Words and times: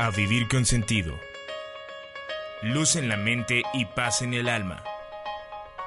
A 0.00 0.08
vivir 0.08 0.48
con 0.48 0.64
sentido. 0.64 1.20
Luz 2.62 2.96
en 2.96 3.10
la 3.10 3.18
mente 3.18 3.64
y 3.74 3.84
paz 3.84 4.22
en 4.22 4.32
el 4.32 4.48
alma. 4.48 4.82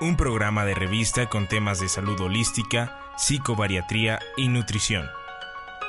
Un 0.01 0.17
programa 0.17 0.65
de 0.65 0.75
revista 0.75 1.29
con 1.29 1.47
temas 1.47 1.79
de 1.79 1.89
salud 1.89 2.21
holística, 2.21 3.11
psicobariatría 3.17 4.19
y 4.37 4.49
nutrición. 4.49 5.09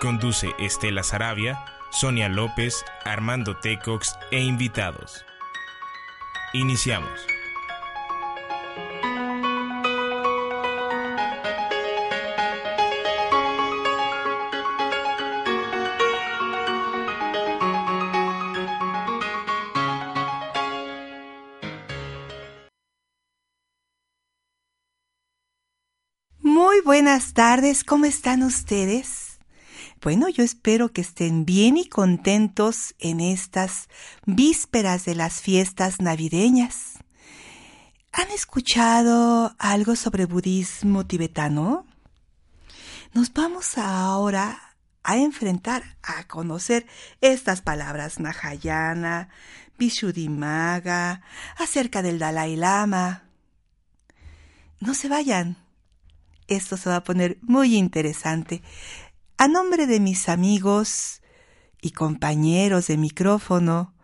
Conduce 0.01 0.55
Estela 0.59 1.03
Sarabia, 1.03 1.67
Sonia 1.91 2.31
López, 2.31 2.83
Armando 3.05 3.59
Tecox 3.59 4.17
e 4.31 4.41
invitados. 4.41 5.27
Iniciamos. 6.55 7.34
Buenas 26.95 27.33
tardes, 27.35 27.83
¿cómo 27.83 28.05
están 28.05 28.45
ustedes? 28.45 29.41
Bueno, 30.01 30.29
yo 30.29 30.45
espero 30.45 30.93
que 30.93 31.01
estén 31.01 31.45
bien 31.45 31.77
y 31.77 31.89
contentos 31.89 32.95
en 33.01 33.19
estas 33.19 33.89
vísperas 34.27 35.05
de 35.05 35.17
las 35.17 35.41
fiestas 35.41 36.01
navideñas. 36.01 36.99
¿Han 38.13 38.31
escuchado 38.31 39.57
algo 39.59 39.97
sobre 39.97 40.27
budismo 40.27 41.05
tibetano? 41.05 41.85
Nos 43.13 43.33
vamos 43.33 43.77
ahora 43.77 44.77
a 45.03 45.17
enfrentar, 45.17 45.97
a 46.01 46.23
conocer 46.29 46.87
estas 47.21 47.61
palabras 47.61 48.21
Mahayana, 48.21 49.31
Vishuddhimagga, 49.79 51.23
acerca 51.59 52.03
del 52.03 52.21
Dalai 52.21 52.55
Lama. 52.55 53.25
No 54.79 54.95
se 54.95 55.09
vayan, 55.09 55.64
esto 56.49 56.77
se 56.77 56.91
va 56.91 56.97
a 56.97 57.05
poner 57.05 57.39
muy 57.43 57.77
interesante. 57.77 58.63
A 59.39 59.49
nombre 59.49 59.87
de 59.87 60.01
mis 60.01 60.29
amigos 60.29 61.23
y 61.81 61.91
compañeros 61.91 62.87
de 62.87 62.97
micrófono, 62.97 63.95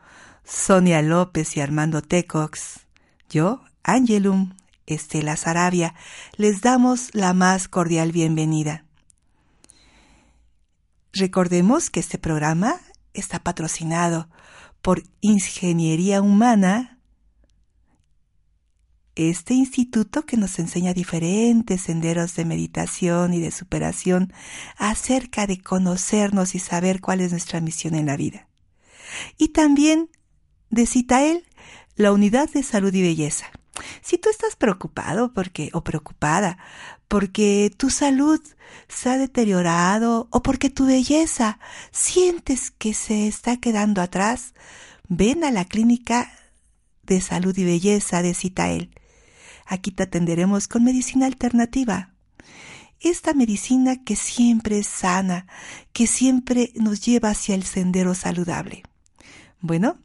Sonia 0.44 1.02
López 1.02 1.56
y 1.56 1.60
Armando 1.60 2.02
Tecox, 2.02 2.86
yo, 3.28 3.62
Angelum, 3.84 4.54
Estela 4.86 5.36
Sarabia, 5.36 5.94
les 6.36 6.60
damos 6.60 7.10
la 7.14 7.32
más 7.32 7.68
cordial 7.68 8.12
bienvenida. 8.12 8.84
Recordemos 11.12 11.90
que 11.90 12.00
este 12.00 12.18
programa 12.18 12.80
está 13.14 13.38
patrocinado 13.40 14.28
por 14.82 15.02
Ingeniería 15.20 16.22
Humana 16.22 16.99
este 19.28 19.54
instituto 19.54 20.24
que 20.24 20.36
nos 20.36 20.58
enseña 20.58 20.94
diferentes 20.94 21.82
senderos 21.82 22.34
de 22.36 22.44
meditación 22.44 23.34
y 23.34 23.40
de 23.40 23.50
superación 23.50 24.32
acerca 24.76 25.46
de 25.46 25.60
conocernos 25.60 26.54
y 26.54 26.58
saber 26.58 27.00
cuál 27.00 27.20
es 27.20 27.32
nuestra 27.32 27.60
misión 27.60 27.94
en 27.94 28.06
la 28.06 28.16
vida. 28.16 28.48
Y 29.36 29.48
también 29.48 30.08
de 30.70 30.86
Citael, 30.86 31.44
la 31.96 32.12
unidad 32.12 32.48
de 32.48 32.62
salud 32.62 32.94
y 32.94 33.02
belleza. 33.02 33.46
Si 34.00 34.16
tú 34.16 34.30
estás 34.30 34.56
preocupado 34.56 35.32
porque 35.32 35.70
o 35.72 35.82
preocupada 35.82 36.58
porque 37.10 37.72
tu 37.76 37.90
salud 37.90 38.40
se 38.86 39.10
ha 39.10 39.18
deteriorado 39.18 40.28
o 40.30 40.42
porque 40.44 40.70
tu 40.70 40.86
belleza 40.86 41.58
sientes 41.90 42.70
que 42.70 42.94
se 42.94 43.26
está 43.26 43.56
quedando 43.56 44.00
atrás, 44.00 44.54
ven 45.08 45.42
a 45.42 45.50
la 45.50 45.64
clínica 45.64 46.30
de 47.02 47.20
salud 47.20 47.58
y 47.58 47.64
belleza 47.64 48.22
de 48.22 48.32
Citael. 48.32 48.90
Aquí 49.70 49.92
te 49.92 50.02
atenderemos 50.02 50.66
con 50.66 50.82
medicina 50.82 51.26
alternativa. 51.26 52.10
Esta 52.98 53.34
medicina 53.34 54.02
que 54.02 54.16
siempre 54.16 54.80
es 54.80 54.88
sana, 54.88 55.46
que 55.92 56.08
siempre 56.08 56.72
nos 56.74 57.06
lleva 57.06 57.30
hacia 57.30 57.54
el 57.54 57.62
sendero 57.62 58.16
saludable. 58.16 58.82
Bueno, 59.60 59.96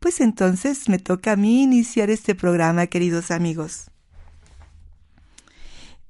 pues 0.00 0.20
entonces 0.20 0.88
me 0.88 0.98
toca 0.98 1.30
a 1.30 1.36
mí 1.36 1.62
iniciar 1.62 2.10
este 2.10 2.34
programa, 2.34 2.88
queridos 2.88 3.30
amigos. 3.30 3.88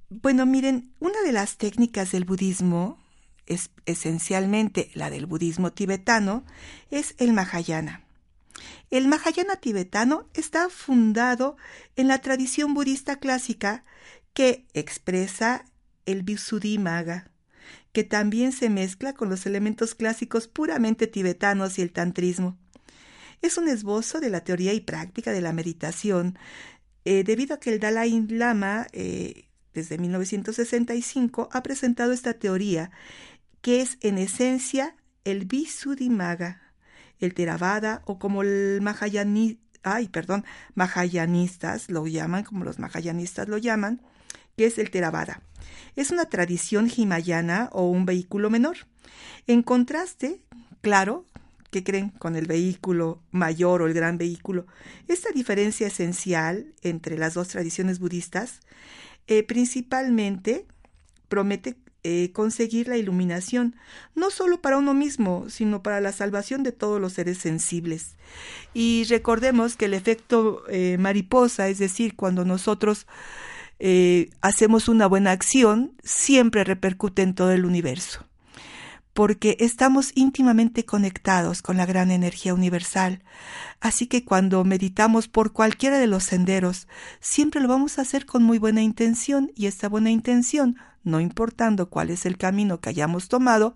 Bueno, 0.09 0.47
miren, 0.47 0.91
una 0.99 1.21
de 1.27 1.33
las 1.33 1.59
técnicas 1.59 2.11
del 2.11 2.25
budismo, 2.25 2.97
es 3.45 3.69
esencialmente 3.85 4.91
la 4.95 5.11
del 5.11 5.27
budismo 5.27 5.75
tibetano, 5.75 6.43
es 6.91 7.15
el 7.19 7.35
Mahayana. 7.35 8.04
El 8.91 9.09
Mahayana 9.09 9.57
tibetano 9.57 10.29
está 10.35 10.69
fundado 10.69 11.57
en 11.97 12.09
la 12.09 12.21
tradición 12.21 12.75
budista 12.75 13.17
clásica 13.17 13.85
que 14.33 14.67
expresa 14.75 15.65
el 16.07 16.23
Visuddhimagga, 16.23 17.31
que 17.93 18.05
también 18.05 18.53
se 18.53 18.71
mezcla 18.71 19.15
con 19.15 19.31
los 19.31 19.47
elementos 19.47 19.95
clásicos 19.95 20.49
puramente 20.49 21.07
tibetanos 21.07 21.79
y 21.79 21.83
el 21.83 21.93
tantrismo. 21.93 22.59
Es 23.41 23.59
un 23.59 23.69
esbozo 23.69 24.21
de 24.21 24.31
la 24.31 24.43
teoría 24.43 24.73
y 24.73 24.81
práctica 24.81 25.33
de 25.33 25.41
la 25.41 25.53
meditación, 25.53 26.39
eh, 27.05 27.25
debido 27.25 27.55
a 27.55 27.61
que 27.61 27.73
el 27.73 27.81
Dalai 27.81 28.27
Lama, 28.29 28.87
eh, 28.93 29.49
desde 29.75 29.99
1965, 29.99 31.49
ha 31.53 31.63
presentado 31.63 32.13
esta 32.13 32.35
teoría, 32.35 32.91
que 33.61 33.81
es 33.81 33.99
en 34.01 34.19
esencia 34.19 34.97
el 35.25 35.45
Visuddhimagga, 35.45 36.64
el 37.25 37.35
Theravada 37.35 38.03
o 38.05 38.19
como 38.19 38.43
el 38.43 38.81
Mahayani, 38.83 39.59
ay, 39.83 40.09
perdón, 40.09 40.45
Mahayanistas 40.75 41.91
lo 41.91 42.07
llaman, 42.07 42.45
como 42.45 42.65
los 42.65 42.79
Mahayanistas 42.79 43.49
lo 43.49 43.59
llaman, 43.59 44.01
que 44.57 44.67
es 44.67 44.79
el 44.79 44.91
Theravada. 44.91 45.43
Es 45.97 46.11
una 46.11 46.27
tradición 46.27 46.91
himayana 46.95 47.69
o 47.73 47.89
un 47.89 48.07
vehículo 48.07 48.51
menor. 48.51 48.77
En 49.47 49.63
contraste, 49.63 50.41
claro, 50.81 51.25
¿qué 51.71 51.83
creen 51.83 52.11
con 52.11 52.37
el 52.37 52.47
vehículo 52.47 53.21
mayor 53.31 53.83
o 53.83 53.87
el 53.87 53.95
gran 53.95 54.19
vehículo? 54.19 54.67
Esta 55.09 55.31
diferencia 55.33 55.87
esencial 55.87 56.73
entre 56.83 57.19
las 57.19 57.35
dos 57.35 57.49
tradiciones 57.49 57.99
budistas 57.99 58.61
eh, 59.27 59.43
principalmente 59.43 60.67
promete 61.29 61.77
eh, 62.07 62.33
conseguir 62.33 62.87
la 62.87 62.99
iluminación, 62.99 63.77
no 64.15 64.31
solo 64.31 64.61
para 64.61 64.77
uno 64.77 64.93
mismo, 64.93 65.47
sino 65.49 65.83
para 65.83 66.03
la 66.03 66.13
salvación 66.13 66.63
de 66.63 66.71
todos 66.71 67.01
los 67.01 67.15
seres 67.15 67.39
sensibles. 67.39 68.17
Y 68.75 69.05
recordemos 69.09 69.77
que 69.77 69.87
el 69.87 69.95
efecto 69.95 70.65
eh, 70.69 70.99
mariposa, 70.99 71.69
es 71.69 71.79
decir, 71.79 72.15
cuando 72.15 72.45
nosotros 72.45 73.07
eh, 73.79 74.29
hacemos 74.43 74.89
una 74.89 75.07
buena 75.07 75.31
acción, 75.31 75.95
siempre 76.03 76.63
repercute 76.63 77.23
en 77.23 77.35
todo 77.35 77.53
el 77.53 77.65
universo 77.65 78.27
porque 79.15 79.57
estamos 79.61 80.11
íntimamente 80.17 80.85
conectados 80.85 81.63
con 81.63 81.77
la 81.77 81.87
gran 81.87 82.11
energía 82.11 82.53
universal. 82.53 83.23
Así 83.81 84.09
que 84.09 84.25
cuando 84.25 84.65
meditamos 84.65 85.29
por 85.29 85.53
cualquiera 85.53 85.99
de 86.01 86.09
los 86.09 86.25
senderos, 86.25 86.89
siempre 87.21 87.61
lo 87.61 87.69
vamos 87.69 87.99
a 87.99 88.03
hacer 88.03 88.27
con 88.27 88.43
muy 88.43 88.59
buena 88.59 88.83
intención 88.83 89.53
y 89.55 89.67
esta 89.67 89.89
buena 89.89 90.11
intención, 90.11 90.77
no 91.05 91.21
importando 91.21 91.89
cuál 91.89 92.11
es 92.11 92.27
el 92.27 92.37
camino 92.37 92.81
que 92.81 92.91
hayamos 92.91 93.29
tomado, 93.29 93.75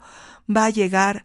va 0.48 0.66
a 0.66 0.70
llegar 0.70 1.24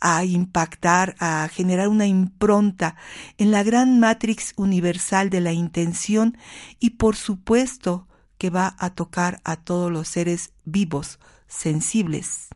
a 0.00 0.24
impactar, 0.24 1.16
a 1.18 1.48
generar 1.48 1.88
una 1.88 2.06
impronta 2.06 2.96
en 3.38 3.50
la 3.50 3.62
gran 3.62 3.98
matrix 3.98 4.52
universal 4.56 5.30
de 5.30 5.40
la 5.40 5.52
intención 5.52 6.36
y 6.78 6.90
por 6.90 7.16
supuesto 7.16 8.06
que 8.38 8.50
va 8.50 8.76
a 8.78 8.90
tocar 8.90 9.40
a 9.44 9.56
todos 9.56 9.90
los 9.90 10.08
seres 10.08 10.52
vivos, 10.64 11.18
sensibles. 11.48 12.48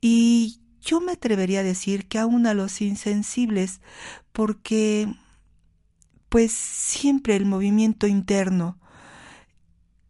Y 0.00 0.60
yo 0.80 1.00
me 1.00 1.12
atrevería 1.12 1.60
a 1.60 1.64
decir 1.64 2.08
que 2.08 2.18
aún 2.18 2.46
a 2.46 2.54
los 2.54 2.80
insensibles, 2.80 3.80
porque 4.32 5.08
pues 6.28 6.52
siempre 6.52 7.36
el 7.36 7.44
movimiento 7.44 8.06
interno 8.06 8.79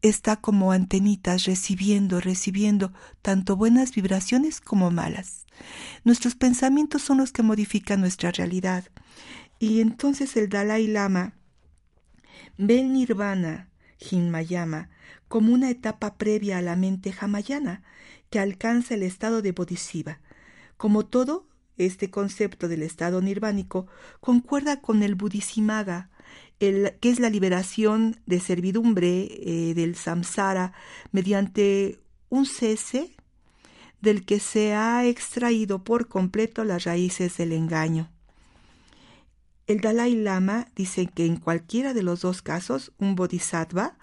está 0.02 0.36
como 0.36 0.72
antenitas 0.72 1.44
recibiendo, 1.44 2.20
recibiendo 2.20 2.92
tanto 3.22 3.56
buenas 3.56 3.92
vibraciones 3.94 4.60
como 4.60 4.90
malas. 4.90 5.46
Nuestros 6.04 6.34
pensamientos 6.34 7.02
son 7.02 7.18
los 7.18 7.32
que 7.32 7.42
modifican 7.42 8.00
nuestra 8.00 8.30
realidad. 8.30 8.84
Y 9.58 9.80
entonces 9.80 10.36
el 10.36 10.48
Dalai 10.48 10.86
Lama 10.86 11.34
ve 12.56 12.80
el 12.80 12.92
nirvana, 12.92 13.68
Hinmayama, 13.98 14.88
como 15.28 15.52
una 15.52 15.70
etapa 15.70 16.16
previa 16.16 16.58
a 16.58 16.62
la 16.62 16.76
mente 16.76 17.14
hamayana, 17.18 17.82
que 18.30 18.38
alcanza 18.38 18.94
el 18.94 19.02
estado 19.02 19.42
de 19.42 19.52
bodhisattva. 19.52 20.20
Como 20.76 21.04
todo, 21.04 21.46
este 21.76 22.10
concepto 22.10 22.68
del 22.68 22.82
estado 22.82 23.20
nirvánico 23.20 23.86
concuerda 24.20 24.80
con 24.80 25.02
el 25.02 25.14
buddhisimaga, 25.14 26.10
que 26.60 27.08
es 27.08 27.18
la 27.18 27.30
liberación 27.30 28.20
de 28.26 28.38
servidumbre 28.38 29.28
eh, 29.30 29.74
del 29.74 29.96
samsara 29.96 30.74
mediante 31.10 31.98
un 32.28 32.44
cese 32.44 33.16
del 34.02 34.26
que 34.26 34.40
se 34.40 34.74
ha 34.74 35.06
extraído 35.06 35.84
por 35.84 36.08
completo 36.08 36.64
las 36.64 36.84
raíces 36.84 37.38
del 37.38 37.52
engaño. 37.52 38.10
El 39.66 39.80
Dalai 39.80 40.14
Lama 40.16 40.68
dice 40.76 41.06
que 41.06 41.24
en 41.24 41.36
cualquiera 41.36 41.94
de 41.94 42.02
los 42.02 42.20
dos 42.20 42.42
casos, 42.42 42.92
un 42.98 43.14
bodhisattva 43.14 43.96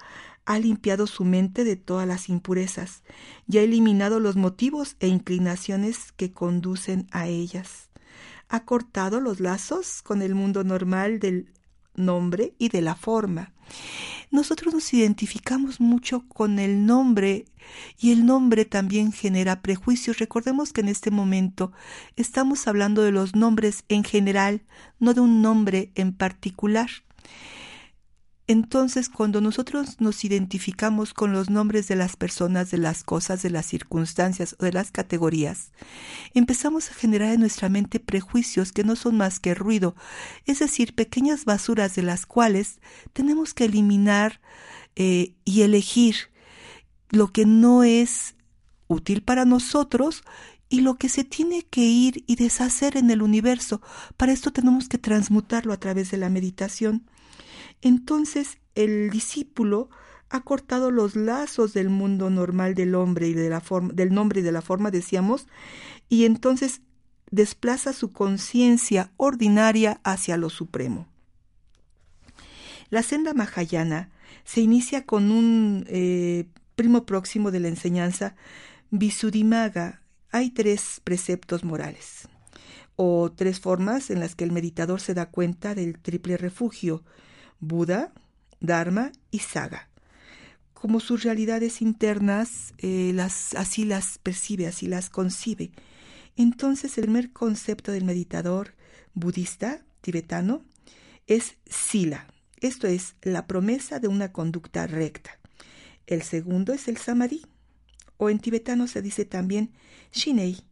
ha 0.46 0.60
limpiado 0.60 1.08
su 1.08 1.26
mente 1.26 1.64
de 1.64 1.76
todas 1.76 2.08
las 2.08 2.30
impurezas 2.30 3.04
y 3.48 3.58
ha 3.58 3.62
eliminado 3.62 4.20
los 4.20 4.36
motivos 4.36 4.96
e 5.00 5.08
inclinaciones 5.08 6.12
que 6.14 6.32
conducen 6.32 7.08
a 7.12 7.28
ellas. 7.28 7.90
Ha 8.48 8.64
cortado 8.64 9.20
los 9.20 9.42
lazos 9.42 10.02
con 10.02 10.22
el 10.22 10.36
mundo 10.36 10.64
normal 10.64 11.20
del 11.20 11.52
nombre 11.98 12.54
y 12.58 12.70
de 12.70 12.82
la 12.82 12.96
forma. 12.96 13.52
Nosotros 14.32 14.74
nos 14.74 14.94
identificamos 14.94 15.80
mucho 15.80 16.26
con 16.28 16.60
el 16.60 16.86
nombre 16.86 17.46
y 18.00 18.12
el 18.12 18.26
nombre 18.26 18.66
también 18.66 19.12
genera 19.12 19.62
prejuicios. 19.62 20.20
Recordemos 20.20 20.74
que 20.74 20.82
en 20.82 20.90
este 20.90 21.12
momento 21.12 21.72
estamos 22.16 22.68
hablando 22.68 23.02
de 23.04 23.12
los 23.12 23.36
nombres 23.36 23.84
en 23.90 24.04
general, 24.04 24.62
no 25.00 25.14
de 25.14 25.22
un 25.22 25.42
nombre 25.42 25.92
en 25.96 26.14
particular. 26.14 26.90
Entonces, 28.50 29.10
cuando 29.10 29.42
nosotros 29.42 30.00
nos 30.00 30.24
identificamos 30.24 31.14
con 31.14 31.34
los 31.34 31.50
nombres 31.50 31.90
de 31.90 31.98
las 31.98 32.16
personas, 32.16 32.72
de 32.72 32.78
las 32.78 33.04
cosas, 33.04 33.44
de 33.44 33.50
las 33.50 33.66
circunstancias 33.66 34.56
o 34.60 34.64
de 34.64 34.72
las 34.72 34.90
categorías, 34.92 35.72
empezamos 36.34 36.90
a 36.90 36.94
generar 36.94 37.34
en 37.34 37.42
nuestra 37.42 37.68
mente 37.68 38.00
prejuicios 38.00 38.72
que 38.72 38.86
no 38.86 38.96
son 38.96 39.18
más 39.18 39.42
que 39.42 39.54
ruido, 39.54 39.96
es 40.46 40.60
decir, 40.60 40.96
pequeñas 40.96 41.44
basuras 41.44 41.96
de 41.96 42.04
las 42.04 42.26
cuales 42.26 42.80
tenemos 43.12 43.54
que 43.54 43.66
eliminar 43.66 44.40
eh, 44.96 45.34
y 45.44 45.64
elegir 45.64 46.16
lo 47.10 47.34
que 47.34 47.46
no 47.46 47.84
es 47.84 48.36
útil 48.88 49.24
para 49.24 49.44
nosotros 49.44 50.24
y 50.70 50.82
lo 50.82 50.96
que 50.96 51.10
se 51.10 51.24
tiene 51.24 51.64
que 51.64 51.82
ir 51.82 52.24
y 52.28 52.36
deshacer 52.36 52.98
en 52.98 53.10
el 53.12 53.22
universo. 53.22 53.82
Para 54.16 54.32
esto 54.32 54.52
tenemos 54.52 54.88
que 54.88 54.98
transmutarlo 54.98 55.74
a 55.74 55.80
través 55.80 56.12
de 56.12 56.18
la 56.18 56.30
meditación. 56.30 57.10
Entonces 57.82 58.58
el 58.76 59.10
discípulo 59.10 59.90
ha 60.30 60.42
cortado 60.42 60.92
los 60.92 61.16
lazos 61.16 61.74
del 61.74 61.90
mundo 61.90 62.30
normal 62.30 62.76
del 62.76 62.96
hombre 62.96 63.28
y 63.28 63.34
de 63.34 63.50
la 63.50 63.62
forma, 63.62 63.94
del 63.94 64.14
nombre 64.14 64.42
y 64.42 64.44
de 64.44 64.52
la 64.52 64.62
forma, 64.62 64.92
decíamos, 64.92 65.48
y 66.10 66.26
entonces 66.26 66.82
desplaza 67.32 67.94
su 67.94 68.12
conciencia 68.12 69.12
ordinaria 69.18 70.00
hacia 70.04 70.38
lo 70.38 70.50
supremo. 70.50 71.08
La 72.90 73.04
senda 73.04 73.34
mahayana 73.34 74.10
se 74.44 74.62
inicia 74.62 75.06
con 75.06 75.32
un 75.32 75.86
eh, 75.88 76.48
primo 76.76 77.06
próximo 77.06 77.52
de 77.52 77.60
la 77.60 77.68
enseñanza, 77.68 78.36
Visuddhimagga. 78.92 80.02
Hay 80.32 80.52
tres 80.52 81.02
preceptos 81.04 81.64
morales, 81.64 82.30
o 82.96 83.32
tres 83.34 83.60
formas 83.60 84.10
en 84.10 84.20
las 84.20 84.36
que 84.36 84.44
el 84.44 84.52
meditador 84.52 85.02
se 85.02 85.14
da 85.14 85.30
cuenta 85.30 85.76
del 85.76 86.00
triple 86.00 86.38
refugio, 86.38 87.04
Buda, 87.60 88.14
Dharma 88.60 89.12
y 89.32 89.40
Saga. 89.40 89.90
Como 90.74 91.00
sus 91.00 91.24
realidades 91.24 91.82
internas, 91.82 92.74
eh, 92.78 93.12
las, 93.14 93.56
así 93.56 93.84
las 93.84 94.20
percibe, 94.20 94.68
así 94.68 94.88
las 94.88 95.10
concibe. 95.10 95.72
Entonces 96.36 96.98
el 96.98 97.06
primer 97.06 97.32
concepto 97.32 97.92
del 97.92 98.04
meditador 98.04 98.76
budista 99.14 99.84
tibetano 100.02 100.64
es 101.26 101.58
sila, 101.66 102.28
esto 102.62 102.88
es 102.88 103.16
la 103.22 103.46
promesa 103.46 104.00
de 104.00 104.08
una 104.08 104.32
conducta 104.32 104.88
recta. 104.88 105.40
El 106.08 106.22
segundo 106.24 106.74
es 106.74 106.88
el 106.88 106.98
samadhi, 106.98 107.46
o 108.18 108.30
en 108.30 108.40
tibetano 108.40 108.88
se 108.88 109.02
dice 109.02 109.26
también 109.26 109.72
shinei, 110.12 110.64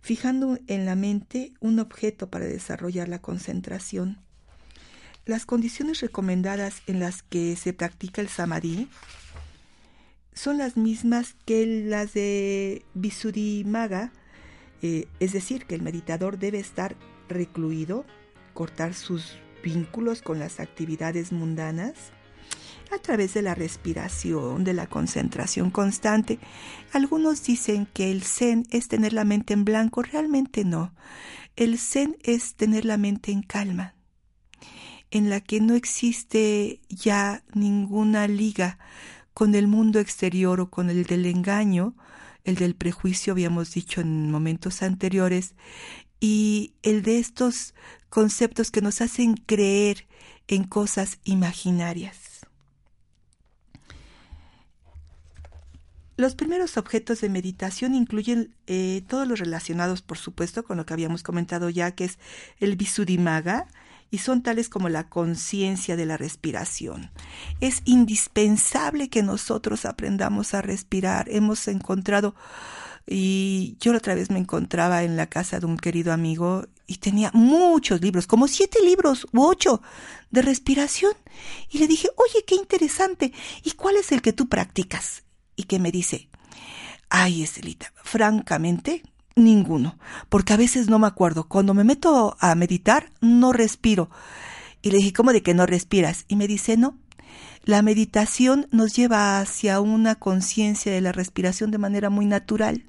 fijando 0.00 0.58
en 0.66 0.84
la 0.84 0.96
mente 0.96 1.54
un 1.60 1.78
objeto 1.78 2.28
para 2.28 2.46
desarrollar 2.46 3.08
la 3.08 3.22
concentración. 3.22 4.20
Las 5.26 5.46
condiciones 5.46 6.00
recomendadas 6.00 6.82
en 6.86 7.00
las 7.00 7.22
que 7.22 7.56
se 7.56 7.72
practica 7.72 8.20
el 8.20 8.28
samadhi 8.28 8.88
son 10.34 10.58
las 10.58 10.76
mismas 10.76 11.34
que 11.46 11.64
las 11.86 12.12
de 12.12 12.84
Visuddhimagga, 12.92 14.12
eh, 14.82 15.08
es 15.20 15.32
decir, 15.32 15.64
que 15.64 15.76
el 15.76 15.82
meditador 15.82 16.38
debe 16.38 16.58
estar 16.58 16.96
recluido, 17.28 18.04
cortar 18.52 18.92
sus 18.92 19.38
vínculos 19.62 20.20
con 20.20 20.38
las 20.38 20.60
actividades 20.60 21.32
mundanas, 21.32 21.94
a 22.92 22.98
través 22.98 23.32
de 23.32 23.40
la 23.40 23.54
respiración, 23.54 24.62
de 24.62 24.74
la 24.74 24.88
concentración 24.88 25.70
constante. 25.70 26.38
Algunos 26.92 27.42
dicen 27.42 27.86
que 27.86 28.10
el 28.10 28.22
zen 28.22 28.66
es 28.70 28.88
tener 28.88 29.14
la 29.14 29.24
mente 29.24 29.54
en 29.54 29.64
blanco, 29.64 30.02
realmente 30.02 30.64
no. 30.64 30.92
El 31.56 31.78
zen 31.78 32.18
es 32.22 32.56
tener 32.56 32.84
la 32.84 32.98
mente 32.98 33.32
en 33.32 33.42
calma, 33.42 33.94
en 35.14 35.30
la 35.30 35.40
que 35.40 35.60
no 35.60 35.74
existe 35.74 36.80
ya 36.88 37.44
ninguna 37.54 38.26
liga 38.26 38.78
con 39.32 39.54
el 39.54 39.68
mundo 39.68 40.00
exterior 40.00 40.60
o 40.60 40.70
con 40.70 40.90
el 40.90 41.04
del 41.04 41.24
engaño, 41.26 41.94
el 42.42 42.56
del 42.56 42.74
prejuicio 42.74 43.32
habíamos 43.32 43.72
dicho 43.72 44.00
en 44.00 44.32
momentos 44.32 44.82
anteriores, 44.82 45.54
y 46.18 46.74
el 46.82 47.02
de 47.02 47.20
estos 47.20 47.74
conceptos 48.08 48.72
que 48.72 48.80
nos 48.80 49.00
hacen 49.00 49.36
creer 49.36 50.08
en 50.48 50.64
cosas 50.64 51.20
imaginarias. 51.22 52.40
Los 56.16 56.34
primeros 56.34 56.76
objetos 56.76 57.20
de 57.20 57.28
meditación 57.28 57.94
incluyen 57.94 58.52
eh, 58.66 59.04
todos 59.06 59.28
los 59.28 59.38
relacionados, 59.38 60.02
por 60.02 60.18
supuesto, 60.18 60.64
con 60.64 60.76
lo 60.76 60.86
que 60.86 60.92
habíamos 60.92 61.22
comentado 61.22 61.70
ya, 61.70 61.92
que 61.92 62.04
es 62.04 62.18
el 62.58 62.74
Visuddhimagga, 62.74 63.68
y 64.10 64.18
son 64.18 64.42
tales 64.42 64.68
como 64.68 64.88
la 64.88 65.08
conciencia 65.08 65.96
de 65.96 66.06
la 66.06 66.16
respiración. 66.16 67.10
Es 67.60 67.82
indispensable 67.84 69.08
que 69.08 69.22
nosotros 69.22 69.84
aprendamos 69.84 70.54
a 70.54 70.62
respirar. 70.62 71.28
Hemos 71.28 71.66
encontrado, 71.68 72.34
y 73.06 73.76
yo 73.80 73.92
la 73.92 73.98
otra 73.98 74.14
vez 74.14 74.30
me 74.30 74.38
encontraba 74.38 75.02
en 75.02 75.16
la 75.16 75.26
casa 75.26 75.60
de 75.60 75.66
un 75.66 75.76
querido 75.76 76.12
amigo 76.12 76.66
y 76.86 76.96
tenía 76.96 77.30
muchos 77.34 78.00
libros, 78.00 78.26
como 78.26 78.48
siete 78.48 78.78
libros 78.84 79.26
u 79.32 79.42
ocho 79.42 79.82
de 80.30 80.42
respiración. 80.42 81.12
Y 81.70 81.78
le 81.78 81.86
dije, 81.86 82.08
oye, 82.16 82.44
qué 82.46 82.54
interesante. 82.54 83.32
¿Y 83.62 83.72
cuál 83.72 83.96
es 83.96 84.12
el 84.12 84.22
que 84.22 84.32
tú 84.32 84.48
practicas? 84.48 85.24
Y 85.56 85.64
que 85.64 85.78
me 85.78 85.90
dice, 85.90 86.28
ay, 87.10 87.42
Estelita, 87.42 87.92
francamente, 88.02 89.02
Ninguno, 89.36 89.98
porque 90.28 90.52
a 90.52 90.56
veces 90.56 90.88
no 90.88 90.98
me 90.98 91.06
acuerdo. 91.06 91.48
Cuando 91.48 91.74
me 91.74 91.82
meto 91.82 92.36
a 92.38 92.54
meditar, 92.54 93.10
no 93.20 93.52
respiro. 93.52 94.08
Y 94.80 94.90
le 94.90 94.98
dije, 94.98 95.12
¿cómo 95.12 95.32
de 95.32 95.42
que 95.42 95.54
no 95.54 95.66
respiras? 95.66 96.24
Y 96.28 96.36
me 96.36 96.46
dice, 96.46 96.76
no. 96.76 96.98
La 97.64 97.82
meditación 97.82 98.68
nos 98.70 98.94
lleva 98.94 99.40
hacia 99.40 99.80
una 99.80 100.16
conciencia 100.16 100.92
de 100.92 101.00
la 101.00 101.12
respiración 101.12 101.70
de 101.70 101.78
manera 101.78 102.10
muy 102.10 102.26
natural. 102.26 102.84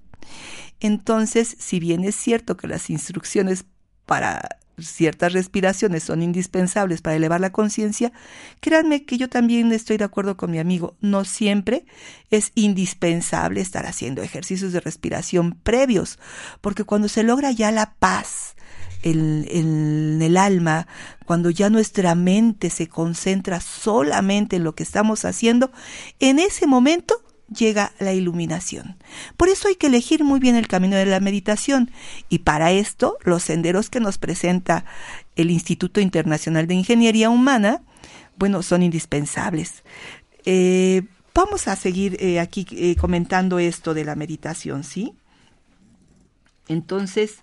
Entonces, 0.79 1.55
si 1.57 1.79
bien 1.79 2.03
es 2.03 2.15
cierto 2.15 2.57
que 2.57 2.67
las 2.67 2.89
instrucciones 2.89 3.65
para 4.05 4.59
ciertas 4.77 5.33
respiraciones 5.33 6.03
son 6.03 6.21
indispensables 6.21 7.01
para 7.01 7.15
elevar 7.15 7.39
la 7.39 7.51
conciencia, 7.51 8.11
créanme 8.59 9.05
que 9.05 9.17
yo 9.17 9.29
también 9.29 9.71
estoy 9.71 9.97
de 9.97 10.03
acuerdo 10.03 10.37
con 10.37 10.51
mi 10.51 10.59
amigo, 10.59 10.95
no 11.01 11.25
siempre 11.25 11.85
es 12.31 12.51
indispensable 12.55 13.61
estar 13.61 13.85
haciendo 13.85 14.21
ejercicios 14.21 14.73
de 14.73 14.79
respiración 14.79 15.53
previos, 15.63 16.19
porque 16.61 16.83
cuando 16.83 17.07
se 17.07 17.23
logra 17.23 17.51
ya 17.51 17.71
la 17.71 17.93
paz 17.95 18.55
en, 19.03 19.45
en 19.49 20.21
el 20.21 20.37
alma, 20.37 20.87
cuando 21.25 21.49
ya 21.49 21.69
nuestra 21.69 22.15
mente 22.15 22.69
se 22.69 22.87
concentra 22.87 23.61
solamente 23.61 24.55
en 24.55 24.63
lo 24.63 24.75
que 24.75 24.83
estamos 24.83 25.25
haciendo, 25.25 25.71
en 26.19 26.39
ese 26.39 26.67
momento 26.67 27.24
llega 27.47 27.93
la 27.99 28.13
iluminación. 28.13 28.97
Por 29.37 29.49
eso 29.49 29.67
hay 29.67 29.75
que 29.75 29.87
elegir 29.87 30.23
muy 30.23 30.39
bien 30.39 30.55
el 30.55 30.67
camino 30.67 30.95
de 30.95 31.05
la 31.05 31.19
meditación 31.19 31.91
y 32.29 32.39
para 32.39 32.71
esto 32.71 33.17
los 33.23 33.43
senderos 33.43 33.89
que 33.89 33.99
nos 33.99 34.17
presenta 34.17 34.85
el 35.35 35.51
Instituto 35.51 36.01
Internacional 36.01 36.67
de 36.67 36.75
Ingeniería 36.75 37.29
Humana, 37.29 37.83
bueno, 38.37 38.63
son 38.63 38.83
indispensables. 38.83 39.83
Eh, 40.45 41.03
vamos 41.33 41.67
a 41.67 41.75
seguir 41.75 42.17
eh, 42.19 42.39
aquí 42.39 42.65
eh, 42.71 42.95
comentando 42.95 43.59
esto 43.59 43.93
de 43.93 44.05
la 44.05 44.15
meditación, 44.15 44.83
¿sí? 44.83 45.13
Entonces, 46.67 47.39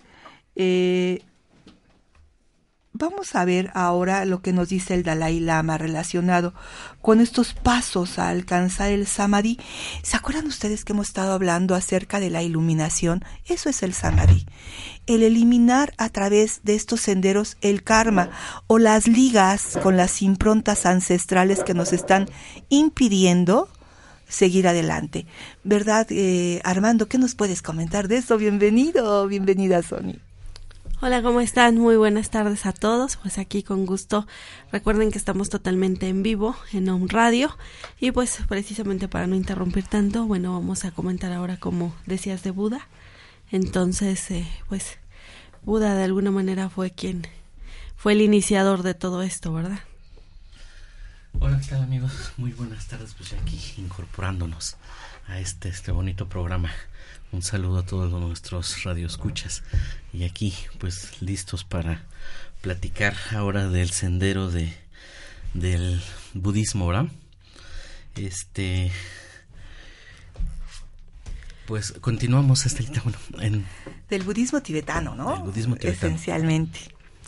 Vamos 3.03 3.35
a 3.35 3.43
ver 3.43 3.69
ahora 3.73 4.23
lo 4.23 4.41
que 4.41 4.53
nos 4.53 4.69
dice 4.69 4.93
el 4.93 5.03
Dalai 5.03 5.41
Lama 5.41 5.77
relacionado 5.77 6.53
con 7.01 7.19
estos 7.19 7.53
pasos 7.53 8.17
a 8.17 8.29
alcanzar 8.29 8.93
el 8.93 9.07
samadhi. 9.07 9.59
¿Se 10.03 10.15
acuerdan 10.15 10.47
ustedes 10.47 10.85
que 10.85 10.93
hemos 10.93 11.09
estado 11.09 11.33
hablando 11.33 11.75
acerca 11.75 12.21
de 12.21 12.29
la 12.29 12.43
iluminación? 12.43 13.25
Eso 13.45 13.67
es 13.67 13.83
el 13.83 13.93
samadhi. 13.93 14.45
El 15.05 15.21
eliminar 15.21 15.93
a 15.97 16.07
través 16.07 16.61
de 16.63 16.75
estos 16.75 17.01
senderos 17.01 17.57
el 17.59 17.83
karma 17.83 18.29
o 18.67 18.79
las 18.79 19.05
ligas 19.05 19.77
con 19.83 19.97
las 19.97 20.21
improntas 20.21 20.85
ancestrales 20.85 21.61
que 21.65 21.73
nos 21.73 21.91
están 21.91 22.29
impidiendo 22.69 23.67
seguir 24.29 24.65
adelante. 24.65 25.25
¿Verdad, 25.65 26.07
eh, 26.09 26.61
Armando? 26.63 27.09
¿Qué 27.09 27.17
nos 27.17 27.35
puedes 27.35 27.61
comentar 27.61 28.07
de 28.07 28.19
eso? 28.19 28.37
Bienvenido, 28.37 29.27
bienvenida, 29.27 29.81
Sony. 29.81 30.21
Hola, 31.05 31.21
¿cómo 31.21 31.41
están? 31.41 31.77
Muy 31.77 31.97
buenas 31.97 32.29
tardes 32.29 32.65
a 32.65 32.71
todos. 32.71 33.17
Pues 33.17 33.37
aquí 33.37 33.61
con 33.61 33.85
gusto. 33.85 34.25
Recuerden 34.71 35.11
que 35.11 35.17
estamos 35.17 35.49
totalmente 35.49 36.07
en 36.07 36.23
vivo 36.23 36.55
en 36.71 36.87
Home 36.87 37.07
Radio 37.09 37.57
y 37.99 38.11
pues 38.11 38.39
precisamente 38.47 39.09
para 39.09 39.27
no 39.27 39.35
interrumpir 39.35 39.85
tanto, 39.85 40.23
bueno, 40.25 40.53
vamos 40.53 40.85
a 40.85 40.91
comentar 40.91 41.33
ahora 41.33 41.57
como 41.57 41.93
decías 42.05 42.41
de 42.43 42.51
Buda. 42.51 42.87
Entonces, 43.51 44.31
eh, 44.31 44.47
pues 44.69 44.97
Buda 45.63 45.93
de 45.93 46.05
alguna 46.05 46.31
manera 46.31 46.69
fue 46.69 46.91
quien 46.91 47.27
fue 47.97 48.13
el 48.13 48.21
iniciador 48.21 48.81
de 48.81 48.93
todo 48.93 49.23
esto, 49.23 49.51
¿verdad? 49.51 49.79
Hola, 51.37 51.59
¿qué 51.59 51.67
tal 51.67 51.83
amigos? 51.83 52.31
Muy 52.37 52.53
buenas 52.53 52.87
tardes, 52.87 53.13
pues 53.13 53.33
aquí 53.33 53.59
incorporándonos 53.75 54.77
a 55.27 55.37
este, 55.39 55.67
este 55.67 55.91
bonito 55.91 56.29
programa 56.29 56.71
un 57.33 57.41
saludo 57.41 57.79
a 57.79 57.85
todos 57.85 58.11
nuestros 58.11 58.83
radioescuchas 58.83 59.63
y 60.13 60.23
aquí 60.23 60.53
pues 60.77 61.21
listos 61.21 61.63
para 61.63 62.03
platicar 62.61 63.15
ahora 63.31 63.67
del 63.67 63.89
sendero 63.89 64.51
de 64.51 64.73
del 65.55 66.01
budismo, 66.35 66.87
¿verdad? 66.87 67.07
Este 68.15 68.91
pues 71.65 71.93
continuamos 71.93 72.67
este 72.67 72.83
bueno 73.03 73.17
en 73.39 73.65
del 74.09 74.23
budismo 74.23 74.61
tibetano, 74.61 75.15
¿no? 75.15 75.33
Del 75.33 75.41
budismo 75.41 75.75
tibetano. 75.75 76.13
Esencialmente. 76.13 76.79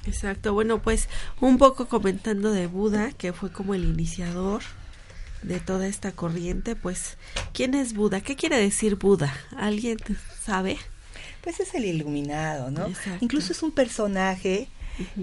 Exacto. 0.06 0.54
Bueno, 0.54 0.84
pues 0.84 1.10
un 1.42 1.58
poco 1.58 1.88
comentando 1.88 2.52
de 2.52 2.68
Buda, 2.68 3.12
que 3.12 3.34
fue 3.34 3.52
como 3.52 3.74
el 3.74 3.84
iniciador 3.84 4.62
de 5.46 5.60
toda 5.60 5.88
esta 5.88 6.12
corriente, 6.12 6.76
pues, 6.76 7.18
¿quién 7.54 7.74
es 7.74 7.94
Buda? 7.94 8.22
¿Qué 8.22 8.36
quiere 8.36 8.58
decir 8.58 8.96
Buda? 8.96 9.34
¿Alguien 9.58 9.98
sabe? 10.44 10.78
Pues 11.42 11.60
es 11.60 11.74
el 11.76 11.86
iluminado, 11.86 12.72
¿no? 12.72 12.88
Incluso 13.22 13.54
es 13.54 13.62
un 13.62 13.72
personaje 13.72 14.68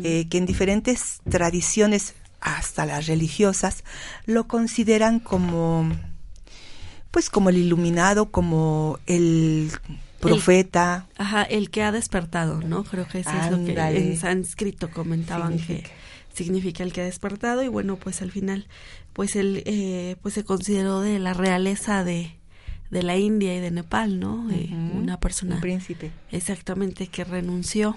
eh, 0.02 0.26
que 0.29 0.38
en 0.38 0.47
diferentes 0.47 1.21
tradiciones, 1.29 2.14
hasta 2.41 2.87
las 2.87 3.07
religiosas, 3.07 3.83
lo 4.26 4.47
consideran 4.47 5.19
como, 5.19 5.91
pues 7.11 7.29
como 7.29 7.50
el 7.50 7.57
iluminado, 7.57 8.31
como 8.31 8.99
el 9.07 9.71
profeta. 10.21 11.07
ajá, 11.19 11.43
el 11.43 11.71
que 11.71 11.83
ha 11.83 11.91
despertado, 11.91 12.61
¿no? 12.61 12.85
Creo 12.85 13.09
que 13.09 13.21
eso 13.21 13.31
es 13.31 13.50
lo 13.50 13.64
que 13.64 13.73
en 13.73 14.17
sánscrito 14.17 14.91
comentaban 14.91 15.59
que 15.59 15.85
significa 16.33 16.83
el 16.83 16.93
que 16.93 17.03
ha 17.03 17.05
despertado 17.05 17.62
y 17.62 17.69
bueno, 17.69 17.97
pues 17.97 18.23
al 18.23 18.31
final 18.31 18.67
pues 19.12 19.37
él 19.37 19.62
eh, 19.67 20.17
pues 20.23 20.35
se 20.35 20.45
consideró 20.45 21.01
de 21.01 21.19
la 21.19 21.35
realeza 21.35 22.05
de, 22.05 22.37
de 22.91 23.03
la 23.03 23.17
India 23.17 23.55
y 23.55 23.61
de 23.61 23.71
Nepal, 23.71 24.19
¿no? 24.21 24.49
Una 24.95 25.21
persona. 25.21 25.57
Un 25.57 25.61
príncipe. 25.61 26.11
Exactamente, 26.31 27.09
que 27.09 27.25
renunció 27.25 27.97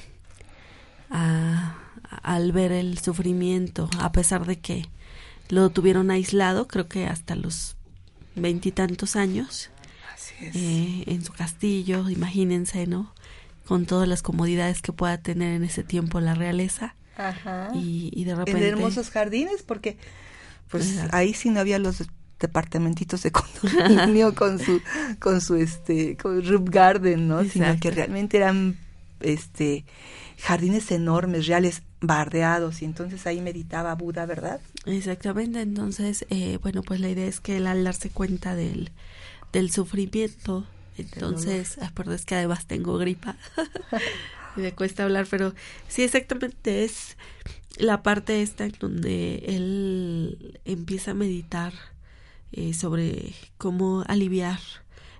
a, 1.09 1.77
al 2.21 2.51
ver 2.51 2.71
el 2.71 2.97
sufrimiento, 2.99 3.89
a 3.99 4.11
pesar 4.11 4.45
de 4.45 4.59
que 4.59 4.85
lo 5.49 5.69
tuvieron 5.69 6.11
aislado, 6.11 6.67
creo 6.67 6.87
que 6.87 7.05
hasta 7.05 7.35
los 7.35 7.77
veintitantos 8.35 9.15
años. 9.15 9.69
Así 10.13 10.33
es. 10.41 10.55
Eh, 10.55 11.03
en 11.07 11.23
su 11.23 11.31
castillo, 11.31 12.09
imagínense, 12.09 12.87
¿no? 12.87 13.13
Con 13.65 13.85
todas 13.85 14.07
las 14.07 14.21
comodidades 14.21 14.81
que 14.81 14.91
pueda 14.91 15.17
tener 15.17 15.53
en 15.53 15.63
ese 15.63 15.83
tiempo 15.83 16.19
la 16.19 16.35
realeza. 16.35 16.95
Ajá. 17.17 17.71
Y, 17.73 18.11
y 18.13 18.25
de 18.25 18.35
repente. 18.35 18.67
En 18.67 18.73
hermosos 18.73 19.09
jardines, 19.09 19.63
porque 19.63 19.97
pues 20.69 20.99
ahí 21.11 21.33
sí 21.33 21.49
no 21.49 21.59
había 21.59 21.79
los 21.79 22.03
departamentitos 22.39 23.23
de 23.23 23.31
condominio 23.31 24.35
con 24.35 24.59
su 24.59 24.81
con 25.19 25.41
su 25.41 25.55
este 25.55 26.17
con 26.17 26.45
roof 26.45 26.69
garden 26.69 27.27
no 27.27 27.43
sino 27.45 27.79
que 27.79 27.91
realmente 27.91 28.37
eran 28.37 28.77
este 29.21 29.85
jardines 30.39 30.91
enormes 30.91 31.47
reales 31.47 31.81
bardeados 32.01 32.81
y 32.81 32.85
entonces 32.85 33.25
ahí 33.25 33.39
meditaba 33.39 33.95
Buda 33.95 34.25
verdad 34.25 34.59
exactamente 34.85 35.61
entonces 35.61 36.25
eh, 36.29 36.59
bueno 36.61 36.83
pues 36.83 36.99
la 36.99 37.09
idea 37.09 37.25
es 37.25 37.39
que 37.39 37.57
él 37.57 37.67
al 37.67 37.83
darse 37.83 38.09
cuenta 38.09 38.53
del 38.55 38.91
del 39.53 39.71
sufrimiento 39.71 40.65
entonces 40.97 41.77
ah, 41.81 41.91
perdón 41.95 42.15
es 42.15 42.25
que 42.25 42.35
además 42.35 42.65
tengo 42.65 42.97
gripa 42.97 43.37
me 44.55 44.73
cuesta 44.73 45.03
hablar 45.03 45.27
pero 45.29 45.53
sí 45.87 46.03
exactamente 46.03 46.83
es 46.83 47.17
la 47.77 48.03
parte 48.03 48.41
esta 48.41 48.65
en 48.65 48.73
donde 48.79 49.43
él 49.47 50.59
empieza 50.65 51.11
a 51.11 51.15
meditar 51.15 51.73
eh, 52.51 52.73
sobre 52.73 53.33
cómo 53.57 54.03
aliviar 54.07 54.59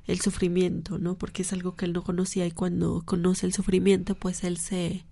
el 0.08 0.22
sufrimiento, 0.22 0.98
¿no? 1.00 1.18
Porque 1.18 1.42
es 1.42 1.52
algo 1.54 1.76
que 1.76 1.86
él 1.86 1.94
no 1.94 2.04
conocía 2.04 2.46
y 2.46 2.52
cuando 2.52 3.04
conoce 3.06 3.46
el 3.46 3.54
sufrimiento, 3.54 4.16
pues 4.16 4.44
él 4.44 4.58
se, 4.58 5.06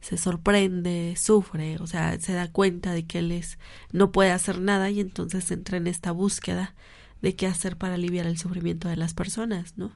se 0.00 0.18
sorprende, 0.18 1.14
sufre, 1.16 1.78
o 1.80 1.86
sea, 1.86 2.18
se 2.20 2.32
da 2.32 2.50
cuenta 2.50 2.92
de 2.92 3.06
que 3.06 3.20
él 3.20 3.32
es, 3.32 3.58
no 3.92 4.12
puede 4.12 4.30
hacer 4.30 4.60
nada 4.60 4.90
y 4.90 5.00
entonces 5.00 5.50
entra 5.50 5.78
en 5.78 5.86
esta 5.86 6.12
búsqueda 6.12 6.74
de 7.22 7.34
qué 7.36 7.46
hacer 7.46 7.76
para 7.76 7.94
aliviar 7.94 8.26
el 8.26 8.38
sufrimiento 8.38 8.88
de 8.88 8.96
las 8.96 9.14
personas, 9.14 9.78
¿no? 9.78 9.92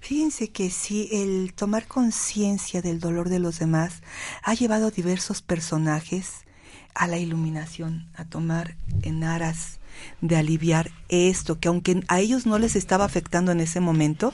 Fíjense 0.00 0.50
que 0.50 0.70
sí, 0.70 1.08
el 1.12 1.52
tomar 1.54 1.86
conciencia 1.86 2.82
del 2.82 3.00
dolor 3.00 3.28
de 3.28 3.38
los 3.38 3.58
demás 3.58 4.02
ha 4.42 4.54
llevado 4.54 4.88
a 4.88 4.90
diversos 4.90 5.42
personajes 5.42 6.44
a 6.94 7.06
la 7.06 7.18
iluminación, 7.18 8.06
a 8.14 8.24
tomar 8.24 8.76
en 9.02 9.24
aras 9.24 9.78
de 10.20 10.36
aliviar 10.36 10.90
esto, 11.08 11.58
que 11.58 11.68
aunque 11.68 12.02
a 12.08 12.20
ellos 12.20 12.46
no 12.46 12.58
les 12.58 12.76
estaba 12.76 13.04
afectando 13.04 13.52
en 13.52 13.60
ese 13.60 13.80
momento, 13.80 14.32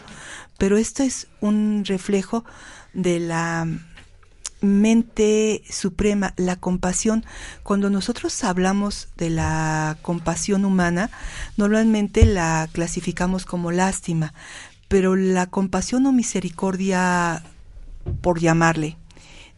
pero 0.57 0.77
esto 0.77 1.03
es 1.03 1.29
un 1.41 1.85
reflejo 1.85 2.45
de 2.95 3.21
la 3.21 3.67
mente 4.61 5.63
suprema, 5.71 6.35
la 6.37 6.57
compasión. 6.57 7.25
Cuando 7.63 7.91
nosotros 7.91 8.43
hablamos 8.45 9.09
de 9.17 9.31
la 9.31 9.99
compasión 10.03 10.65
humana, 10.65 11.11
normalmente 11.57 12.27
la 12.27 12.69
clasificamos 12.73 13.45
como 13.45 13.71
lástima, 13.71 14.35
pero 14.89 15.17
la 15.17 15.47
compasión 15.47 16.07
o 16.07 16.13
misericordia, 16.13 17.45
por 18.23 18.41
llamarle, 18.41 18.97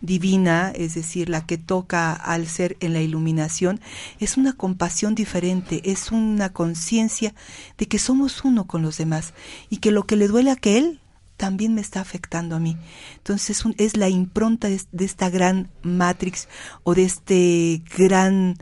divina, 0.01 0.73
es 0.75 0.95
decir, 0.95 1.29
la 1.29 1.47
que 1.47 1.59
toca 1.59 2.13
al 2.13 2.47
ser 2.47 2.77
en 2.81 2.93
la 2.93 3.01
iluminación, 3.01 3.81
es 4.19 4.37
una 4.37 4.55
compasión 4.55 5.15
diferente, 5.15 5.83
es 5.91 6.11
una 6.11 6.53
conciencia 6.53 7.35
de 7.79 7.87
que 7.87 7.99
somos 7.99 8.45
uno 8.45 8.67
con 8.67 8.83
los 8.83 8.99
demás 8.99 9.35
y 9.69 9.79
que 9.79 9.91
lo 9.91 10.07
que 10.07 10.17
le 10.17 10.29
duele 10.29 10.51
a 10.51 10.55
aquel 10.55 11.01
también 11.37 11.75
me 11.75 11.81
está 11.81 12.01
afectando 12.01 12.57
a 12.57 12.61
mí. 12.61 12.77
Entonces 13.17 13.65
es 13.79 13.97
la 13.97 14.09
impronta 14.09 14.69
de, 14.69 15.05
esta 15.05 15.31
gran 15.31 15.71
matrix 15.83 16.49
o 16.83 16.95
de 16.95 17.05
este 17.05 17.83
gran 17.97 18.57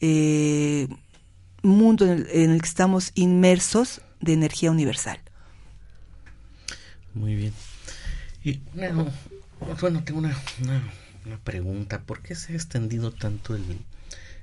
eh, 0.00 0.88
mundo 1.62 2.06
en 2.06 2.50
el 2.50 2.60
que 2.60 2.68
estamos 2.68 3.12
inmersos 3.14 4.00
de 4.20 4.32
energía 4.32 4.70
universal. 4.70 5.20
Muy 7.14 7.34
bien. 7.34 7.52
Y 8.44 8.60
bueno, 9.80 10.02
tengo 10.04 10.18
una, 10.18 10.36
una, 11.24 11.38
pregunta. 11.44 12.02
¿Por 12.02 12.22
qué 12.22 12.34
se 12.34 12.52
ha 12.52 12.56
extendido 12.56 13.12
tanto 13.12 13.54
el, 13.54 13.64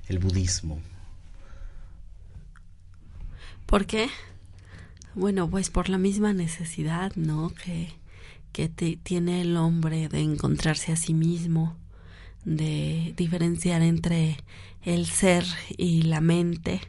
el 0.08 0.18
budismo? 0.18 0.80
¿Por 3.66 3.86
qué? 3.86 4.08
Bueno, 5.14 5.48
pues 5.50 5.70
por 5.70 5.88
la 5.88 5.98
misma 5.98 6.32
necesidad, 6.32 7.12
¿no? 7.16 7.52
Que, 7.64 7.92
que 8.52 8.68
tiene 8.68 9.42
el 9.42 9.56
hombre 9.56 10.08
de 10.08 10.20
encontrarse 10.20 10.92
a 10.92 10.96
sí 10.96 11.14
mismo, 11.14 11.76
de 12.44 13.14
diferenciar 13.16 13.82
entre 13.82 14.38
el 14.82 15.06
ser 15.06 15.44
y 15.76 16.02
la 16.02 16.20
mente. 16.20 16.80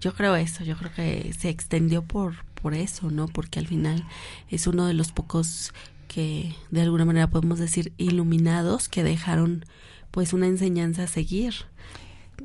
Yo 0.00 0.14
creo 0.14 0.34
eso, 0.34 0.64
yo 0.64 0.76
creo 0.76 0.92
que 0.92 1.32
se 1.38 1.48
extendió 1.48 2.02
por, 2.02 2.36
por 2.62 2.74
eso, 2.74 3.10
¿no? 3.10 3.26
Porque 3.26 3.58
al 3.58 3.66
final 3.66 4.06
es 4.48 4.66
uno 4.66 4.86
de 4.86 4.94
los 4.94 5.12
pocos 5.12 5.74
que 6.08 6.54
de 6.70 6.82
alguna 6.82 7.04
manera 7.04 7.28
podemos 7.28 7.58
decir 7.58 7.92
iluminados 7.98 8.88
que 8.88 9.02
dejaron 9.02 9.64
pues 10.10 10.32
una 10.32 10.46
enseñanza 10.46 11.04
a 11.04 11.06
seguir. 11.08 11.54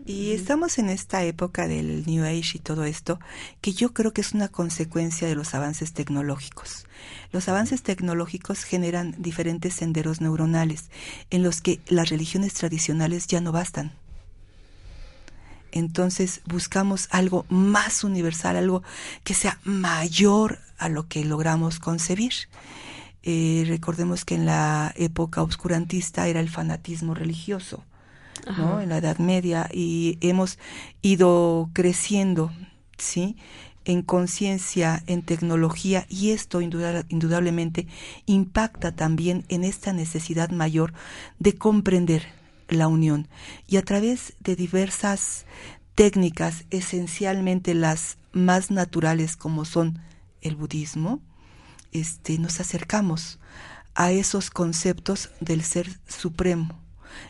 Y 0.05 0.31
estamos 0.31 0.77
en 0.77 0.89
esta 0.89 1.23
época 1.23 1.67
del 1.67 2.05
New 2.05 2.23
Age 2.23 2.51
y 2.55 2.59
todo 2.59 2.83
esto, 2.85 3.19
que 3.61 3.73
yo 3.73 3.93
creo 3.93 4.13
que 4.13 4.21
es 4.21 4.33
una 4.33 4.47
consecuencia 4.47 5.27
de 5.27 5.35
los 5.35 5.53
avances 5.53 5.93
tecnológicos. 5.93 6.85
Los 7.31 7.49
avances 7.49 7.83
tecnológicos 7.83 8.63
generan 8.63 9.15
diferentes 9.17 9.73
senderos 9.73 10.21
neuronales 10.21 10.89
en 11.29 11.43
los 11.43 11.61
que 11.61 11.79
las 11.87 12.09
religiones 12.09 12.53
tradicionales 12.53 13.27
ya 13.27 13.41
no 13.41 13.51
bastan 13.51 13.91
entonces 15.77 16.41
buscamos 16.45 17.07
algo 17.11 17.45
más 17.49 18.03
universal, 18.03 18.55
algo 18.55 18.83
que 19.23 19.33
sea 19.33 19.59
mayor 19.63 20.59
a 20.77 20.89
lo 20.89 21.07
que 21.07 21.23
logramos 21.23 21.79
concebir. 21.79 22.33
Eh, 23.23 23.65
recordemos 23.67 24.25
que 24.25 24.35
en 24.35 24.45
la 24.45 24.93
época 24.95 25.41
obscurantista 25.41 26.27
era 26.27 26.39
el 26.39 26.49
fanatismo 26.49 27.13
religioso, 27.13 27.83
¿no? 28.57 28.79
En 28.79 28.89
la 28.89 28.97
Edad 28.99 29.17
Media 29.17 29.69
y 29.73 30.17
hemos 30.21 30.57
ido 31.01 31.69
creciendo, 31.73 32.51
¿sí? 32.97 33.35
en 33.87 34.01
conciencia, 34.01 35.01
en 35.07 35.21
tecnología, 35.21 36.05
y 36.09 36.31
esto 36.31 36.59
indudablemente 36.61 37.87
impacta 38.25 38.93
también 38.93 39.45
en 39.47 39.63
esta 39.63 39.93
necesidad 39.93 40.49
mayor 40.49 40.93
de 41.39 41.55
comprender 41.55 42.36
la 42.67 42.87
unión. 42.87 43.27
Y 43.67 43.77
a 43.77 43.81
través 43.81 44.33
de 44.39 44.55
diversas 44.55 45.45
técnicas, 45.95 46.65
esencialmente 46.69 47.73
las 47.73 48.17
más 48.31 48.71
naturales 48.71 49.35
como 49.35 49.65
son 49.65 49.99
el 50.41 50.55
budismo, 50.55 51.21
este, 51.91 52.37
nos 52.37 52.59
acercamos 52.59 53.39
a 53.95 54.11
esos 54.11 54.51
conceptos 54.51 55.31
del 55.39 55.63
ser 55.63 55.89
supremo. 56.07 56.79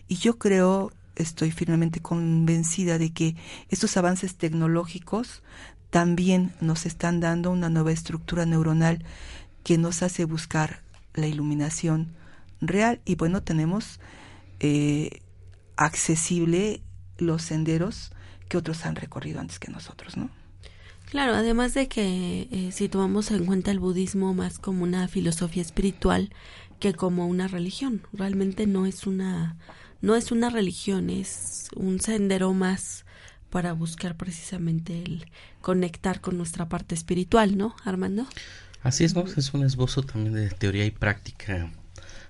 Y 0.07 0.15
yo 0.17 0.37
creo, 0.37 0.91
estoy 1.15 1.51
firmemente 1.51 2.01
convencida 2.01 2.97
de 2.97 3.13
que 3.13 3.35
estos 3.69 3.95
avances 3.95 4.35
tecnológicos 4.35 5.43
también 5.89 6.53
nos 6.59 6.85
están 6.85 7.21
dando 7.21 7.51
una 7.51 7.69
nueva 7.69 7.93
estructura 7.93 8.45
neuronal 8.45 9.05
que 9.63 9.77
nos 9.77 10.03
hace 10.03 10.25
buscar 10.25 10.81
la 11.13 11.27
iluminación 11.27 12.13
real 12.61 13.01
y 13.05 13.15
bueno, 13.15 13.43
tenemos 13.43 13.99
eh, 14.59 15.21
accesible 15.77 16.81
los 17.17 17.43
senderos 17.43 18.11
que 18.49 18.57
otros 18.57 18.85
han 18.85 18.95
recorrido 18.95 19.39
antes 19.39 19.59
que 19.59 19.71
nosotros, 19.71 20.17
¿no? 20.17 20.29
Claro, 21.09 21.35
además 21.35 21.73
de 21.73 21.87
que 21.87 22.49
eh, 22.51 22.71
si 22.73 22.89
tomamos 22.89 23.31
en 23.31 23.45
cuenta 23.45 23.71
el 23.71 23.79
budismo 23.79 24.33
más 24.33 24.59
como 24.59 24.83
una 24.83 25.07
filosofía 25.07 25.61
espiritual 25.61 26.33
que 26.81 26.93
como 26.93 27.27
una 27.27 27.47
religión, 27.47 28.01
realmente 28.11 28.67
no 28.67 28.85
es 28.85 29.07
una 29.07 29.55
no 30.01 30.15
es 30.15 30.31
una 30.31 30.49
religión, 30.49 31.09
es 31.09 31.69
un 31.75 31.99
sendero 31.99 32.53
más 32.53 33.05
para 33.49 33.73
buscar 33.73 34.15
precisamente 34.15 35.01
el 35.01 35.25
conectar 35.61 36.21
con 36.21 36.37
nuestra 36.37 36.69
parte 36.69 36.93
espiritual, 36.93 37.57
¿no, 37.57 37.75
Armando? 37.83 38.27
Así 38.83 39.05
es, 39.05 39.15
¿no? 39.15 39.25
Es 39.25 39.53
un 39.53 39.63
esbozo 39.63 40.03
también 40.03 40.35
de 40.35 40.49
teoría 40.49 40.85
y 40.85 40.91
práctica 40.91 41.71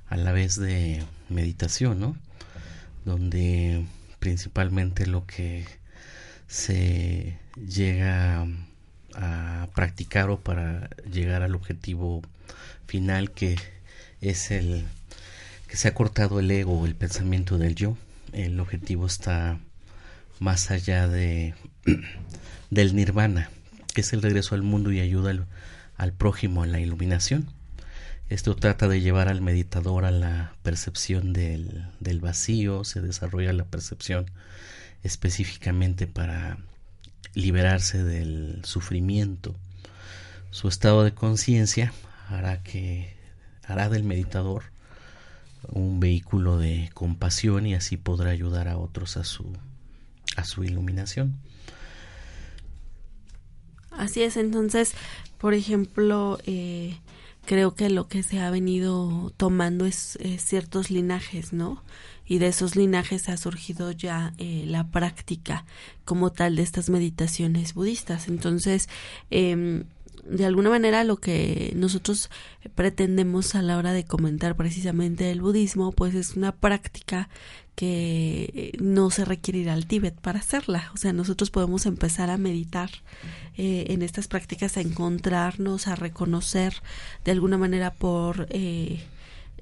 a 0.07 0.17
la 0.17 0.31
vez 0.31 0.55
de 0.55 1.03
meditación, 1.29 1.99
¿no? 1.99 2.15
Donde 3.07 3.85
principalmente 4.19 5.07
lo 5.07 5.25
que 5.25 5.65
se 6.45 7.39
llega 7.55 8.45
a 9.15 9.69
practicar 9.73 10.29
o 10.29 10.41
para 10.41 10.89
llegar 11.09 11.41
al 11.41 11.55
objetivo 11.55 12.21
final 12.85 13.31
que 13.31 13.55
es 14.19 14.51
el 14.51 14.83
que 15.69 15.77
se 15.77 15.87
ha 15.87 15.93
cortado 15.93 16.41
el 16.41 16.51
ego, 16.51 16.85
el 16.85 16.95
pensamiento 16.95 17.57
del 17.57 17.75
yo. 17.75 17.97
El 18.33 18.59
objetivo 18.59 19.05
está 19.05 19.57
más 20.41 20.69
allá 20.69 21.07
de 21.07 21.55
del 22.71 22.93
nirvana, 22.93 23.49
que 23.93 24.01
es 24.01 24.11
el 24.11 24.21
regreso 24.21 24.53
al 24.53 24.63
mundo 24.63 24.91
y 24.91 24.99
ayuda 24.99 25.33
al, 25.95 26.11
prójimo 26.11 26.65
en 26.65 26.73
la 26.73 26.81
iluminación. 26.81 27.47
Esto 28.29 28.55
trata 28.55 28.87
de 28.87 28.99
llevar 28.99 29.29
al 29.29 29.41
meditador 29.41 30.03
a 30.03 30.11
la 30.11 30.53
percepción 30.61 31.31
del, 31.31 31.85
del 31.99 32.19
vacío, 32.19 32.83
se 32.83 33.01
desarrolla 33.01 33.53
la 33.53 33.65
percepción 33.65 34.29
específicamente 35.03 36.07
para 36.07 36.57
liberarse 37.33 38.03
del 38.03 38.61
sufrimiento. 38.65 39.55
Su 40.51 40.67
estado 40.67 41.03
de 41.03 41.13
conciencia 41.13 41.93
hará 42.27 42.63
que 42.63 43.15
hará 43.63 43.89
del 43.89 44.03
meditador 44.03 44.63
un 45.69 45.99
vehículo 45.99 46.57
de 46.57 46.89
compasión 46.93 47.65
y 47.65 47.75
así 47.75 47.97
podrá 47.97 48.31
ayudar 48.31 48.67
a 48.67 48.77
otros 48.77 49.17
a 49.17 49.23
su 49.23 49.53
a 50.35 50.43
su 50.43 50.63
iluminación. 50.63 51.37
Así 53.91 54.21
es, 54.21 54.37
entonces, 54.37 54.93
por 55.39 55.53
ejemplo, 55.53 56.37
eh, 56.45 56.97
creo 57.47 57.73
que 57.73 57.89
lo 57.89 58.07
que 58.07 58.21
se 58.21 58.41
ha 58.41 58.51
venido 58.51 59.33
tomando 59.37 59.87
es, 59.87 60.19
ciertos 60.37 60.91
linajes, 60.91 61.53
¿no? 61.53 61.83
Y 62.25 62.39
de 62.39 62.47
esos 62.47 62.75
linajes 62.75 63.29
ha 63.29 63.37
surgido 63.37 63.91
ya 63.91 64.33
eh, 64.37 64.65
la 64.67 64.91
práctica 64.91 65.65
como 66.03 66.31
tal 66.31 66.57
de 66.57 66.63
estas 66.63 66.89
meditaciones 66.89 67.73
budistas. 67.73 68.27
Entonces, 68.27 68.89
eh, 69.31 69.85
de 70.29 70.45
alguna 70.45 70.69
manera 70.69 71.03
lo 71.03 71.17
que 71.17 71.73
nosotros 71.75 72.29
pretendemos 72.75 73.55
a 73.55 73.61
la 73.61 73.77
hora 73.77 73.93
de 73.93 74.05
comentar 74.05 74.55
precisamente 74.55 75.31
el 75.31 75.41
budismo, 75.41 75.91
pues 75.91 76.15
es 76.15 76.35
una 76.35 76.51
práctica 76.51 77.29
que 77.75 78.75
no 78.79 79.11
se 79.11 79.23
requiere 79.23 79.59
ir 79.59 79.69
al 79.69 79.85
Tíbet 79.85 80.19
para 80.19 80.39
hacerla. 80.39 80.89
O 80.95 80.97
sea, 80.97 81.13
nosotros 81.13 81.51
podemos 81.51 81.85
empezar 81.85 82.31
a 82.31 82.37
meditar 82.37 82.89
eh, 83.55 83.85
en 83.89 84.01
estas 84.01 84.27
prácticas, 84.27 84.77
a 84.77 84.81
encontrarnos, 84.81 85.87
a 85.87 85.95
reconocer 85.95 86.73
de 87.23 87.31
alguna 87.31 87.59
manera 87.59 87.93
por 87.93 88.47
eh, 88.49 89.03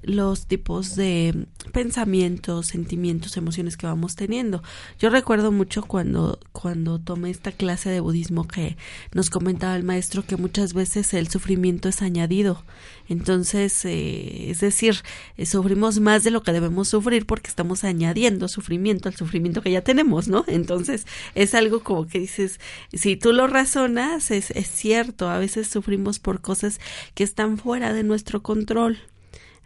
los 0.02 0.46
tipos 0.46 0.94
de 0.96 1.46
pensamientos, 1.72 2.68
sentimientos, 2.68 3.36
emociones 3.36 3.76
que 3.76 3.86
vamos 3.86 4.14
teniendo. 4.16 4.62
Yo 4.98 5.10
recuerdo 5.10 5.52
mucho 5.52 5.82
cuando, 5.82 6.38
cuando 6.52 6.98
tomé 6.98 7.30
esta 7.30 7.52
clase 7.52 7.90
de 7.90 8.00
budismo 8.00 8.46
que 8.46 8.76
nos 9.12 9.30
comentaba 9.30 9.76
el 9.76 9.82
maestro 9.82 10.24
que 10.24 10.36
muchas 10.36 10.74
veces 10.74 11.12
el 11.14 11.28
sufrimiento 11.28 11.88
es 11.88 12.02
añadido. 12.02 12.62
Entonces, 13.08 13.84
eh, 13.84 14.50
es 14.50 14.60
decir, 14.60 15.02
eh, 15.36 15.46
sufrimos 15.46 16.00
más 16.00 16.24
de 16.24 16.30
lo 16.30 16.42
que 16.42 16.52
debemos 16.52 16.88
sufrir 16.88 17.26
porque 17.26 17.48
estamos 17.48 17.84
añadiendo 17.84 18.48
sufrimiento 18.48 19.08
al 19.08 19.16
sufrimiento 19.16 19.62
que 19.62 19.70
ya 19.70 19.82
tenemos, 19.82 20.28
¿no? 20.28 20.44
Entonces, 20.48 21.06
es 21.34 21.54
algo 21.54 21.82
como 21.82 22.06
que 22.06 22.18
dices, 22.18 22.60
si 22.92 23.16
tú 23.16 23.32
lo 23.32 23.46
razonas, 23.46 24.30
es, 24.30 24.50
es 24.52 24.68
cierto, 24.68 25.28
a 25.28 25.38
veces 25.38 25.68
sufrimos 25.68 26.18
por 26.18 26.40
cosas 26.40 26.80
que 27.14 27.24
están 27.24 27.58
fuera 27.58 27.92
de 27.92 28.02
nuestro 28.02 28.42
control. 28.42 28.98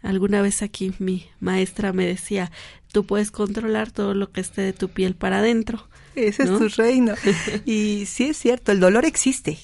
Alguna 0.01 0.41
vez 0.41 0.61
aquí 0.61 0.93
mi 0.99 1.27
maestra 1.39 1.93
me 1.93 2.05
decía, 2.05 2.51
tú 2.91 3.05
puedes 3.05 3.31
controlar 3.31 3.91
todo 3.91 4.13
lo 4.13 4.31
que 4.31 4.41
esté 4.41 4.61
de 4.61 4.73
tu 4.73 4.89
piel 4.89 5.15
para 5.15 5.39
adentro. 5.39 5.87
Ese 6.15 6.43
es 6.43 6.49
tu 6.49 6.67
reino. 6.69 7.13
y 7.65 8.05
sí 8.05 8.25
es 8.25 8.37
cierto, 8.37 8.71
el 8.71 8.79
dolor 8.79 9.05
existe, 9.05 9.59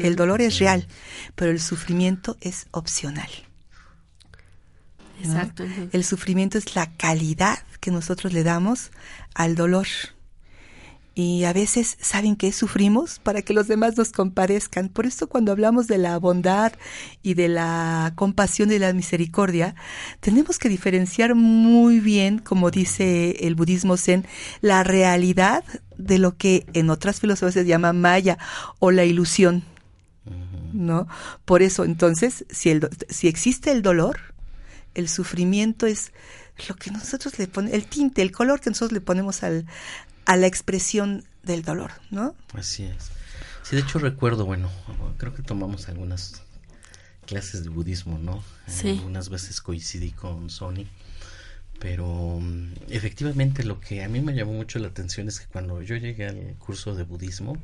el 0.00 0.16
dolor 0.16 0.40
es 0.40 0.58
real, 0.58 0.86
pero 1.34 1.50
el 1.50 1.60
sufrimiento 1.60 2.36
es 2.40 2.66
opcional. 2.70 3.28
Exacto. 5.22 5.64
El 5.92 6.04
sufrimiento 6.04 6.58
es 6.58 6.74
la 6.74 6.92
calidad 6.92 7.58
que 7.80 7.90
nosotros 7.90 8.32
le 8.32 8.42
damos 8.42 8.90
al 9.34 9.54
dolor 9.54 9.86
y 11.18 11.44
a 11.44 11.54
veces 11.54 11.96
saben 11.98 12.36
que 12.36 12.52
sufrimos 12.52 13.20
para 13.20 13.40
que 13.40 13.54
los 13.54 13.68
demás 13.68 13.96
nos 13.96 14.12
compadezcan. 14.12 14.90
Por 14.90 15.06
eso 15.06 15.28
cuando 15.28 15.50
hablamos 15.50 15.86
de 15.86 15.96
la 15.96 16.18
bondad 16.18 16.74
y 17.22 17.32
de 17.32 17.48
la 17.48 18.12
compasión 18.16 18.70
y 18.70 18.78
la 18.78 18.92
misericordia, 18.92 19.74
tenemos 20.20 20.58
que 20.58 20.68
diferenciar 20.68 21.34
muy 21.34 22.00
bien, 22.00 22.38
como 22.38 22.70
dice 22.70 23.30
el 23.46 23.54
budismo 23.54 23.96
zen, 23.96 24.26
la 24.60 24.84
realidad 24.84 25.64
de 25.96 26.18
lo 26.18 26.36
que 26.36 26.66
en 26.74 26.90
otras 26.90 27.18
filosofías 27.18 27.54
se 27.54 27.64
llama 27.64 27.94
maya 27.94 28.36
o 28.78 28.90
la 28.90 29.06
ilusión. 29.06 29.64
¿No? 30.74 31.08
Por 31.46 31.62
eso, 31.62 31.84
entonces, 31.84 32.44
si, 32.50 32.68
el, 32.68 32.90
si 33.08 33.28
existe 33.28 33.72
el 33.72 33.80
dolor, 33.80 34.18
el 34.92 35.08
sufrimiento 35.08 35.86
es 35.86 36.12
lo 36.68 36.74
que 36.74 36.90
nosotros 36.90 37.38
le 37.38 37.46
ponemos, 37.46 37.74
el 37.74 37.86
tinte, 37.86 38.20
el 38.20 38.32
color 38.32 38.60
que 38.60 38.70
nosotros 38.70 38.92
le 38.92 39.00
ponemos 39.00 39.42
al, 39.42 39.66
a 40.26 40.36
la 40.36 40.46
expresión 40.46 41.24
del 41.42 41.62
dolor, 41.62 41.92
¿no? 42.10 42.34
Así 42.52 42.84
es. 42.84 43.10
Sí, 43.62 43.76
de 43.76 43.82
hecho 43.82 43.98
recuerdo, 43.98 44.44
bueno, 44.44 44.70
creo 45.18 45.34
que 45.34 45.42
tomamos 45.42 45.88
algunas 45.88 46.42
clases 47.26 47.64
de 47.64 47.70
budismo, 47.70 48.18
¿no? 48.18 48.42
Sí. 48.66 48.90
Algunas 48.90 49.28
veces 49.28 49.60
coincidí 49.60 50.10
con 50.10 50.50
Sony 50.50 50.86
pero 51.78 52.38
mm, 52.40 52.72
efectivamente 52.90 53.62
lo 53.64 53.80
que 53.80 54.02
a 54.02 54.08
mí 54.08 54.20
me 54.20 54.34
llamó 54.34 54.52
mucho 54.52 54.78
la 54.78 54.88
atención 54.88 55.28
es 55.28 55.40
que 55.40 55.46
cuando 55.46 55.82
yo 55.82 55.96
llegué 55.96 56.26
al 56.26 56.54
curso 56.58 56.94
de 56.94 57.02
budismo, 57.02 57.56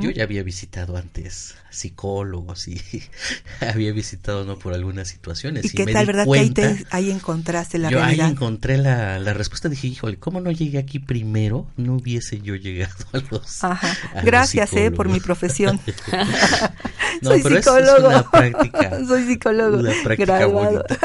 yo 0.00 0.10
ya 0.10 0.22
había 0.22 0.42
visitado 0.42 0.96
antes 0.96 1.56
psicólogos 1.70 2.68
y 2.68 2.80
había 3.60 3.92
visitado 3.92 4.44
no 4.44 4.58
por 4.58 4.74
algunas 4.74 5.08
situaciones. 5.08 5.66
¿Y, 5.66 5.70
qué 5.70 5.86
tal, 5.86 6.06
verdad? 6.06 6.24
que 6.24 6.84
ahí, 6.90 7.10
encontraste 7.10 7.78
la 7.78 7.90
yo 7.90 8.02
ahí 8.02 8.20
encontré 8.20 8.78
la, 8.78 9.18
la 9.18 9.34
respuesta. 9.34 9.68
Dije, 9.68 9.88
híjole, 9.88 10.18
¿cómo 10.18 10.40
no 10.40 10.50
llegué 10.50 10.78
aquí 10.78 10.98
primero? 10.98 11.66
No 11.76 11.94
hubiese 11.94 12.40
yo 12.40 12.54
llegado 12.54 12.94
a 13.12 13.18
los. 13.30 13.64
Ajá. 13.64 13.96
Gracias, 14.22 14.72
eh, 14.74 14.90
por 14.90 15.08
mi 15.08 15.20
profesión. 15.20 15.80
no, 17.22 17.30
Soy 17.30 17.42
pero 17.42 17.56
psicólogo. 17.56 17.96
Es 17.96 18.04
una 18.04 18.30
práctica. 18.30 19.06
Soy 19.06 19.26
psicólogo. 19.26 19.78
Una 19.78 19.92
práctica 20.04 20.46
bonita. 20.46 20.98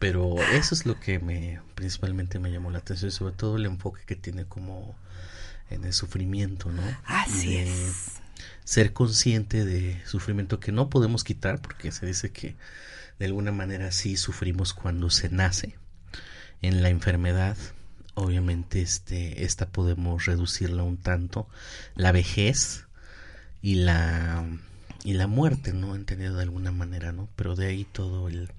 Pero 0.00 0.36
eso 0.54 0.74
es 0.74 0.86
lo 0.86 0.98
que 0.98 1.18
me 1.18 1.60
principalmente 1.74 2.38
me 2.38 2.50
llamó 2.50 2.70
la 2.70 2.78
atención, 2.78 3.10
sobre 3.10 3.34
todo 3.34 3.56
el 3.56 3.66
enfoque 3.66 4.00
que 4.06 4.16
tiene 4.16 4.46
como 4.46 4.96
en 5.68 5.84
el 5.84 5.92
sufrimiento, 5.92 6.72
¿no? 6.72 6.82
Así 7.04 7.58
es. 7.58 8.12
Ser 8.64 8.94
consciente 8.94 9.66
de 9.66 10.00
sufrimiento 10.06 10.58
que 10.58 10.72
no 10.72 10.88
podemos 10.88 11.22
quitar, 11.22 11.60
porque 11.60 11.92
se 11.92 12.06
dice 12.06 12.32
que 12.32 12.56
de 13.18 13.26
alguna 13.26 13.52
manera 13.52 13.92
sí 13.92 14.16
sufrimos 14.16 14.72
cuando 14.72 15.10
se 15.10 15.28
nace. 15.28 15.76
En 16.62 16.82
la 16.82 16.88
enfermedad, 16.88 17.58
obviamente, 18.14 18.80
este, 18.80 19.44
esta 19.44 19.68
podemos 19.68 20.24
reducirla 20.24 20.82
un 20.82 20.96
tanto. 20.96 21.46
La 21.94 22.10
vejez 22.10 22.86
y 23.60 23.74
la 23.74 24.46
y 25.04 25.12
la 25.12 25.26
muerte, 25.26 25.74
¿no? 25.74 25.94
Entendido 25.94 26.36
de 26.36 26.42
alguna 26.42 26.72
manera, 26.72 27.12
¿no? 27.12 27.28
Pero 27.36 27.54
de 27.54 27.66
ahí 27.66 27.84
todo 27.84 28.28
el 28.28 28.50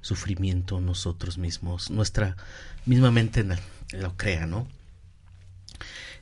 sufrimiento 0.00 0.80
nosotros 0.80 1.38
mismos, 1.38 1.90
nuestra 1.90 2.36
misma 2.86 3.10
mente 3.10 3.44
lo 3.92 4.16
crea, 4.16 4.46
¿no? 4.46 4.66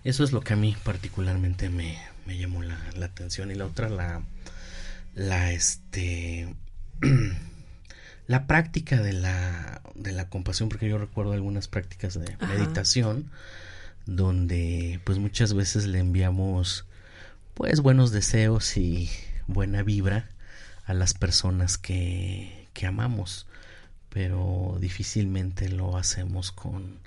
Eso 0.05 0.23
es 0.23 0.33
lo 0.33 0.41
que 0.41 0.53
a 0.53 0.57
mí 0.57 0.77
particularmente 0.85 1.69
me, 1.69 1.99
me 2.27 2.39
llamó 2.39 2.63
la, 2.63 2.79
la, 2.95 3.07
atención. 3.07 3.51
Y 3.51 3.55
la 3.55 3.67
otra, 3.67 3.89
la, 3.89 4.23
la, 5.15 5.53
este, 5.53 6.55
la 8.27 8.47
práctica 8.47 9.01
de 9.03 9.13
la, 9.13 9.83
de 9.95 10.13
la 10.13 10.29
compasión, 10.29 10.69
porque 10.69 10.89
yo 10.89 10.99
recuerdo 10.99 11.33
algunas 11.33 11.67
prácticas 11.67 12.15
de 12.15 12.37
meditación 12.47 13.31
donde 14.07 15.01
pues 15.05 15.19
muchas 15.19 15.53
veces 15.55 15.87
le 15.87 15.99
enviamos 15.99 16.87
pues 17.55 17.81
buenos 17.81 18.13
deseos 18.13 18.77
y 18.77 19.11
buena 19.49 19.83
vibra 19.83 20.29
a 20.85 20.95
las 20.95 21.15
personas 21.15 21.79
que, 21.79 22.69
que 22.73 22.87
amamos, 22.87 23.47
pero 24.17 24.79
difícilmente 24.81 25.69
lo 25.69 25.99
hacemos 25.99 26.51
con, 26.51 27.01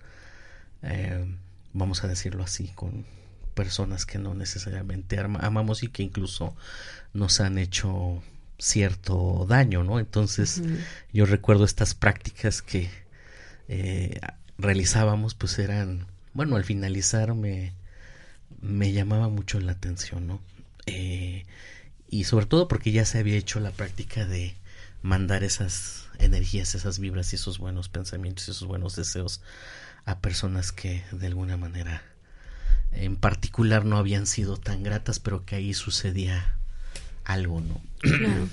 eh, 0.84 1.26
vamos 1.74 2.04
a 2.04 2.08
decirlo 2.08 2.44
así, 2.44 2.68
con 2.76 3.04
personas 3.56 4.06
que 4.06 4.20
no 4.20 4.36
necesariamente 4.36 5.18
amamos 5.20 5.82
y 5.82 5.88
que 5.88 6.04
incluso 6.04 6.56
nos 7.16 7.42
han 7.42 7.58
hecho 7.58 8.22
cierto 8.60 9.48
daño, 9.50 9.84
¿no? 9.84 9.98
Entonces 9.98 10.62
yo 11.12 11.26
recuerdo 11.26 11.66
estas 11.66 11.96
prácticas 11.96 12.62
que 12.62 12.92
eh, 13.70 14.20
realizábamos, 14.60 15.34
pues 15.34 15.58
eran, 15.58 16.06
bueno, 16.36 16.58
al 16.58 16.64
finalizar 16.64 17.34
me, 17.34 17.74
me 18.62 18.92
llamaba 18.92 19.30
mucho 19.30 19.60
la 19.60 19.72
atención, 19.72 20.28
¿no? 20.28 20.42
Eh, 20.86 21.44
y 22.08 22.26
sobre 22.26 22.46
todo 22.46 22.68
porque 22.68 22.92
ya 22.92 23.04
se 23.04 23.18
había 23.18 23.38
hecho 23.38 23.60
la 23.60 23.72
práctica 23.72 24.28
de 24.28 24.54
mandar 25.02 25.44
esas 25.44 26.08
energías, 26.18 26.76
esas 26.76 27.00
vibras 27.00 27.32
y 27.34 27.38
esos 27.38 27.58
buenos 27.58 27.90
pensamientos 27.90 28.48
y 28.48 28.52
esos 28.52 28.68
buenos 28.68 28.96
deseos 28.96 29.42
a 30.06 30.20
personas 30.20 30.72
que 30.72 31.04
de 31.12 31.28
alguna 31.28 31.58
manera 31.58 32.02
en 32.92 33.16
particular 33.16 33.86
no 33.86 33.98
habían 33.98 34.26
sido 34.26 34.58
tan 34.58 34.84
gratas, 34.84 35.20
pero 35.20 35.46
que 35.46 35.56
ahí 35.56 35.74
sucedía 35.74 36.58
algo, 37.24 37.62
¿no? 37.62 37.82
Claro. 38.00 38.50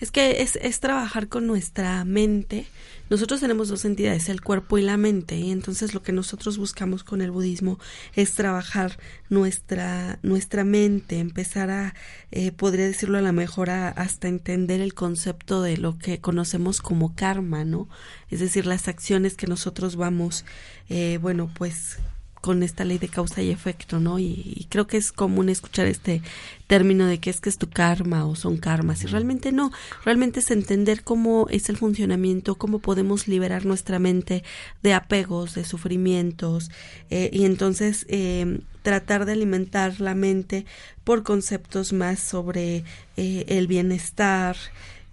Es 0.00 0.10
que 0.10 0.42
es, 0.42 0.56
es 0.56 0.80
trabajar 0.80 1.28
con 1.28 1.46
nuestra 1.46 2.04
mente. 2.04 2.66
Nosotros 3.10 3.40
tenemos 3.40 3.68
dos 3.68 3.84
entidades, 3.84 4.28
el 4.28 4.40
cuerpo 4.40 4.78
y 4.78 4.82
la 4.82 4.96
mente, 4.96 5.36
y 5.36 5.50
entonces 5.50 5.94
lo 5.94 6.02
que 6.02 6.12
nosotros 6.12 6.58
buscamos 6.58 7.02
con 7.02 7.20
el 7.20 7.32
budismo 7.32 7.78
es 8.14 8.32
trabajar 8.32 8.98
nuestra, 9.28 10.20
nuestra 10.22 10.62
mente, 10.62 11.18
empezar 11.18 11.70
a, 11.70 11.94
eh, 12.30 12.52
podría 12.52 12.86
decirlo 12.86 13.18
a 13.18 13.22
lo 13.22 13.32
mejor, 13.32 13.70
hasta 13.70 14.28
entender 14.28 14.80
el 14.80 14.94
concepto 14.94 15.60
de 15.60 15.76
lo 15.76 15.98
que 15.98 16.20
conocemos 16.20 16.80
como 16.80 17.16
karma, 17.16 17.64
¿no? 17.64 17.88
Es 18.30 18.38
decir, 18.38 18.64
las 18.64 18.86
acciones 18.86 19.34
que 19.34 19.48
nosotros 19.48 19.96
vamos, 19.96 20.44
eh, 20.88 21.18
bueno, 21.20 21.50
pues 21.52 21.98
con 22.40 22.62
esta 22.62 22.84
ley 22.84 22.98
de 22.98 23.08
causa 23.08 23.42
y 23.42 23.50
efecto, 23.50 24.00
¿no? 24.00 24.18
Y, 24.18 24.66
creo 24.70 24.86
que 24.86 24.96
es 24.96 25.12
común 25.12 25.48
escuchar 25.48 25.86
este 25.86 26.22
término 26.66 27.06
de 27.06 27.18
que 27.18 27.30
es 27.30 27.40
que 27.40 27.48
es 27.50 27.58
tu 27.58 27.68
karma 27.68 28.26
o 28.26 28.34
son 28.34 28.56
karmas, 28.56 29.02
y 29.04 29.06
realmente 29.06 29.52
no, 29.52 29.72
realmente 30.04 30.40
es 30.40 30.50
entender 30.50 31.02
cómo 31.02 31.46
es 31.50 31.68
el 31.68 31.76
funcionamiento, 31.76 32.56
cómo 32.56 32.78
podemos 32.78 33.28
liberar 33.28 33.66
nuestra 33.66 33.98
mente 33.98 34.42
de 34.82 34.94
apegos, 34.94 35.54
de 35.54 35.64
sufrimientos, 35.64 36.70
eh, 37.10 37.30
y 37.32 37.44
entonces 37.44 38.06
eh, 38.08 38.60
tratar 38.82 39.26
de 39.26 39.32
alimentar 39.32 40.00
la 40.00 40.14
mente 40.14 40.66
por 41.04 41.22
conceptos 41.22 41.92
más 41.92 42.20
sobre 42.20 42.84
eh, 43.16 43.44
el 43.48 43.66
bienestar, 43.66 44.56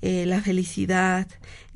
eh, 0.02 0.26
la 0.28 0.42
felicidad, 0.42 1.28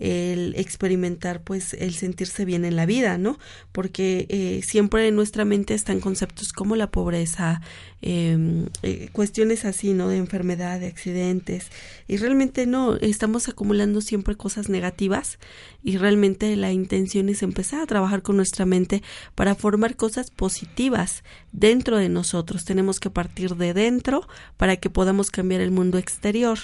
el 0.02 0.56
experimentar 0.58 1.44
pues 1.44 1.76
el 1.76 1.94
sentirse 1.94 2.44
bien 2.44 2.66
en 2.66 2.76
la 2.76 2.88
vida, 2.88 3.20
¿no? 3.20 3.38
Porque 3.72 4.26
eh, 4.30 4.62
siempre 4.64 5.08
en 5.08 5.16
nuestra 5.16 5.46
mente 5.46 5.76
están 5.76 6.00
conceptos 6.00 6.54
como 6.54 6.76
la 6.76 6.90
pobreza, 6.90 7.62
em, 8.02 8.66
eh, 8.82 9.10
cuestiones 9.12 9.64
así, 9.64 9.94
¿no? 9.94 10.10
De 10.10 10.18
enfermedad, 10.18 10.80
de 10.80 10.88
accidentes, 10.88 11.68
y 12.08 12.18
realmente 12.18 12.66
no, 12.66 12.96
estamos 12.96 13.48
acumulando 13.48 14.02
siempre 14.02 14.36
cosas 14.36 14.70
negativas 14.70 15.38
y 15.84 15.98
realmente 15.98 16.56
la 16.56 16.72
intención 16.72 17.30
es 17.30 17.44
empezar 17.44 17.82
a 17.82 17.88
trabajar 17.88 18.24
con 18.24 18.38
nuestra 18.38 18.66
mente 18.66 19.04
para 19.36 19.54
formar 19.54 19.96
cosas 19.96 20.32
positivas 20.32 21.24
dentro 21.52 21.98
de 21.98 22.10
nosotros. 22.10 22.66
Tenemos 22.66 23.00
que 23.00 23.12
partir 23.12 23.56
de 23.56 23.76
dentro 23.76 24.28
para 24.58 24.78
que 24.78 24.90
podamos 24.90 25.30
cambiar 25.30 25.62
el 25.62 25.72
mundo 25.72 26.00
exterior. 26.00 26.58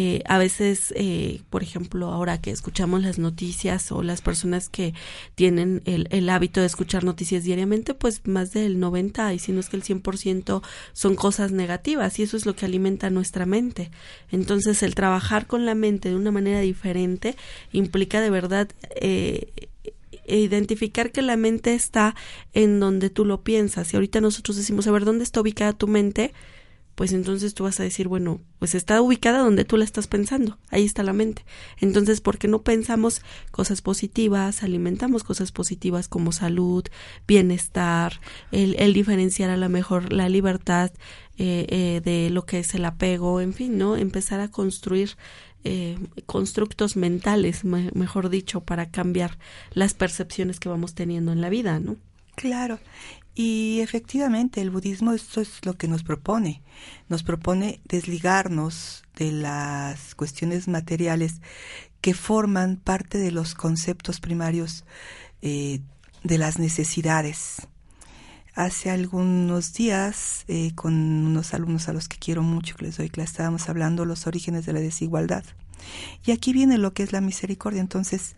Eh, 0.00 0.22
a 0.26 0.38
veces, 0.38 0.92
eh, 0.96 1.42
por 1.50 1.64
ejemplo, 1.64 2.12
ahora 2.12 2.40
que 2.40 2.50
escuchamos 2.68 3.02
las 3.02 3.18
noticias 3.18 3.90
o 3.92 4.02
las 4.02 4.20
personas 4.20 4.68
que 4.68 4.92
tienen 5.34 5.80
el, 5.86 6.06
el, 6.10 6.28
hábito 6.28 6.60
de 6.60 6.66
escuchar 6.66 7.02
noticias 7.02 7.44
diariamente, 7.44 7.94
pues 7.94 8.20
más 8.26 8.52
del 8.52 8.78
90 8.78 9.32
y 9.32 9.38
si 9.38 9.52
no 9.52 9.60
es 9.60 9.70
que 9.70 9.76
el 9.76 9.82
100% 9.82 10.62
son 10.92 11.14
cosas 11.14 11.50
negativas 11.50 12.18
y 12.18 12.24
eso 12.24 12.36
es 12.36 12.44
lo 12.44 12.54
que 12.54 12.66
alimenta 12.66 13.08
nuestra 13.08 13.46
mente. 13.46 13.90
Entonces, 14.30 14.82
el 14.82 14.94
trabajar 14.94 15.46
con 15.46 15.64
la 15.64 15.74
mente 15.74 16.10
de 16.10 16.16
una 16.16 16.30
manera 16.30 16.60
diferente 16.60 17.36
implica 17.72 18.20
de 18.20 18.28
verdad 18.28 18.68
eh, 18.96 19.50
identificar 20.26 21.10
que 21.10 21.22
la 21.22 21.38
mente 21.38 21.72
está 21.72 22.14
en 22.52 22.80
donde 22.80 23.08
tú 23.08 23.24
lo 23.24 23.42
piensas. 23.44 23.94
Y 23.94 23.96
ahorita 23.96 24.20
nosotros 24.20 24.58
decimos, 24.58 24.86
a 24.86 24.90
ver, 24.90 25.06
¿dónde 25.06 25.24
está 25.24 25.40
ubicada 25.40 25.72
tu 25.72 25.88
mente? 25.88 26.34
Pues 26.98 27.12
entonces 27.12 27.54
tú 27.54 27.62
vas 27.62 27.78
a 27.78 27.84
decir, 27.84 28.08
bueno, 28.08 28.40
pues 28.58 28.74
está 28.74 29.00
ubicada 29.00 29.38
donde 29.38 29.64
tú 29.64 29.76
la 29.76 29.84
estás 29.84 30.08
pensando, 30.08 30.58
ahí 30.68 30.84
está 30.84 31.04
la 31.04 31.12
mente. 31.12 31.44
Entonces, 31.78 32.20
¿por 32.20 32.38
qué 32.38 32.48
no 32.48 32.62
pensamos 32.62 33.22
cosas 33.52 33.82
positivas, 33.82 34.64
alimentamos 34.64 35.22
cosas 35.22 35.52
positivas 35.52 36.08
como 36.08 36.32
salud, 36.32 36.82
bienestar, 37.28 38.20
el, 38.50 38.74
el 38.80 38.94
diferenciar 38.94 39.48
a 39.48 39.56
lo 39.56 39.68
mejor 39.68 40.12
la 40.12 40.28
libertad 40.28 40.90
eh, 41.36 41.66
eh, 41.68 42.00
de 42.04 42.30
lo 42.30 42.44
que 42.46 42.58
es 42.58 42.74
el 42.74 42.84
apego, 42.84 43.40
en 43.40 43.54
fin, 43.54 43.78
¿no? 43.78 43.96
Empezar 43.96 44.40
a 44.40 44.50
construir 44.50 45.16
eh, 45.62 45.96
constructos 46.26 46.96
mentales, 46.96 47.64
mejor 47.64 48.28
dicho, 48.28 48.62
para 48.62 48.90
cambiar 48.90 49.38
las 49.70 49.94
percepciones 49.94 50.58
que 50.58 50.68
vamos 50.68 50.96
teniendo 50.96 51.30
en 51.30 51.40
la 51.40 51.48
vida, 51.48 51.78
¿no? 51.78 51.94
Claro, 52.34 52.80
y 53.40 53.82
efectivamente, 53.82 54.60
el 54.60 54.70
budismo 54.70 55.12
esto 55.12 55.40
es 55.40 55.64
lo 55.64 55.74
que 55.74 55.86
nos 55.86 56.02
propone. 56.02 56.60
Nos 57.08 57.22
propone 57.22 57.80
desligarnos 57.84 59.04
de 59.14 59.30
las 59.30 60.16
cuestiones 60.16 60.66
materiales 60.66 61.40
que 62.00 62.14
forman 62.14 62.78
parte 62.78 63.16
de 63.16 63.30
los 63.30 63.54
conceptos 63.54 64.18
primarios 64.18 64.84
eh, 65.40 65.78
de 66.24 66.36
las 66.36 66.58
necesidades. 66.58 67.68
Hace 68.56 68.90
algunos 68.90 69.72
días, 69.72 70.44
eh, 70.48 70.72
con 70.74 70.94
unos 70.94 71.54
alumnos 71.54 71.88
a 71.88 71.92
los 71.92 72.08
que 72.08 72.18
quiero 72.18 72.42
mucho, 72.42 72.74
que 72.74 72.86
les 72.86 72.96
doy 72.96 73.08
clase, 73.08 73.30
estábamos 73.30 73.68
hablando 73.68 74.04
los 74.04 74.26
orígenes 74.26 74.66
de 74.66 74.72
la 74.72 74.80
desigualdad. 74.80 75.44
Y 76.26 76.32
aquí 76.32 76.52
viene 76.52 76.76
lo 76.76 76.92
que 76.92 77.04
es 77.04 77.12
la 77.12 77.20
misericordia. 77.20 77.80
Entonces, 77.80 78.34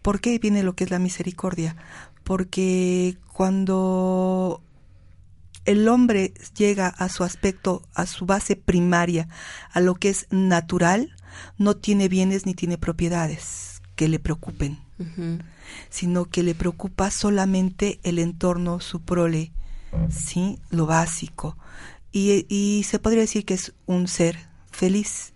¿por 0.00 0.22
qué 0.22 0.38
viene 0.38 0.62
lo 0.62 0.74
que 0.74 0.84
es 0.84 0.90
la 0.90 0.98
misericordia? 0.98 1.76
Porque 2.28 3.16
cuando 3.32 4.60
el 5.64 5.88
hombre 5.88 6.34
llega 6.54 6.88
a 6.88 7.08
su 7.08 7.24
aspecto, 7.24 7.80
a 7.94 8.04
su 8.04 8.26
base 8.26 8.54
primaria, 8.54 9.28
a 9.72 9.80
lo 9.80 9.94
que 9.94 10.10
es 10.10 10.26
natural, 10.28 11.16
no 11.56 11.74
tiene 11.74 12.10
bienes 12.10 12.44
ni 12.44 12.52
tiene 12.52 12.76
propiedades 12.76 13.80
que 13.96 14.08
le 14.08 14.18
preocupen, 14.18 14.78
sino 15.88 16.26
que 16.26 16.42
le 16.42 16.54
preocupa 16.54 17.10
solamente 17.10 17.98
el 18.02 18.18
entorno, 18.18 18.78
su 18.80 19.00
prole, 19.00 19.50
¿sí? 20.10 20.58
lo 20.68 20.84
básico. 20.84 21.56
Y, 22.12 22.44
y 22.50 22.82
se 22.82 22.98
podría 22.98 23.22
decir 23.22 23.46
que 23.46 23.54
es 23.54 23.72
un 23.86 24.06
ser 24.06 24.36
feliz 24.70 25.32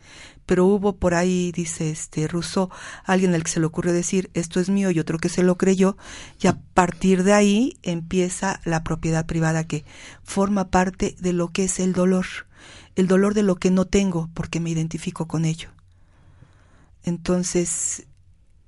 pero 0.47 0.67
hubo 0.67 0.97
por 0.97 1.15
ahí, 1.15 1.53
dice 1.53 1.91
este 1.91 2.29
Rousseau, 2.29 2.71
alguien 3.05 3.35
al 3.35 3.45
que 3.45 3.51
se 3.51 3.61
le 3.61 3.67
ocurrió 3.67 3.93
decir 3.93 4.31
esto 4.35 4.61
es 4.61 4.69
mío 4.69 4.91
y 4.91 4.99
otro 4.99 5.19
que 5.19 5.29
se 5.29 5.43
lo 5.43 5.57
creyó, 5.57 5.97
y 6.41 6.47
a 6.47 6.59
partir 6.75 7.25
de 7.25 7.33
ahí 7.33 7.79
empieza 7.83 8.61
la 8.65 8.83
propiedad 8.83 9.27
privada 9.27 9.65
que 9.65 9.85
forma 10.23 10.71
parte 10.71 11.17
de 11.21 11.33
lo 11.33 11.49
que 11.49 11.65
es 11.65 11.79
el 11.79 11.93
dolor, 11.93 12.27
el 12.97 13.07
dolor 13.07 13.35
de 13.35 13.43
lo 13.43 13.57
que 13.57 13.71
no 13.71 13.85
tengo 13.85 14.31
porque 14.35 14.61
me 14.61 14.71
identifico 14.71 15.27
con 15.27 15.45
ello. 15.45 15.71
Entonces, 17.05 18.07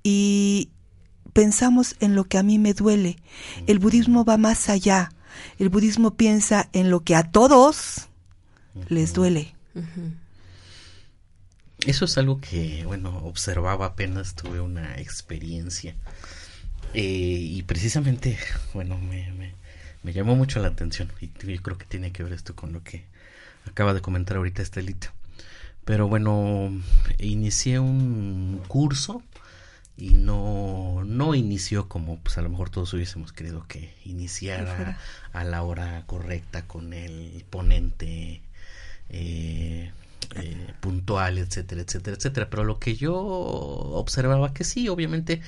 y 0.03 0.69
pensamos 1.33 1.95
en 1.99 2.15
lo 2.15 2.25
que 2.25 2.37
a 2.37 2.43
mí 2.43 2.59
me 2.59 2.73
duele. 2.73 3.17
El 3.67 3.79
budismo 3.79 4.23
va 4.23 4.37
más 4.37 4.69
allá. 4.69 5.11
El 5.59 5.69
budismo 5.69 6.15
piensa 6.15 6.69
en 6.73 6.89
lo 6.89 7.01
que 7.01 7.15
a 7.15 7.23
todos 7.23 8.07
les 8.87 9.13
duele. 9.13 9.55
Eso 11.85 12.05
es 12.05 12.17
algo 12.17 12.41
que, 12.41 12.83
bueno, 12.85 13.15
observaba 13.25 13.85
apenas, 13.85 14.33
tuve 14.33 14.59
una 14.59 14.95
experiencia. 14.97 15.95
Eh, 16.95 17.01
y 17.01 17.61
precisamente, 17.63 18.37
bueno, 18.73 18.97
me, 18.97 19.31
me, 20.03 20.13
llamó 20.13 20.35
mucho 20.35 20.59
la 20.59 20.69
atención. 20.69 21.11
Y 21.21 21.27
yo 21.27 21.61
creo 21.61 21.77
que 21.77 21.85
tiene 21.85 22.11
que 22.11 22.23
ver 22.23 22.33
esto 22.33 22.55
con 22.55 22.73
lo 22.73 22.83
que 22.83 23.05
acaba 23.67 23.93
de 23.93 24.01
comentar 24.01 24.37
ahorita 24.37 24.63
Estelita. 24.63 25.13
Pero 25.83 26.07
bueno, 26.07 26.71
inicié 27.19 27.79
un 27.79 28.61
curso 28.67 29.21
y 29.95 30.15
no, 30.15 31.03
no 31.05 31.35
inició 31.35 31.87
como 31.87 32.17
pues 32.19 32.37
a 32.39 32.41
lo 32.41 32.49
mejor 32.49 32.69
todos 32.71 32.93
hubiésemos 32.93 33.31
querido 33.31 33.65
que 33.67 33.93
iniciara 34.03 34.97
a 35.33 35.43
la 35.43 35.61
hora 35.61 36.03
correcta 36.07 36.67
con 36.67 36.93
el 36.93 37.45
ponente 37.49 38.41
eh, 39.09 39.91
eh, 40.35 40.73
puntual, 40.79 41.37
etcétera, 41.37 41.81
etcétera, 41.81 42.17
etcétera. 42.17 42.49
Pero 42.49 42.63
lo 42.63 42.79
que 42.79 42.95
yo 42.95 43.15
observaba 43.15 44.53
que 44.53 44.63
sí, 44.63 44.89
obviamente 44.89 45.41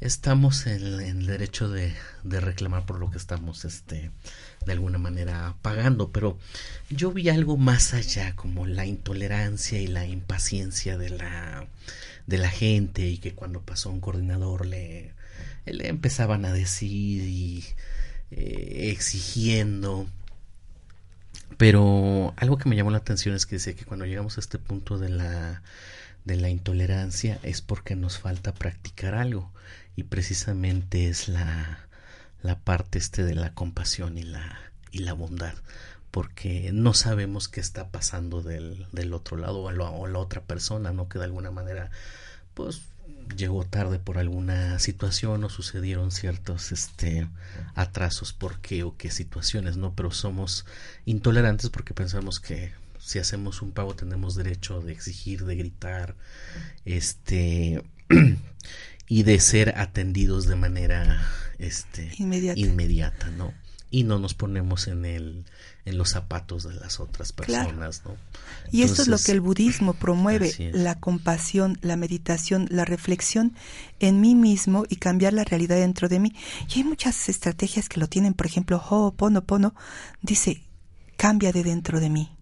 estamos 0.00 0.66
en, 0.66 1.00
el 1.00 1.26
derecho 1.26 1.68
de, 1.68 1.92
reclamar 2.24 2.86
por 2.86 3.00
lo 3.00 3.10
que 3.10 3.18
estamos 3.18 3.64
este 3.64 4.10
de 4.64 4.72
alguna 4.72 4.98
manera 4.98 5.56
pagando 5.62 6.12
pero 6.12 6.38
yo 6.90 7.10
vi 7.10 7.28
algo 7.30 7.56
más 7.56 7.94
allá 7.94 8.36
como 8.36 8.66
la 8.66 8.86
intolerancia 8.86 9.80
y 9.80 9.86
la 9.86 10.06
impaciencia 10.06 10.98
de 10.98 11.10
la 11.10 11.66
de 12.26 12.38
la 12.38 12.50
gente 12.50 13.08
y 13.08 13.18
que 13.18 13.34
cuando 13.34 13.62
pasó 13.62 13.90
un 13.90 14.00
coordinador 14.00 14.66
le, 14.66 15.14
le 15.64 15.88
empezaban 15.88 16.44
a 16.44 16.52
decir 16.52 17.22
y 17.22 17.64
eh, 18.30 18.90
exigiendo 18.92 20.06
pero 21.56 22.34
algo 22.36 22.58
que 22.58 22.68
me 22.68 22.76
llamó 22.76 22.90
la 22.90 22.98
atención 22.98 23.34
es 23.34 23.46
que 23.46 23.56
decía 23.56 23.74
que 23.74 23.84
cuando 23.84 24.06
llegamos 24.06 24.36
a 24.36 24.40
este 24.40 24.58
punto 24.58 24.98
de 24.98 25.08
la 25.08 25.62
de 26.24 26.36
la 26.36 26.50
intolerancia 26.50 27.38
es 27.42 27.62
porque 27.62 27.96
nos 27.96 28.18
falta 28.18 28.52
practicar 28.52 29.14
algo 29.14 29.50
y 29.96 30.02
precisamente 30.02 31.08
es 31.08 31.28
la, 31.28 31.88
la 32.42 32.58
parte 32.58 32.98
este 32.98 33.24
de 33.24 33.34
la 33.34 33.54
compasión 33.54 34.18
y 34.18 34.24
la, 34.24 34.58
y 34.90 34.98
la 34.98 35.14
bondad 35.14 35.54
porque 36.10 36.70
no 36.72 36.94
sabemos 36.94 37.48
qué 37.48 37.60
está 37.60 37.90
pasando 37.90 38.42
del, 38.42 38.86
del 38.92 39.12
otro 39.12 39.36
lado 39.36 39.62
o 39.62 39.70
la, 39.70 39.90
o 39.90 40.06
la 40.06 40.18
otra 40.18 40.42
persona, 40.42 40.92
¿no? 40.92 41.08
Que 41.08 41.18
de 41.18 41.26
alguna 41.26 41.50
manera, 41.50 41.90
pues, 42.54 42.82
llegó 43.36 43.64
tarde 43.64 43.98
por 43.98 44.18
alguna 44.18 44.78
situación 44.78 45.44
o 45.44 45.48
sucedieron 45.48 46.10
ciertos 46.10 46.72
este 46.72 47.28
atrasos 47.74 48.32
por 48.32 48.60
qué 48.60 48.82
o 48.82 48.96
qué 48.96 49.10
situaciones, 49.10 49.76
¿no? 49.76 49.94
Pero 49.94 50.10
somos 50.10 50.66
intolerantes 51.04 51.70
porque 51.70 51.94
pensamos 51.94 52.40
que 52.40 52.72
si 52.98 53.18
hacemos 53.18 53.62
un 53.62 53.72
pago 53.72 53.94
tenemos 53.94 54.34
derecho 54.34 54.80
de 54.80 54.92
exigir, 54.92 55.44
de 55.44 55.56
gritar, 55.56 56.14
este 56.84 57.82
y 59.08 59.22
de 59.22 59.40
ser 59.40 59.78
atendidos 59.78 60.46
de 60.46 60.56
manera 60.56 61.26
este 61.58 62.12
inmediata, 62.18 63.30
¿no? 63.30 63.54
Y 63.90 64.04
no 64.04 64.18
nos 64.18 64.34
ponemos 64.34 64.86
en 64.86 65.06
el 65.06 65.44
en 65.88 65.98
los 65.98 66.10
zapatos 66.10 66.64
de 66.64 66.74
las 66.74 67.00
otras 67.00 67.32
personas, 67.32 68.02
¿no? 68.04 68.16
y 68.70 68.82
esto 68.82 69.02
es 69.02 69.08
lo 69.08 69.18
que 69.18 69.32
el 69.32 69.40
budismo 69.40 69.94
promueve, 69.94 70.52
la 70.72 71.00
compasión, 71.00 71.78
la 71.80 71.96
meditación, 71.96 72.66
la 72.70 72.84
reflexión 72.84 73.54
en 73.98 74.20
mí 74.20 74.34
mismo 74.34 74.84
y 74.88 74.96
cambiar 74.96 75.32
la 75.32 75.44
realidad 75.44 75.76
dentro 75.76 76.08
de 76.08 76.20
mí. 76.20 76.34
Y 76.68 76.78
hay 76.78 76.84
muchas 76.84 77.28
estrategias 77.28 77.88
que 77.88 78.00
lo 78.00 78.08
tienen, 78.08 78.34
por 78.34 78.46
ejemplo, 78.46 78.76
Ho'oponopono 78.78 79.74
dice, 80.20 80.62
cambia 81.16 81.52
de 81.52 81.64
dentro 81.64 82.00
de 82.00 82.10
mí. 82.10 82.36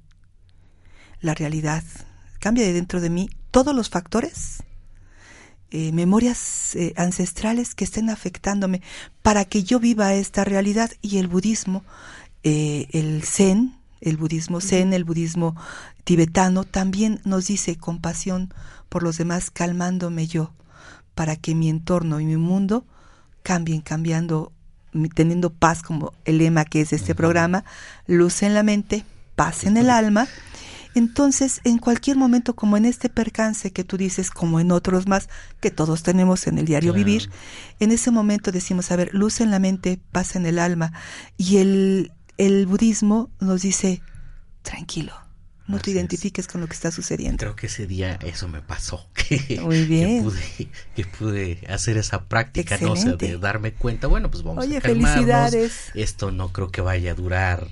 La 1.20 1.34
realidad, 1.34 1.84
cambia 2.40 2.64
de 2.64 2.72
dentro 2.72 3.00
de 3.00 3.10
mí 3.10 3.30
todos 3.50 3.74
los 3.74 3.88
factores 3.88 4.62
eh, 5.72 5.90
memorias 5.90 6.76
eh, 6.76 6.94
ancestrales 6.96 7.74
que 7.74 7.82
estén 7.82 8.08
afectándome 8.08 8.82
para 9.22 9.44
que 9.44 9.64
yo 9.64 9.80
viva 9.80 10.14
esta 10.14 10.44
realidad 10.44 10.92
y 11.02 11.18
el 11.18 11.26
budismo, 11.26 11.84
eh, 12.48 12.86
el 12.92 13.24
zen, 13.24 13.74
el 14.00 14.16
budismo 14.16 14.60
zen, 14.60 14.92
el 14.92 15.02
budismo 15.02 15.56
tibetano 16.04 16.62
también 16.62 17.20
nos 17.24 17.48
dice 17.48 17.74
compasión 17.74 18.54
por 18.88 19.02
los 19.02 19.18
demás 19.18 19.50
calmándome 19.50 20.28
yo 20.28 20.52
para 21.16 21.34
que 21.34 21.56
mi 21.56 21.68
entorno 21.68 22.20
y 22.20 22.24
mi 22.24 22.36
mundo 22.36 22.84
cambien, 23.42 23.80
cambiando, 23.80 24.52
teniendo 25.16 25.50
paz 25.50 25.82
como 25.82 26.12
el 26.24 26.38
lema 26.38 26.64
que 26.64 26.82
es 26.82 26.90
de 26.90 26.98
este 26.98 27.16
programa, 27.16 27.64
luz 28.06 28.44
en 28.44 28.54
la 28.54 28.62
mente, 28.62 29.04
paz 29.34 29.64
en 29.64 29.76
el 29.76 29.90
alma. 29.90 30.28
Entonces, 30.94 31.60
en 31.64 31.78
cualquier 31.78 32.16
momento, 32.16 32.54
como 32.54 32.76
en 32.76 32.84
este 32.84 33.08
percance 33.08 33.72
que 33.72 33.82
tú 33.82 33.96
dices, 33.96 34.30
como 34.30 34.60
en 34.60 34.70
otros 34.70 35.08
más 35.08 35.28
que 35.60 35.72
todos 35.72 36.04
tenemos 36.04 36.46
en 36.46 36.58
el 36.58 36.64
diario 36.64 36.92
vivir, 36.92 37.28
en 37.80 37.90
ese 37.90 38.12
momento 38.12 38.52
decimos, 38.52 38.92
a 38.92 38.96
ver, 38.96 39.12
luz 39.12 39.40
en 39.40 39.50
la 39.50 39.58
mente, 39.58 39.98
paz 40.12 40.36
en 40.36 40.46
el 40.46 40.60
alma. 40.60 40.92
Y 41.36 41.56
el, 41.56 42.12
el 42.38 42.66
budismo 42.66 43.30
nos 43.40 43.62
dice, 43.62 44.02
tranquilo, 44.62 45.12
no 45.68 45.80
te 45.80 45.90
identifiques 45.90 46.46
con 46.46 46.60
lo 46.60 46.68
que 46.68 46.74
está 46.74 46.92
sucediendo. 46.92 47.38
Creo 47.38 47.56
que 47.56 47.66
ese 47.66 47.86
día 47.86 48.18
eso 48.22 48.48
me 48.48 48.62
pasó. 48.62 49.06
Que, 49.26 49.60
Muy 49.60 49.84
bien. 49.86 50.24
Que 50.94 51.04
pude, 51.04 51.58
hacer 51.68 51.96
esa 51.96 52.26
práctica, 52.26 52.78
no 52.80 52.94
sé, 52.94 53.16
de 53.16 53.38
darme 53.38 53.72
cuenta, 53.72 54.06
bueno, 54.06 54.30
pues 54.30 54.44
vamos 54.44 54.64
Oye, 54.64 54.76
a 54.76 54.80
calmarnos. 54.80 55.14
felicidades. 55.14 55.90
Esto 55.94 56.30
no 56.30 56.52
creo 56.52 56.70
que 56.70 56.80
vaya 56.80 57.10
a 57.10 57.14
durar 57.14 57.66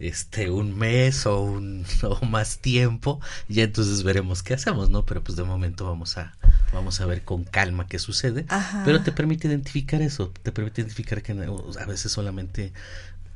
este 0.00 0.50
un 0.50 0.76
mes 0.76 1.26
o 1.26 1.42
un 1.42 1.86
o 2.02 2.26
más 2.26 2.58
tiempo 2.58 3.20
y 3.48 3.60
entonces 3.60 4.02
veremos 4.02 4.42
qué 4.42 4.52
hacemos 4.54 4.90
no 4.90 5.06
pero 5.06 5.24
pues 5.24 5.36
de 5.36 5.44
momento 5.44 5.86
vamos 5.86 6.18
a 6.18 6.36
vamos 6.72 7.00
a 7.00 7.06
ver 7.06 7.24
con 7.24 7.44
calma 7.44 7.86
qué 7.86 7.98
sucede 7.98 8.44
pero 8.84 9.02
te 9.02 9.12
permite 9.12 9.48
identificar 9.48 10.02
eso 10.02 10.34
te 10.42 10.52
permite 10.52 10.82
identificar 10.82 11.22
que 11.22 11.32
a 11.32 11.86
veces 11.86 12.12
solamente 12.12 12.74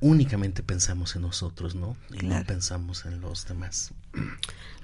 únicamente 0.00 0.62
pensamos 0.62 1.14
en 1.16 1.22
nosotros 1.22 1.74
no 1.74 1.96
y 2.10 2.26
no 2.26 2.42
pensamos 2.44 3.04
en 3.04 3.20
los 3.20 3.46
demás. 3.46 3.92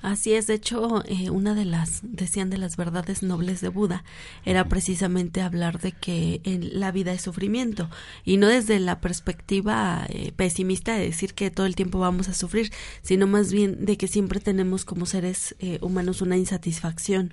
Así 0.02 0.34
es, 0.34 0.46
de 0.46 0.54
hecho, 0.54 1.02
eh, 1.06 1.30
una 1.30 1.54
de 1.54 1.64
las, 1.64 2.00
decían 2.02 2.48
de 2.48 2.58
las 2.58 2.76
verdades 2.76 3.22
nobles 3.22 3.60
de 3.60 3.70
Buda, 3.70 4.04
era 4.44 4.68
precisamente 4.68 5.40
hablar 5.40 5.80
de 5.80 5.92
que 5.92 6.40
en 6.44 6.78
la 6.78 6.92
vida 6.92 7.12
es 7.12 7.22
sufrimiento, 7.22 7.90
y 8.24 8.36
no 8.36 8.46
desde 8.46 8.78
la 8.78 9.00
perspectiva 9.00 10.06
eh, 10.08 10.32
pesimista 10.36 10.94
de 10.94 11.06
decir 11.06 11.34
que 11.34 11.50
todo 11.50 11.66
el 11.66 11.74
tiempo 11.74 11.98
vamos 11.98 12.28
a 12.28 12.34
sufrir, 12.34 12.70
sino 13.02 13.26
más 13.26 13.52
bien 13.52 13.84
de 13.84 13.96
que 13.96 14.06
siempre 14.06 14.38
tenemos 14.38 14.84
como 14.84 15.06
seres 15.06 15.56
eh, 15.58 15.78
humanos 15.80 16.20
una 16.20 16.36
insatisfacción 16.36 17.32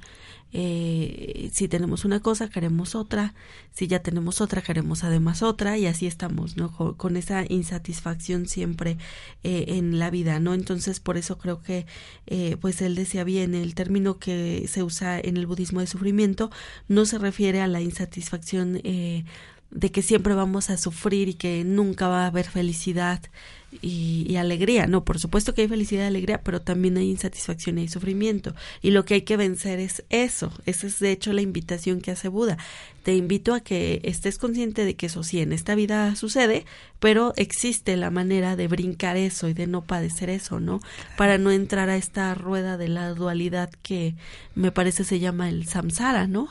eh, 0.54 1.50
si 1.52 1.68
tenemos 1.68 2.06
una 2.06 2.20
cosa, 2.20 2.48
queremos 2.48 2.94
otra, 2.94 3.34
si 3.72 3.88
ya 3.88 4.04
tenemos 4.04 4.40
otra, 4.40 4.62
queremos 4.62 5.04
además 5.04 5.42
otra, 5.42 5.78
y 5.80 5.88
así 5.88 6.06
estamos, 6.06 6.58
¿no? 6.58 6.72
Con, 6.72 7.18
esa 7.18 7.44
insatisfacción 7.50 8.48
siempre 8.48 8.98
eh, 9.44 9.66
en 9.70 9.98
la 9.98 10.12
vida, 10.12 10.40
¿no? 10.40 10.54
Entonces, 10.54 11.00
por 11.00 11.18
eso 11.18 11.40
creo 11.40 11.62
que, 11.64 11.88
eh, 12.28 12.58
pues 12.62 12.82
él 12.82 12.96
decía 12.96 13.24
bien, 13.24 13.56
el 13.56 13.74
término 13.74 14.20
que 14.20 14.66
se 14.68 14.84
usa 14.84 15.20
en 15.20 15.38
el 15.38 15.48
budismo 15.48 15.80
de 15.80 15.88
sufrimiento 15.88 16.52
no 16.88 17.06
se 17.06 17.18
refiere 17.18 17.60
a 17.62 17.68
la 17.68 17.82
insatisfacción 17.82 18.80
eh, 18.84 19.26
de 19.72 19.92
que 19.92 20.04
siempre 20.04 20.36
vamos 20.36 20.70
a 20.70 20.78
sufrir 20.78 21.30
y 21.30 21.34
que 21.34 21.64
nunca 21.64 22.08
va 22.08 22.24
a 22.24 22.28
haber 22.28 22.46
felicidad 22.46 23.22
y, 23.82 24.36
alegría. 24.36 24.88
No, 24.88 25.04
por 25.04 25.20
supuesto 25.20 25.54
que 25.54 25.62
hay 25.62 25.68
felicidad 25.68 26.04
y 26.04 26.08
alegría, 26.08 26.42
pero 26.42 26.62
también 26.62 26.98
hay 26.98 27.10
insatisfacción 27.10 27.78
y 27.78 27.82
hay 27.82 27.88
sufrimiento. 27.88 28.56
Y 28.82 28.92
lo 28.92 29.06
que 29.06 29.16
hay 29.16 29.22
que 29.22 29.38
vencer 29.38 29.80
es 29.80 30.04
eso. 30.10 30.52
Esa 30.66 30.88
es 30.88 31.00
de 31.00 31.12
hecho 31.12 31.34
la 31.34 31.42
invitación 31.42 32.02
que 32.02 32.12
hace 32.12 32.28
Buda. 32.28 32.58
Te 33.04 33.16
invito 33.16 33.54
a 33.54 33.60
que 33.60 34.00
estés 34.04 34.38
consciente 34.38 34.86
de 34.86 34.96
que 34.96 35.08
eso 35.08 35.24
sí, 35.24 35.42
en 35.42 35.52
esta 35.52 35.76
vida 35.76 36.16
sucede, 36.16 36.66
pero 37.04 37.34
existe 37.36 37.98
la 37.98 38.10
manera 38.12 38.56
de 38.56 38.70
brincar 38.70 39.18
eso 39.18 39.50
y 39.50 39.54
de 39.54 39.68
no 39.68 39.82
padecer 39.82 40.30
eso, 40.30 40.62
¿no? 40.62 40.80
Para 41.18 41.38
no 41.38 41.52
entrar 41.52 41.90
a 41.90 41.98
esta 41.98 42.34
rueda 42.34 42.78
de 42.78 42.88
la 42.88 43.14
dualidad 43.14 43.70
que 43.82 44.16
me 44.56 44.72
parece 44.72 45.04
se 45.04 45.20
llama 45.20 45.50
el 45.50 45.68
samsara, 45.68 46.28
¿no? 46.28 46.48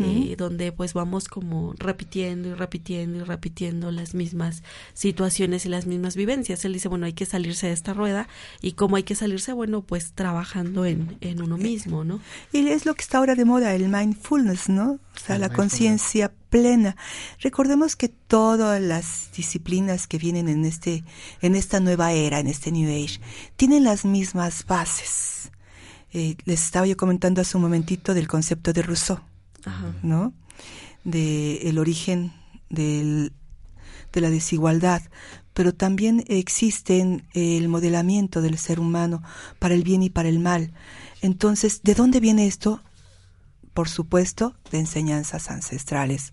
Eh, 0.00 0.34
donde 0.36 0.72
pues 0.72 0.92
vamos 0.92 1.28
como 1.28 1.74
repitiendo 1.78 2.48
y 2.48 2.54
repitiendo 2.54 3.18
y 3.18 3.22
repitiendo 3.22 3.92
las 3.92 4.14
mismas 4.14 4.64
situaciones 4.92 5.66
y 5.66 5.68
las 5.68 5.86
mismas 5.86 6.16
vivencias. 6.16 6.64
Él 6.64 6.72
dice, 6.72 6.88
bueno, 6.88 7.06
hay 7.06 7.12
que 7.12 7.24
salirse 7.24 7.68
de 7.68 7.74
esta 7.74 7.94
rueda 7.94 8.26
y 8.60 8.72
cómo 8.72 8.96
hay 8.96 9.04
que 9.04 9.14
salirse, 9.14 9.52
bueno, 9.52 9.82
pues 9.82 10.14
trabajando 10.14 10.84
en, 10.84 11.16
en 11.20 11.40
uno 11.40 11.56
mismo, 11.58 12.02
¿no? 12.02 12.18
Y 12.52 12.66
es 12.66 12.86
lo 12.86 12.94
que 12.94 13.02
está 13.02 13.18
ahora 13.18 13.36
de 13.36 13.44
moda, 13.44 13.72
el 13.72 13.88
mindfulness, 13.88 14.68
¿no? 14.68 14.98
O 15.14 15.18
sea, 15.24 15.38
la 15.38 15.50
conciencia 15.50 15.91
plena. 16.50 16.96
Recordemos 17.40 17.96
que 17.96 18.08
todas 18.08 18.80
las 18.80 19.30
disciplinas 19.36 20.06
que 20.06 20.18
vienen 20.18 20.48
en 20.48 20.64
este, 20.64 21.04
en 21.40 21.54
esta 21.54 21.80
nueva 21.80 22.12
era, 22.12 22.40
en 22.40 22.46
este 22.46 22.70
New 22.70 22.88
Age, 22.88 23.20
tienen 23.56 23.84
las 23.84 24.04
mismas 24.04 24.66
bases. 24.66 25.50
Eh, 26.12 26.36
les 26.44 26.62
estaba 26.62 26.86
yo 26.86 26.96
comentando 26.96 27.40
hace 27.40 27.56
un 27.56 27.62
momentito 27.62 28.12
del 28.12 28.28
concepto 28.28 28.72
de 28.72 28.82
Rousseau, 28.82 29.20
¿no? 30.02 30.34
De 31.04 31.68
el 31.68 31.78
origen 31.78 32.32
del, 32.68 33.32
de 34.12 34.20
la 34.20 34.28
desigualdad, 34.28 35.02
pero 35.54 35.74
también 35.74 36.24
existe 36.28 37.22
el 37.34 37.68
modelamiento 37.68 38.42
del 38.42 38.58
ser 38.58 38.78
humano 38.78 39.22
para 39.58 39.74
el 39.74 39.82
bien 39.82 40.02
y 40.02 40.10
para 40.10 40.28
el 40.28 40.38
mal. 40.38 40.72
Entonces, 41.22 41.82
¿de 41.82 41.94
dónde 41.94 42.20
viene 42.20 42.46
esto? 42.46 42.82
Por 43.74 43.88
supuesto, 43.88 44.54
de 44.70 44.78
enseñanzas 44.78 45.50
ancestrales, 45.50 46.32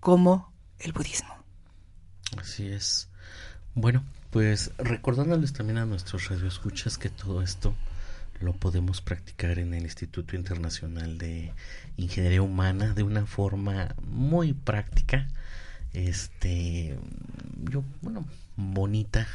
como 0.00 0.52
el 0.78 0.92
budismo. 0.92 1.34
Así 2.36 2.66
es. 2.68 3.08
Bueno, 3.74 4.04
pues 4.30 4.72
recordándoles 4.78 5.52
también 5.52 5.78
a 5.78 5.86
nuestros 5.86 6.28
radioescuchas 6.28 6.98
que 6.98 7.10
todo 7.10 7.42
esto 7.42 7.74
lo 8.40 8.54
podemos 8.54 9.00
practicar 9.00 9.58
en 9.58 9.74
el 9.74 9.84
Instituto 9.84 10.34
Internacional 10.34 11.18
de 11.18 11.52
Ingeniería 11.96 12.42
Humana 12.42 12.94
de 12.94 13.02
una 13.02 13.26
forma 13.26 13.94
muy 14.02 14.54
práctica, 14.54 15.28
este, 15.92 16.98
yo, 17.70 17.84
bueno, 18.00 18.24
bonita, 18.56 19.26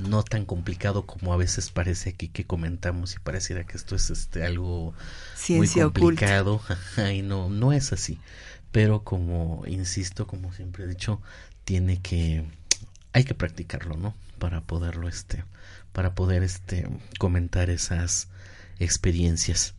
no 0.00 0.22
tan 0.22 0.44
complicado 0.44 1.06
como 1.06 1.32
a 1.32 1.36
veces 1.36 1.70
parece 1.70 2.10
aquí 2.10 2.28
que 2.28 2.44
comentamos 2.44 3.14
y 3.14 3.18
pareciera 3.18 3.64
que 3.64 3.76
esto 3.76 3.94
es 3.94 4.10
este 4.10 4.44
algo 4.44 4.94
Ciencia 5.34 5.84
muy 5.84 5.92
complicado. 5.92 6.60
Y 7.14 7.22
no 7.22 7.48
no 7.48 7.72
es 7.72 7.92
así. 7.92 8.18
Pero 8.72 9.04
como 9.04 9.62
insisto 9.66 10.26
como 10.26 10.52
siempre 10.52 10.84
he 10.84 10.88
dicho 10.88 11.20
tiene 11.64 12.00
que 12.00 12.44
hay 13.12 13.24
que 13.24 13.34
practicarlo 13.34 13.96
no 13.96 14.14
para 14.38 14.60
poderlo 14.60 15.08
este 15.08 15.44
para 15.92 16.14
poder 16.14 16.42
este 16.42 16.88
comentar 17.18 17.70
esas 17.70 18.28
experiencias 18.78 19.74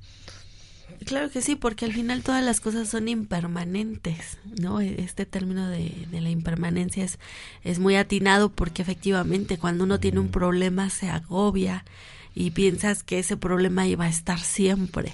Claro 1.05 1.29
que 1.29 1.41
sí, 1.41 1.55
porque 1.55 1.85
al 1.85 1.93
final 1.93 2.23
todas 2.23 2.43
las 2.43 2.59
cosas 2.59 2.87
son 2.89 3.07
impermanentes, 3.07 4.37
¿no? 4.59 4.81
E, 4.81 5.01
este 5.01 5.25
término 5.25 5.67
de, 5.69 5.91
de, 6.09 6.21
la 6.21 6.29
impermanencia 6.29 7.03
es, 7.03 7.19
es 7.63 7.79
muy 7.79 7.95
atinado 7.95 8.49
porque 8.49 8.81
efectivamente 8.81 9.57
cuando 9.57 9.83
uno 9.83 9.99
tiene 9.99 10.19
un 10.19 10.29
problema 10.29 10.89
se 10.89 11.09
agobia 11.09 11.85
y 12.37 12.51
piensas 12.51 13.01
que 13.01 13.17
ese 13.17 13.37
problema 13.37 13.87
iba 13.87 14.05
a 14.05 14.09
estar 14.09 14.39
siempre. 14.39 15.13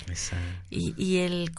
Y, 0.71 0.95
y, 0.97 1.17
el 1.17 1.51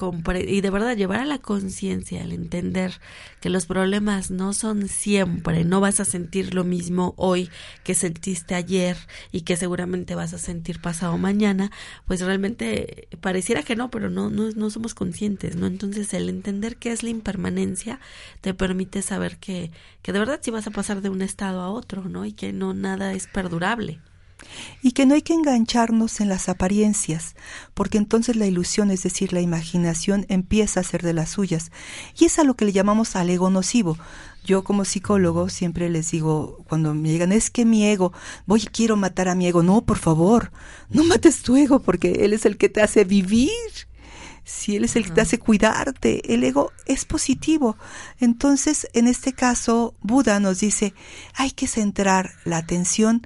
y 0.49 0.61
de 0.61 0.71
verdad 0.71 0.97
llevar 0.97 1.21
a 1.21 1.25
la 1.25 1.39
conciencia, 1.39 2.21
el 2.21 2.33
entender 2.33 3.01
que 3.41 3.49
los 3.49 3.67
problemas 3.67 4.33
no 4.33 4.55
son 4.55 4.89
siempre, 4.89 5.65
no 5.65 5.81
vas 5.81 6.01
a 6.01 6.05
sentir 6.05 6.53
lo 6.53 6.65
mismo 6.65 7.15
hoy 7.17 7.49
que 7.85 7.95
sentiste 7.95 8.57
ayer 8.57 8.97
y 9.31 9.43
que 9.43 9.57
seguramente 9.57 10.17
vas 10.17 10.35
a 10.35 10.39
sentir 10.39 10.81
pasado 10.81 11.17
mañana, 11.17 11.71
pues 12.07 12.21
realmente 12.21 13.07
pareciera 13.21 13.63
que 13.63 13.77
no, 13.77 13.89
pero 13.89 14.11
no, 14.11 14.31
no, 14.31 14.51
no 14.51 14.69
somos 14.69 14.95
conscientes, 14.95 15.55
¿no? 15.55 15.67
Entonces 15.67 16.13
el 16.13 16.29
entender 16.29 16.77
qué 16.77 16.91
es 16.91 17.05
la 17.05 17.11
impermanencia 17.11 18.01
te 18.41 18.53
permite 18.53 19.01
saber 19.01 19.37
que, 19.37 19.71
que 20.03 20.13
de 20.13 20.19
verdad 20.19 20.41
sí 20.43 20.51
vas 20.51 20.67
a 20.67 20.73
pasar 20.73 21.03
de 21.03 21.09
un 21.09 21.23
estado 21.23 21.61
a 21.61 21.71
otro, 21.71 22.03
¿no? 22.09 22.25
Y 22.25 22.33
que 22.33 22.53
no 22.53 22.75
nada 22.75 23.13
es 23.13 23.29
perdurable 23.29 24.01
y 24.83 24.93
que 24.93 25.07
no 25.07 25.15
hay 25.15 25.23
que 25.23 25.35
engancharnos 25.35 26.21
en 26.21 26.29
las 26.29 26.49
apariencias, 26.49 27.35
porque 27.75 27.99
entonces 27.99 28.37
la 28.37 28.47
ilusión, 28.47 28.91
es 28.91 29.03
decir, 29.03 29.33
la 29.33 29.41
imaginación, 29.41 30.27
empieza 30.29 30.81
a 30.81 30.85
ser 30.85 31.03
de 31.03 31.13
las 31.13 31.31
suyas, 31.31 31.71
y 32.19 32.25
es 32.25 32.39
a 32.39 32.45
lo 32.45 32.55
que 32.55 32.65
le 32.65 32.73
llamamos 32.73 33.17
al 33.17 33.31
ego 33.31 33.51
nocivo. 33.51 33.97
Yo 34.45 34.65
como 34.65 34.85
psicólogo 34.85 35.49
siempre 35.49 35.89
les 35.89 36.11
digo 36.11 36.59
cuando 36.69 36.95
me 36.95 37.11
llegan, 37.11 37.31
es 37.31 37.51
que 37.51 37.65
mi 37.65 37.85
ego, 37.85 38.13
voy 38.45 38.63
quiero 38.63 38.97
matar 38.97 39.29
a 39.29 39.37
mi 39.37 39.47
ego. 39.47 39.63
No, 39.63 39.83
por 39.83 39.99
favor, 39.99 40.51
no 40.91 41.05
mates 41.05 41.43
tu 41.43 41.57
ego 41.57 41.81
porque 41.81 42.25
él 42.25 42.33
es 42.33 42.45
el 42.45 42.57
que 42.57 42.69
te 42.69 42.83
hace 42.83 43.05
vivir. 43.05 43.51
Si 44.45 44.75
él 44.75 44.83
es 44.83 44.97
el 44.97 45.05
que 45.05 45.13
te 45.13 45.21
hace 45.21 45.39
cuidarte, 45.39 46.35
el 46.35 46.43
ego 46.43 46.73
es 46.87 47.05
positivo. 47.05 47.77
Entonces, 48.19 48.89
en 48.93 49.07
este 49.07 49.33
caso, 49.33 49.95
Buda 50.01 50.41
nos 50.41 50.59
dice, 50.59 50.95
hay 51.35 51.53
que 51.53 51.69
centrar 51.69 52.33
la 52.45 52.57
atención 52.57 53.25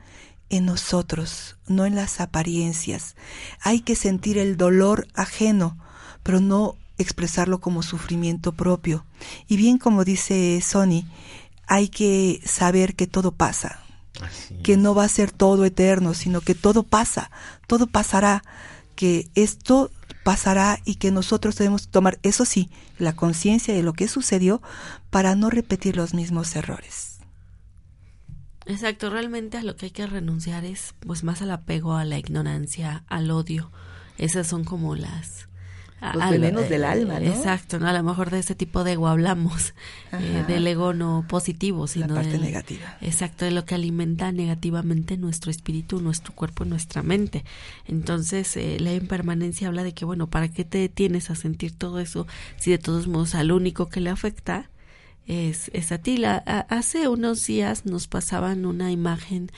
en 0.50 0.66
nosotros, 0.66 1.56
no 1.66 1.86
en 1.86 1.94
las 1.94 2.20
apariencias. 2.20 3.16
Hay 3.60 3.80
que 3.80 3.96
sentir 3.96 4.38
el 4.38 4.56
dolor 4.56 5.08
ajeno, 5.14 5.78
pero 6.22 6.40
no 6.40 6.76
expresarlo 6.98 7.60
como 7.60 7.82
sufrimiento 7.82 8.52
propio. 8.52 9.04
Y 9.48 9.56
bien 9.56 9.78
como 9.78 10.04
dice 10.04 10.60
Sony, 10.60 11.04
hay 11.66 11.88
que 11.88 12.40
saber 12.44 12.94
que 12.94 13.06
todo 13.06 13.32
pasa, 13.32 13.80
que 14.62 14.76
no 14.76 14.94
va 14.94 15.04
a 15.04 15.08
ser 15.08 15.30
todo 15.30 15.64
eterno, 15.64 16.14
sino 16.14 16.40
que 16.40 16.54
todo 16.54 16.82
pasa, 16.82 17.30
todo 17.66 17.86
pasará, 17.86 18.42
que 18.94 19.28
esto 19.34 19.90
pasará 20.24 20.80
y 20.84 20.96
que 20.96 21.10
nosotros 21.10 21.56
debemos 21.56 21.88
tomar, 21.88 22.18
eso 22.22 22.44
sí, 22.44 22.70
la 22.98 23.14
conciencia 23.14 23.74
de 23.74 23.82
lo 23.82 23.92
que 23.92 24.08
sucedió 24.08 24.62
para 25.10 25.34
no 25.34 25.50
repetir 25.50 25.96
los 25.96 26.14
mismos 26.14 26.56
errores. 26.56 27.05
Exacto, 28.66 29.10
realmente 29.10 29.58
a 29.58 29.62
lo 29.62 29.76
que 29.76 29.86
hay 29.86 29.92
que 29.92 30.06
renunciar 30.06 30.64
es 30.64 30.94
pues 31.00 31.24
más 31.24 31.42
al 31.42 31.52
apego 31.52 31.94
a 31.94 32.04
la 32.04 32.18
ignorancia, 32.18 33.04
al 33.08 33.30
odio. 33.30 33.70
Esas 34.18 34.46
son 34.46 34.64
como 34.64 34.96
las 34.96 35.48
los 36.14 36.30
venenos 36.30 36.68
del 36.68 36.84
alma, 36.84 37.18
¿no? 37.20 37.26
Exacto, 37.26 37.78
¿no? 37.78 37.88
A 37.88 37.92
lo 37.92 38.02
mejor 38.02 38.30
de 38.30 38.38
ese 38.38 38.54
tipo 38.54 38.84
de 38.84 38.92
ego 38.92 39.08
hablamos, 39.08 39.72
eh, 40.12 40.44
del 40.46 40.66
ego 40.66 40.92
no 40.92 41.24
positivo, 41.26 41.86
sino 41.86 42.08
la 42.08 42.14
parte 42.16 42.38
negativa. 42.38 42.98
Exacto, 43.00 43.44
de 43.44 43.50
lo 43.50 43.64
que 43.64 43.74
alimenta 43.74 44.30
negativamente 44.30 45.16
nuestro 45.16 45.50
espíritu, 45.50 46.00
nuestro 46.00 46.34
cuerpo, 46.34 46.64
nuestra 46.64 47.02
mente. 47.02 47.44
Entonces, 47.86 48.56
eh, 48.56 48.76
la 48.78 48.92
impermanencia 48.94 49.68
habla 49.68 49.84
de 49.84 49.94
que, 49.94 50.04
bueno, 50.04 50.28
¿para 50.28 50.48
qué 50.48 50.64
te 50.64 50.78
detienes 50.78 51.30
a 51.30 51.34
sentir 51.34 51.72
todo 51.76 51.98
eso 51.98 52.26
si 52.58 52.70
de 52.70 52.78
todos 52.78 53.06
modos 53.08 53.34
al 53.34 53.50
único 53.50 53.88
que 53.88 54.00
le 54.00 54.10
afecta 54.10 54.70
es, 55.26 55.70
es 55.72 55.92
a 55.92 55.98
ti. 55.98 56.22
hace 56.24 57.08
unos 57.08 57.46
días 57.46 57.84
nos 57.84 58.06
pasaban 58.06 58.64
una 58.64 58.92
imagen 58.92 59.50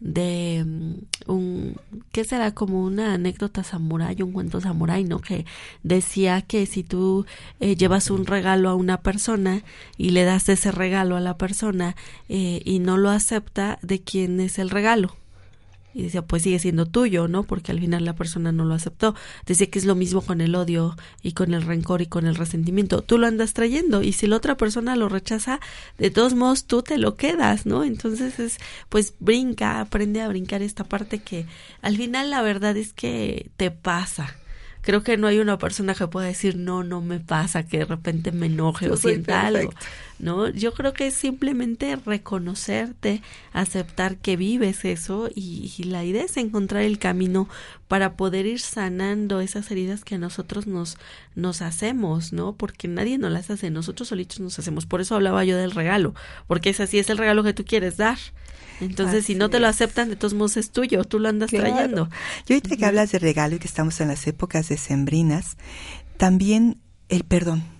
de 0.00 0.64
mm, 0.66 1.30
un, 1.30 1.76
¿qué 2.12 2.24
será? 2.24 2.52
Como 2.52 2.82
una 2.82 3.14
anécdota 3.14 3.62
samurái, 3.64 4.22
un 4.22 4.32
cuento 4.32 4.60
samurái, 4.60 5.04
¿no? 5.04 5.20
Que 5.20 5.46
decía 5.82 6.42
que 6.42 6.66
si 6.66 6.84
tú 6.84 7.26
eh, 7.60 7.76
llevas 7.76 8.10
un 8.10 8.26
regalo 8.26 8.68
a 8.68 8.74
una 8.74 9.02
persona 9.02 9.62
y 9.96 10.10
le 10.10 10.24
das 10.24 10.48
ese 10.48 10.70
regalo 10.70 11.16
a 11.16 11.20
la 11.20 11.38
persona 11.38 11.96
eh, 12.28 12.60
y 12.64 12.78
no 12.78 12.96
lo 12.96 13.10
acepta, 13.10 13.78
¿de 13.82 14.02
quién 14.02 14.40
es 14.40 14.58
el 14.58 14.70
regalo? 14.70 15.16
Y 15.96 16.02
decía, 16.02 16.20
pues 16.20 16.42
sigue 16.42 16.58
siendo 16.58 16.84
tuyo, 16.84 17.26
¿no? 17.26 17.42
Porque 17.44 17.72
al 17.72 17.80
final 17.80 18.04
la 18.04 18.14
persona 18.14 18.52
no 18.52 18.66
lo 18.66 18.74
aceptó. 18.74 19.14
Decía 19.46 19.70
que 19.70 19.78
es 19.78 19.86
lo 19.86 19.94
mismo 19.94 20.20
con 20.20 20.42
el 20.42 20.54
odio 20.54 20.94
y 21.22 21.32
con 21.32 21.54
el 21.54 21.62
rencor 21.62 22.02
y 22.02 22.06
con 22.06 22.26
el 22.26 22.34
resentimiento. 22.34 23.00
Tú 23.00 23.16
lo 23.16 23.26
andas 23.26 23.54
trayendo 23.54 24.02
y 24.02 24.12
si 24.12 24.26
la 24.26 24.36
otra 24.36 24.58
persona 24.58 24.94
lo 24.94 25.08
rechaza, 25.08 25.58
de 25.96 26.10
todos 26.10 26.34
modos 26.34 26.66
tú 26.66 26.82
te 26.82 26.98
lo 26.98 27.16
quedas, 27.16 27.64
¿no? 27.64 27.82
Entonces 27.82 28.38
es, 28.38 28.58
pues 28.90 29.14
brinca, 29.20 29.80
aprende 29.80 30.20
a 30.20 30.28
brincar 30.28 30.60
esta 30.60 30.84
parte 30.84 31.20
que 31.20 31.46
al 31.80 31.96
final 31.96 32.28
la 32.28 32.42
verdad 32.42 32.76
es 32.76 32.92
que 32.92 33.50
te 33.56 33.70
pasa 33.70 34.36
creo 34.86 35.02
que 35.02 35.16
no 35.16 35.26
hay 35.26 35.40
una 35.40 35.58
persona 35.58 35.96
que 35.96 36.06
pueda 36.06 36.28
decir 36.28 36.54
no, 36.54 36.84
no 36.84 37.00
me 37.00 37.18
pasa, 37.18 37.66
que 37.66 37.78
de 37.78 37.86
repente 37.86 38.30
me 38.30 38.46
enoje 38.46 38.88
o 38.88 38.96
sienta 38.96 39.44
algo. 39.44 39.72
¿No? 40.20 40.48
Yo 40.48 40.72
creo 40.72 40.94
que 40.94 41.08
es 41.08 41.14
simplemente 41.14 41.96
reconocerte, 41.96 43.20
aceptar 43.52 44.16
que 44.16 44.36
vives 44.36 44.84
eso 44.84 45.28
y, 45.34 45.72
la 45.84 46.04
idea 46.04 46.24
es 46.24 46.36
encontrar 46.36 46.84
el 46.84 46.98
camino 46.98 47.48
para 47.88 48.14
poder 48.14 48.46
ir 48.46 48.60
sanando 48.60 49.40
esas 49.40 49.70
heridas 49.72 50.04
que 50.04 50.18
nosotros 50.18 50.68
nos, 50.68 50.96
nos 51.34 51.62
hacemos, 51.62 52.32
¿no? 52.32 52.54
Porque 52.54 52.86
nadie 52.86 53.18
nos 53.18 53.32
las 53.32 53.50
hace, 53.50 53.70
nosotros 53.70 54.08
solitos 54.08 54.38
nos 54.38 54.58
hacemos. 54.58 54.86
Por 54.86 55.00
eso 55.00 55.16
hablaba 55.16 55.44
yo 55.44 55.56
del 55.58 55.72
regalo, 55.72 56.14
porque 56.46 56.70
es 56.70 56.78
así, 56.78 57.00
es 57.00 57.10
el 57.10 57.18
regalo 57.18 57.42
que 57.42 57.52
tú 57.52 57.64
quieres 57.64 57.96
dar. 57.96 58.18
Entonces, 58.80 59.26
si 59.26 59.34
no 59.34 59.48
te 59.50 59.60
lo 59.60 59.68
aceptan, 59.68 60.08
de 60.08 60.16
todos 60.16 60.34
modos 60.34 60.56
es 60.56 60.70
tuyo, 60.70 61.04
tú 61.04 61.18
lo 61.18 61.28
andas 61.28 61.50
trayendo. 61.50 62.08
Y 62.46 62.54
ahorita 62.54 62.76
que 62.76 62.84
hablas 62.84 63.12
de 63.12 63.18
regalo 63.18 63.56
y 63.56 63.58
que 63.58 63.68
estamos 63.68 64.00
en 64.00 64.08
las 64.08 64.26
épocas 64.26 64.68
decembrinas, 64.68 65.56
también 66.16 66.78
el 67.08 67.24
perdón 67.24 67.75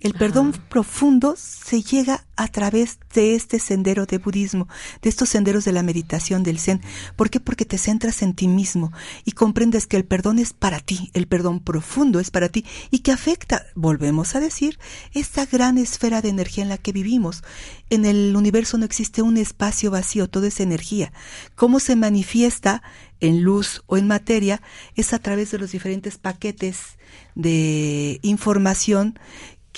el 0.00 0.14
perdón 0.14 0.52
profundo 0.68 1.34
se 1.36 1.82
llega 1.82 2.24
a 2.36 2.48
través 2.48 2.98
de 3.14 3.34
este 3.34 3.58
sendero 3.58 4.06
de 4.06 4.18
budismo, 4.18 4.68
de 5.02 5.08
estos 5.08 5.28
senderos 5.28 5.64
de 5.64 5.72
la 5.72 5.82
meditación 5.82 6.44
del 6.44 6.60
zen. 6.60 6.80
¿Por 7.16 7.30
qué? 7.30 7.40
Porque 7.40 7.64
te 7.64 7.78
centras 7.78 8.22
en 8.22 8.34
ti 8.34 8.46
mismo 8.46 8.92
y 9.24 9.32
comprendes 9.32 9.86
que 9.86 9.96
el 9.96 10.04
perdón 10.04 10.38
es 10.38 10.52
para 10.52 10.78
ti, 10.78 11.10
el 11.14 11.26
perdón 11.26 11.60
profundo 11.60 12.20
es 12.20 12.30
para 12.30 12.48
ti 12.48 12.64
y 12.90 13.00
que 13.00 13.12
afecta, 13.12 13.66
volvemos 13.74 14.34
a 14.34 14.40
decir, 14.40 14.78
esta 15.12 15.46
gran 15.46 15.78
esfera 15.78 16.22
de 16.22 16.28
energía 16.28 16.62
en 16.62 16.68
la 16.68 16.78
que 16.78 16.92
vivimos. 16.92 17.42
En 17.90 18.04
el 18.04 18.36
universo 18.36 18.78
no 18.78 18.84
existe 18.84 19.22
un 19.22 19.36
espacio 19.36 19.90
vacío, 19.90 20.28
todo 20.28 20.46
es 20.46 20.60
energía. 20.60 21.12
¿Cómo 21.56 21.80
se 21.80 21.96
manifiesta 21.96 22.82
en 23.20 23.42
luz 23.42 23.82
o 23.86 23.96
en 23.96 24.06
materia? 24.06 24.62
Es 24.94 25.12
a 25.12 25.18
través 25.18 25.50
de 25.50 25.58
los 25.58 25.72
diferentes 25.72 26.18
paquetes 26.18 26.98
de 27.34 28.20
información 28.22 29.18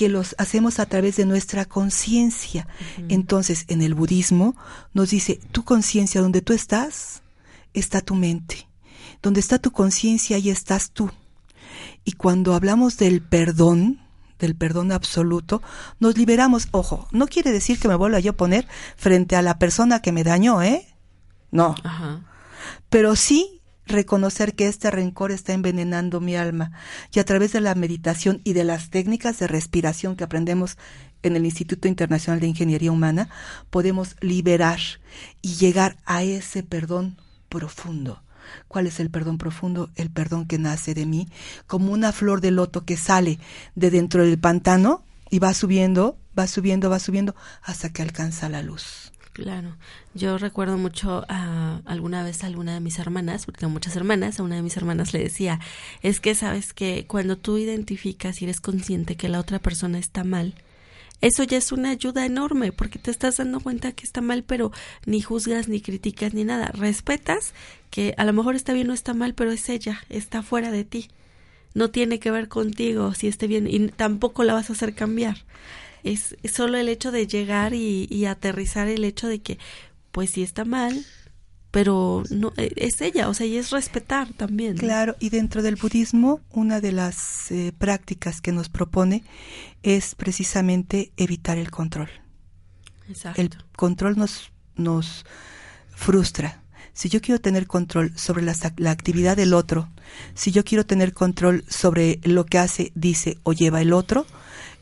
que 0.00 0.08
los 0.08 0.34
hacemos 0.38 0.78
a 0.78 0.86
través 0.86 1.16
de 1.16 1.26
nuestra 1.26 1.66
conciencia. 1.66 2.66
Entonces, 3.10 3.66
en 3.68 3.82
el 3.82 3.92
budismo 3.94 4.56
nos 4.94 5.10
dice, 5.10 5.38
tu 5.52 5.62
conciencia, 5.62 6.22
donde 6.22 6.40
tú 6.40 6.54
estás, 6.54 7.20
está 7.74 8.00
tu 8.00 8.14
mente. 8.14 8.66
Donde 9.20 9.40
está 9.40 9.58
tu 9.58 9.72
conciencia, 9.72 10.36
ahí 10.36 10.48
estás 10.48 10.92
tú. 10.92 11.10
Y 12.02 12.12
cuando 12.12 12.54
hablamos 12.54 12.96
del 12.96 13.20
perdón, 13.20 14.00
del 14.38 14.56
perdón 14.56 14.90
absoluto, 14.90 15.60
nos 15.98 16.16
liberamos. 16.16 16.68
Ojo, 16.70 17.06
no 17.10 17.26
quiere 17.26 17.52
decir 17.52 17.78
que 17.78 17.88
me 17.88 17.94
vuelva 17.94 18.20
yo 18.20 18.30
a 18.30 18.36
poner 18.38 18.66
frente 18.96 19.36
a 19.36 19.42
la 19.42 19.58
persona 19.58 20.00
que 20.00 20.12
me 20.12 20.24
dañó, 20.24 20.62
¿eh? 20.62 20.88
No. 21.50 21.74
Pero 22.88 23.16
sí 23.16 23.59
reconocer 23.90 24.54
que 24.54 24.66
este 24.66 24.90
rencor 24.90 25.32
está 25.32 25.52
envenenando 25.52 26.20
mi 26.20 26.36
alma 26.36 26.72
y 27.12 27.18
a 27.20 27.24
través 27.24 27.52
de 27.52 27.60
la 27.60 27.74
meditación 27.74 28.40
y 28.44 28.52
de 28.52 28.64
las 28.64 28.90
técnicas 28.90 29.38
de 29.38 29.46
respiración 29.46 30.16
que 30.16 30.24
aprendemos 30.24 30.78
en 31.22 31.36
el 31.36 31.44
Instituto 31.44 31.88
Internacional 31.88 32.40
de 32.40 32.46
Ingeniería 32.46 32.92
Humana, 32.92 33.28
podemos 33.68 34.16
liberar 34.20 34.80
y 35.42 35.54
llegar 35.54 35.96
a 36.06 36.22
ese 36.22 36.62
perdón 36.62 37.18
profundo. 37.48 38.22
¿Cuál 38.68 38.86
es 38.86 39.00
el 39.00 39.10
perdón 39.10 39.38
profundo? 39.38 39.90
El 39.96 40.10
perdón 40.10 40.46
que 40.46 40.58
nace 40.58 40.94
de 40.94 41.06
mí, 41.06 41.28
como 41.66 41.92
una 41.92 42.12
flor 42.12 42.40
de 42.40 42.50
loto 42.50 42.84
que 42.84 42.96
sale 42.96 43.38
de 43.74 43.90
dentro 43.90 44.24
del 44.24 44.38
pantano 44.38 45.04
y 45.30 45.38
va 45.38 45.54
subiendo, 45.54 46.18
va 46.38 46.46
subiendo, 46.46 46.90
va 46.90 46.98
subiendo 46.98 47.34
hasta 47.62 47.92
que 47.92 48.02
alcanza 48.02 48.48
la 48.48 48.62
luz. 48.62 49.12
Claro, 49.40 49.74
yo 50.12 50.36
recuerdo 50.36 50.76
mucho 50.76 51.24
a 51.30 51.80
alguna 51.86 52.22
vez 52.22 52.44
a 52.44 52.46
alguna 52.46 52.74
de 52.74 52.80
mis 52.80 52.98
hermanas, 52.98 53.46
porque 53.46 53.60
tengo 53.60 53.72
muchas 53.72 53.96
hermanas, 53.96 54.38
a 54.38 54.42
una 54.42 54.56
de 54.56 54.60
mis 54.60 54.76
hermanas 54.76 55.14
le 55.14 55.20
decía, 55.20 55.60
es 56.02 56.20
que 56.20 56.34
sabes 56.34 56.74
que 56.74 57.06
cuando 57.06 57.38
tú 57.38 57.56
identificas 57.56 58.42
y 58.42 58.44
eres 58.44 58.60
consciente 58.60 59.16
que 59.16 59.30
la 59.30 59.40
otra 59.40 59.58
persona 59.58 59.98
está 59.98 60.24
mal, 60.24 60.52
eso 61.22 61.42
ya 61.42 61.56
es 61.56 61.72
una 61.72 61.88
ayuda 61.88 62.26
enorme 62.26 62.70
porque 62.70 62.98
te 62.98 63.10
estás 63.10 63.38
dando 63.38 63.60
cuenta 63.60 63.92
que 63.92 64.04
está 64.04 64.20
mal, 64.20 64.42
pero 64.42 64.72
ni 65.06 65.22
juzgas, 65.22 65.68
ni 65.68 65.80
criticas, 65.80 66.34
ni 66.34 66.44
nada. 66.44 66.66
Respetas 66.66 67.54
que 67.88 68.12
a 68.18 68.26
lo 68.26 68.34
mejor 68.34 68.56
está 68.56 68.74
bien 68.74 68.90
o 68.90 68.92
está 68.92 69.14
mal, 69.14 69.32
pero 69.32 69.52
es 69.52 69.70
ella, 69.70 70.02
está 70.10 70.42
fuera 70.42 70.70
de 70.70 70.84
ti. 70.84 71.08
No 71.72 71.88
tiene 71.88 72.18
que 72.18 72.30
ver 72.30 72.48
contigo 72.48 73.14
si 73.14 73.26
esté 73.26 73.46
bien 73.46 73.66
y 73.66 73.88
tampoco 73.88 74.44
la 74.44 74.52
vas 74.52 74.68
a 74.68 74.74
hacer 74.74 74.94
cambiar. 74.94 75.38
Es, 76.04 76.36
solo 76.52 76.78
el 76.78 76.88
hecho 76.88 77.12
de 77.12 77.26
llegar 77.26 77.74
y, 77.74 78.06
y 78.10 78.24
aterrizar 78.26 78.88
el 78.88 79.04
hecho 79.04 79.28
de 79.28 79.40
que, 79.40 79.58
pues 80.12 80.30
si 80.30 80.42
está 80.42 80.64
mal, 80.64 81.04
pero 81.70 82.24
no 82.30 82.52
e, 82.56 82.72
es 82.76 83.00
ella, 83.00 83.28
o 83.28 83.34
sea, 83.34 83.46
y 83.46 83.56
es 83.56 83.70
respetar 83.70 84.32
también. 84.32 84.76
Claro, 84.76 85.16
y 85.20 85.30
dentro 85.30 85.62
del 85.62 85.76
budismo, 85.76 86.40
una 86.50 86.80
de 86.80 86.92
las 86.92 87.50
eh, 87.50 87.72
prácticas 87.76 88.40
que 88.40 88.52
nos 88.52 88.68
propone 88.68 89.24
es 89.82 90.14
precisamente 90.14 91.12
evitar 91.16 91.58
el 91.58 91.70
control. 91.70 92.08
Exacto. 93.08 93.40
El 93.40 93.50
control 93.76 94.16
nos, 94.16 94.50
nos 94.76 95.24
frustra. 95.94 96.62
Si 96.92 97.08
yo 97.08 97.20
quiero 97.20 97.40
tener 97.40 97.66
control 97.66 98.12
sobre 98.16 98.42
la, 98.42 98.54
la 98.76 98.90
actividad 98.90 99.36
del 99.36 99.54
otro, 99.54 99.88
si 100.34 100.50
yo 100.50 100.64
quiero 100.64 100.84
tener 100.84 101.12
control 101.12 101.64
sobre 101.68 102.20
lo 102.24 102.44
que 102.44 102.58
hace, 102.58 102.92
dice 102.94 103.38
o 103.44 103.52
lleva 103.52 103.80
el 103.80 103.92
otro, 103.92 104.26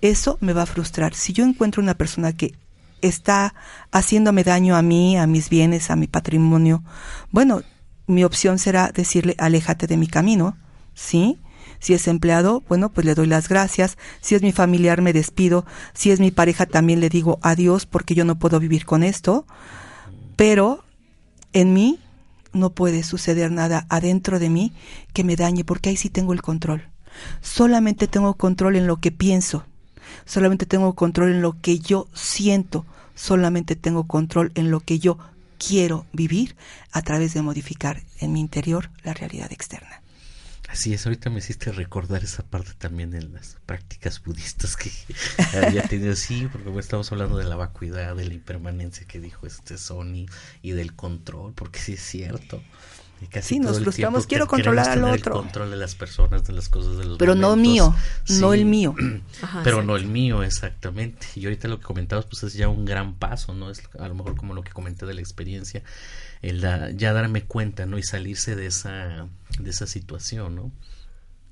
eso 0.01 0.38
me 0.40 0.53
va 0.53 0.62
a 0.62 0.66
frustrar. 0.66 1.14
Si 1.14 1.32
yo 1.32 1.44
encuentro 1.44 1.82
una 1.82 1.94
persona 1.94 2.32
que 2.32 2.55
está 3.01 3.55
haciéndome 3.90 4.44
daño 4.44 4.76
a 4.76 4.82
mí, 4.82 5.16
a 5.16 5.26
mis 5.26 5.49
bienes, 5.49 5.90
a 5.90 5.96
mi 5.96 6.07
patrimonio, 6.07 6.82
bueno, 7.30 7.62
mi 8.07 8.24
opción 8.24 8.59
será 8.59 8.90
decirle, 8.92 9.34
aléjate 9.38 9.86
de 9.86 9.96
mi 9.96 10.07
camino, 10.07 10.57
¿sí? 10.94 11.38
Si 11.80 11.94
es 11.94 12.09
empleado, 12.09 12.62
bueno, 12.68 12.90
pues 12.90 13.07
le 13.07 13.14
doy 13.14 13.26
las 13.28 13.49
gracias. 13.49 13.99
Si 14.20 14.34
es 14.34 14.42
mi 14.42 14.51
familiar, 14.51 15.01
me 15.01 15.12
despido. 15.12 15.64
Si 15.94 16.11
es 16.11 16.18
mi 16.18 16.32
pareja, 16.32 16.66
también 16.66 16.99
le 16.99 17.09
digo 17.09 17.38
adiós 17.42 17.86
porque 17.86 18.16
yo 18.16 18.24
no 18.24 18.38
puedo 18.38 18.59
vivir 18.59 18.84
con 18.84 19.05
esto. 19.05 19.46
Pero 20.34 20.84
en 21.53 21.74
mí 21.74 22.01
no 22.53 22.70
puede 22.70 23.05
suceder 23.05 23.53
nada 23.53 23.86
adentro 23.90 24.40
de 24.40 24.51
mí 24.51 24.72
que 25.12 25.22
me 25.22 25.36
dañe 25.36 25.64
porque 25.64 25.90
ahí 25.90 25.96
sí 25.96 26.11
tengo 26.11 26.32
el 26.32 26.42
control. 26.42 26.88
Solamente 27.42 28.09
tengo 28.09 28.34
control 28.34 28.74
en 28.74 28.86
lo 28.86 28.96
que 28.96 29.12
pienso 29.12 29.64
solamente 30.29 30.66
tengo 30.66 30.95
control 30.95 31.33
en 31.33 31.43
lo 31.43 31.61
que 31.61 31.81
yo 31.81 32.07
siento, 32.12 32.87
solamente 33.16 33.74
tengo 33.74 34.07
control 34.07 34.53
en 34.55 34.70
lo 34.70 34.81
que 34.81 35.01
yo 35.01 35.18
quiero 35.59 36.07
vivir 36.12 36.55
a 36.93 37.03
través 37.03 37.35
de 37.35 37.43
modificar 37.43 38.03
en 38.20 38.33
mi 38.33 38.41
interior 38.41 38.91
la 39.03 39.14
realidad 39.14 39.51
externa. 39.51 40.03
Así 40.68 40.93
es, 40.93 41.07
ahorita 41.07 41.31
me 41.31 41.39
hiciste 41.39 41.72
recordar 41.72 42.22
esa 42.22 42.43
parte 42.43 42.72
también 42.76 43.14
en 43.14 43.33
las 43.33 43.57
prácticas 43.64 44.22
budistas 44.22 44.76
que 44.76 44.91
había 45.66 45.83
tenido, 45.83 46.14
sí, 46.14 46.47
porque 46.53 46.79
estamos 46.79 47.11
hablando 47.11 47.39
de 47.39 47.45
la 47.45 47.57
vacuidad, 47.57 48.14
de 48.14 48.26
la 48.26 48.35
impermanencia 48.35 49.07
que 49.07 49.18
dijo 49.18 49.47
este 49.47 49.79
Sony 49.79 50.26
y 50.61 50.72
del 50.72 50.95
control, 50.95 51.55
porque 51.55 51.81
sí 51.81 51.95
es 51.95 52.03
cierto 52.03 52.62
sí, 53.43 53.59
nos 53.59 53.81
frustramos, 53.81 54.27
quiero 54.27 54.47
controlar 54.47 54.89
al 54.91 55.05
otro. 55.05 55.35
El 55.35 55.43
control 55.43 55.71
de 55.71 55.77
las 55.77 55.95
personas, 55.95 56.45
de 56.45 56.53
las 56.53 56.69
cosas, 56.69 56.97
de 56.99 57.05
los 57.05 57.19
Pero 57.19 57.35
no 57.35 57.57
mío, 57.57 57.95
no 58.29 58.53
el 58.53 58.64
mío. 58.64 58.95
pero 59.64 59.83
no 59.83 59.97
el 59.97 60.07
mío, 60.07 60.43
exactamente. 60.43 61.27
Y 61.35 61.45
ahorita 61.45 61.69
lo 61.69 61.79
que 61.79 61.85
comentabas, 61.85 62.27
pues 62.27 62.43
es 62.43 62.55
ya 62.55 62.69
un 62.69 62.85
gran 62.85 63.14
paso, 63.14 63.55
¿no? 63.55 63.71
Es 63.71 63.83
a 63.99 64.09
lo 64.09 64.14
mejor 64.14 64.37
como 64.37 64.55
lo 64.55 64.62
que 64.62 64.73
comenté 64.73 65.07
de 65.07 65.14
la 65.14 65.21
experiencia, 65.21 65.83
el 66.43 66.61
ya 66.97 67.12
darme 67.12 67.45
cuenta, 67.45 67.87
¿no? 67.87 67.99
Y 67.99 68.03
salirse 68.03 68.57
de 68.57 68.66
esa, 68.66 69.29
de 69.59 69.71
esa 69.71 69.87
situación, 69.87 70.57
¿no? 70.57 70.73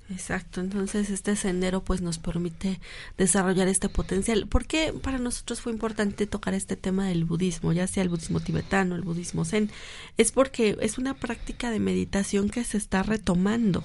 Exacto, 0.09 0.61
entonces 0.61 1.11
este 1.11 1.35
sendero 1.35 1.83
pues 1.83 2.01
nos 2.01 2.19
permite 2.19 2.79
desarrollar 3.19 3.67
este 3.67 3.89
potencial. 3.89 4.47
¿Por 4.47 4.65
qué 4.65 4.93
para 4.93 5.19
nosotros 5.19 5.61
fue 5.61 5.73
importante 5.73 6.29
tocar 6.29 6.55
este 6.55 6.77
tema 6.77 7.09
del 7.09 7.25
budismo, 7.25 7.73
ya 7.73 7.89
sea 7.89 8.05
el 8.05 8.09
budismo 8.09 8.39
tibetano, 8.39 8.95
el 8.95 9.03
budismo 9.03 9.45
zen? 9.45 9.69
Es 10.17 10.31
porque 10.31 10.77
es 10.81 10.99
una 10.99 11.15
práctica 11.15 11.73
de 11.73 11.81
meditación 11.81 12.51
que 12.51 12.63
se 12.63 12.79
está 12.79 13.03
retomando, 13.03 13.83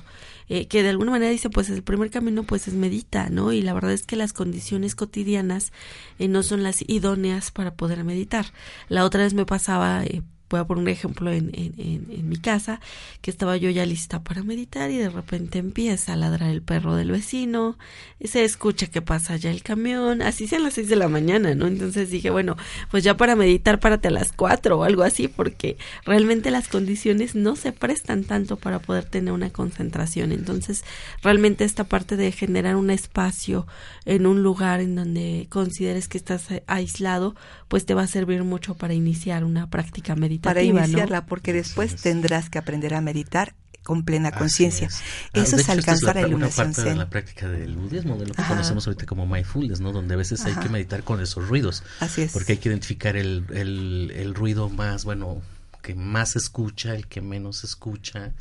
eh, 0.48 0.68
que 0.68 0.84
de 0.84 0.90
alguna 0.90 1.10
manera 1.10 1.32
dice 1.32 1.50
pues 1.50 1.72
el 1.72 1.82
primer 1.82 2.12
camino 2.12 2.44
pues 2.44 2.68
es 2.68 2.76
medita, 2.76 3.30
¿no? 3.30 3.52
Y 3.52 3.64
la 3.64 3.74
verdad 3.74 3.92
es 3.92 4.04
que 4.04 4.16
las 4.16 4.32
condiciones 4.32 4.94
cotidianas 4.94 5.72
eh, 6.20 6.28
no 6.28 6.44
son 6.44 6.62
las 6.62 6.84
idóneas 6.88 7.50
para 7.50 7.74
poder 7.74 8.04
meditar. 8.04 8.46
La 8.90 9.06
otra 9.06 9.24
vez 9.24 9.34
me 9.34 9.48
pasaba 9.48 10.04
eh, 10.06 10.22
voy 10.52 10.60
a 10.62 10.68
poner 10.68 10.84
un 10.84 10.90
ejemplo 10.90 11.32
en, 11.32 11.52
en, 11.54 12.08
en, 12.10 12.30
mi 12.30 12.38
casa, 12.38 12.80
que 13.22 13.32
estaba 13.32 13.58
yo 13.58 13.70
ya 13.70 13.86
lista 13.86 14.24
para 14.24 14.44
meditar 14.44 14.92
y 14.92 14.98
de 14.98 15.10
repente 15.10 15.60
empieza 15.60 16.14
a 16.14 16.16
ladrar 16.16 16.50
el 16.50 16.62
perro 16.62 16.96
del 16.96 17.12
vecino, 17.12 17.78
se 18.24 18.44
escucha 18.44 18.88
que 18.88 19.02
pasa 19.02 19.36
ya 19.36 19.52
el 19.52 19.64
camión, 19.64 20.22
así 20.22 20.48
sean 20.48 20.64
las 20.64 20.76
seis 20.76 20.90
de 20.90 20.96
la 20.96 21.08
mañana, 21.08 21.56
¿no? 21.56 21.68
Entonces 21.68 22.10
dije, 22.10 22.30
bueno, 22.30 22.56
pues 22.90 23.04
ya 23.04 23.18
para 23.18 23.36
meditar 23.36 23.80
párate 23.80 24.10
a 24.10 24.12
las 24.12 24.32
cuatro 24.32 24.80
o 24.80 24.84
algo 24.84 25.04
así, 25.04 25.28
porque 25.28 25.78
realmente 26.06 26.52
las 26.52 26.68
condiciones 26.68 27.36
no 27.36 27.56
se 27.56 27.72
prestan 27.72 28.24
tanto 28.24 28.58
para 28.58 28.80
poder 28.80 29.06
tener 29.06 29.34
una 29.34 29.50
concentración. 29.50 30.32
Entonces, 30.32 30.84
realmente 31.22 31.64
esta 31.64 31.86
parte 31.86 32.18
de 32.18 32.32
generar 32.32 32.76
un 32.76 32.90
espacio 32.90 33.68
en 34.06 34.28
un 34.28 34.44
lugar 34.44 34.82
en 34.82 34.96
donde 34.96 35.48
consideres 35.50 36.08
que 36.08 36.18
estás 36.18 36.48
aislado, 36.68 37.36
pues 37.72 37.86
te 37.86 37.94
va 37.94 38.02
a 38.02 38.08
servir 38.08 38.44
mucho 38.44 38.76
para 38.76 38.94
iniciar 38.94 39.46
una 39.46 39.70
práctica 39.70 40.14
meditativa. 40.14 40.56
Para 40.56 40.62
iniciarla, 40.62 41.26
porque 41.26 41.54
después 41.54 41.96
tendrás 41.96 42.50
que 42.50 42.58
aprender 42.60 42.94
a 42.94 43.00
meditar 43.00 43.56
con 43.82 44.04
plena 44.04 44.34
conciencia. 44.34 44.90
Eso 45.32 45.56
es, 45.56 45.70
alcanzar 45.70 46.16
la, 46.16 46.28
iluminación 46.28 46.68
una 46.68 46.76
parte 46.76 46.90
de 46.90 46.96
la 46.98 47.10
práctica 47.10 47.48
del 47.48 47.78
budismo, 47.78 48.18
de 48.18 48.28
lo 48.28 48.34
que 48.34 48.44
conocemos 48.44 48.86
ahorita 48.88 49.06
como 49.06 49.26
mindfulness, 49.26 49.80
¿no? 49.80 49.94
Donde 49.94 50.16
a 50.16 50.18
veces 50.18 50.44
hay 50.44 50.54
que 50.56 50.68
meditar 50.68 51.04
con 51.04 51.22
esos 51.22 51.48
ruidos. 51.48 51.82
Así 52.02 52.24
es. 52.24 52.34
Porque 52.34 52.52
hay 52.52 52.58
que 52.58 52.68
identificar 52.68 53.16
el, 53.16 53.46
el, 53.54 54.12
el 54.18 54.36
ruido 54.36 54.68
más, 54.68 55.06
bueno, 55.06 55.42
que 55.82 55.96
más 55.96 56.32
se 56.32 56.40
escucha, 56.40 56.94
el 56.94 57.08
que 57.08 57.22
menos 57.22 57.60
se 57.60 57.68
escucha. 57.68 58.34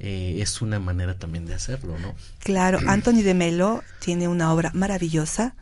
Eh, 0.00 0.38
es 0.40 0.60
una 0.60 0.80
manera 0.80 1.16
también 1.16 1.46
de 1.46 1.54
hacerlo, 1.54 2.00
¿no? 2.00 2.16
Claro, 2.40 2.80
Anthony 2.88 3.22
de 3.22 3.34
Melo 3.34 3.84
tiene 4.00 4.26
una 4.26 4.52
obra 4.52 4.72
maravillosa 4.74 5.54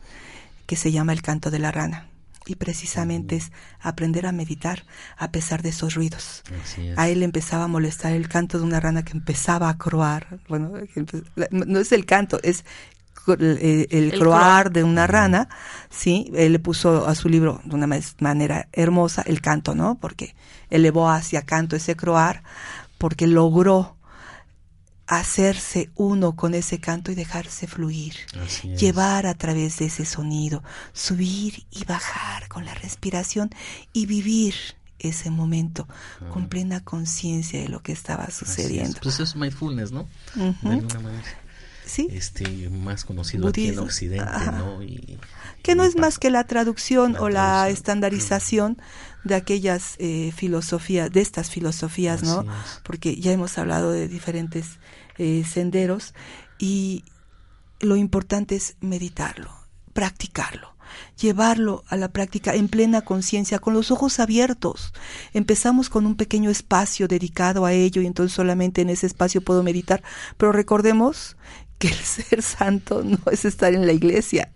que 0.65 0.75
se 0.75 0.91
llama 0.91 1.13
El 1.13 1.21
canto 1.21 1.51
de 1.51 1.59
la 1.59 1.71
rana 1.71 2.07
y 2.45 2.55
precisamente 2.55 3.35
es 3.35 3.51
aprender 3.79 4.25
a 4.25 4.31
meditar 4.31 4.85
a 5.17 5.31
pesar 5.31 5.61
de 5.61 5.69
esos 5.69 5.95
ruidos. 5.95 6.43
A 6.97 7.09
él 7.09 7.23
empezaba 7.23 7.63
a 7.63 7.67
molestar 7.67 8.13
el 8.13 8.27
canto 8.27 8.57
de 8.57 8.63
una 8.63 8.79
rana 8.79 9.03
que 9.03 9.13
empezaba 9.13 9.69
a 9.69 9.77
croar. 9.77 10.39
Bueno, 10.47 10.71
no 11.51 11.79
es 11.79 11.91
el 11.91 12.05
canto, 12.05 12.39
es 12.43 12.63
el, 13.33 14.13
croar 14.17 14.71
de 14.71 14.83
una 14.83 15.07
rana, 15.07 15.49
sí, 15.89 16.31
él 16.35 16.53
le 16.53 16.59
puso 16.59 17.07
a 17.07 17.15
su 17.15 17.29
libro 17.29 17.61
de 17.65 17.75
una 17.75 17.87
manera 18.19 18.67
hermosa 18.71 19.23
el 19.25 19.41
canto, 19.41 19.73
¿no? 19.73 19.97
Porque 19.99 20.35
elevó 20.69 21.09
hacia 21.09 21.41
canto 21.41 21.75
ese 21.75 21.95
croar, 21.95 22.43
porque 22.97 23.27
logró 23.27 23.95
hacerse 25.07 25.91
uno 25.95 26.35
con 26.35 26.55
ese 26.55 26.79
canto 26.79 27.11
y 27.11 27.15
dejarse 27.15 27.67
fluir, 27.67 28.15
llevar 28.77 29.27
a 29.27 29.35
través 29.35 29.77
de 29.77 29.85
ese 29.85 30.05
sonido, 30.05 30.63
subir 30.93 31.65
y 31.71 31.83
bajar 31.85 32.47
con 32.47 32.65
la 32.65 32.73
respiración 32.73 33.49
y 33.93 34.07
vivir 34.07 34.55
ese 34.99 35.29
momento 35.29 35.87
con 36.31 36.47
plena 36.47 36.83
conciencia 36.83 37.61
de 37.61 37.69
lo 37.69 37.81
que 37.81 37.91
estaba 37.91 38.31
sucediendo. 38.31 38.99
Pues 39.01 39.15
eso 39.15 39.23
es 39.23 39.35
mindfulness, 39.35 39.91
¿no? 39.91 40.07
De 40.33 40.69
alguna 40.69 40.99
manera. 40.99 41.23
Sí. 41.85 42.07
Este, 42.11 42.69
más 42.71 43.05
conocido 43.05 43.47
aquí 43.47 43.67
en 43.67 43.77
Occidente, 43.77 44.25
¿no? 44.57 44.79
que 45.61 45.75
no 45.75 45.83
es 45.83 45.95
más 45.95 46.17
que 46.17 46.31
la 46.31 46.43
traducción 46.45 47.15
o 47.17 47.29
la 47.29 47.69
estandarización 47.69 48.81
de 49.25 49.35
aquellas 49.35 49.95
eh, 49.97 50.31
filosofías, 50.33 51.11
de 51.11 51.19
estas 51.19 51.49
filosofías, 51.49 52.23
¿no? 52.23 52.45
Porque 52.83 53.17
ya 53.17 53.33
hemos 53.33 53.57
hablado 53.57 53.91
de 53.91 54.07
diferentes 54.07 54.79
eh, 55.17 55.43
senderos 55.43 56.13
y 56.57 57.03
lo 57.81 57.97
importante 57.97 58.55
es 58.55 58.77
meditarlo, 58.79 59.51
practicarlo 59.93 60.75
llevarlo 61.19 61.83
a 61.87 61.97
la 61.97 62.09
práctica 62.09 62.53
en 62.55 62.67
plena 62.67 63.01
conciencia, 63.01 63.59
con 63.59 63.73
los 63.73 63.91
ojos 63.91 64.19
abiertos. 64.19 64.93
Empezamos 65.33 65.89
con 65.89 66.05
un 66.05 66.15
pequeño 66.15 66.49
espacio 66.49 67.07
dedicado 67.07 67.65
a 67.65 67.73
ello 67.73 68.01
y 68.01 68.05
entonces 68.05 68.33
solamente 68.33 68.81
en 68.81 68.89
ese 68.89 69.07
espacio 69.07 69.41
puedo 69.41 69.63
meditar. 69.63 70.03
Pero 70.37 70.51
recordemos 70.51 71.37
que 71.79 71.87
el 71.87 71.95
ser 72.03 72.41
santo 72.41 73.03
no 73.03 73.19
es 73.31 73.45
estar 73.45 73.73
en 73.73 73.85
la 73.85 73.93
iglesia. 73.93 74.51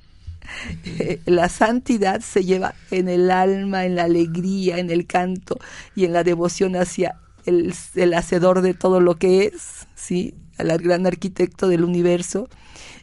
Eh, 0.83 1.21
la 1.25 1.49
santidad 1.49 2.21
se 2.21 2.43
lleva 2.43 2.75
en 2.91 3.09
el 3.09 3.31
alma, 3.31 3.85
en 3.85 3.95
la 3.95 4.03
alegría, 4.03 4.77
en 4.77 4.89
el 4.89 5.05
canto 5.05 5.59
y 5.95 6.05
en 6.05 6.13
la 6.13 6.23
devoción 6.23 6.75
hacia 6.75 7.15
el, 7.45 7.73
el 7.95 8.13
hacedor 8.13 8.61
de 8.61 8.73
todo 8.73 8.99
lo 8.99 9.15
que 9.15 9.45
es, 9.45 9.87
¿sí? 9.95 10.35
al 10.57 10.77
gran 10.77 11.07
arquitecto 11.07 11.67
del 11.67 11.83
universo, 11.83 12.49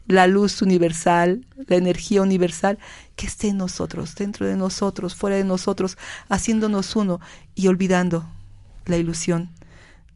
la 0.06 0.26
luz 0.26 0.62
universal, 0.62 1.46
la 1.66 1.76
energía 1.76 2.22
universal, 2.22 2.78
que 3.16 3.26
esté 3.26 3.48
en 3.48 3.56
nosotros, 3.56 4.14
dentro 4.14 4.46
de 4.46 4.56
nosotros, 4.56 5.14
fuera 5.16 5.36
de 5.36 5.44
nosotros, 5.44 5.96
haciéndonos 6.28 6.94
uno 6.96 7.20
y 7.54 7.66
olvidando 7.68 8.28
la 8.84 8.98
ilusión 8.98 9.50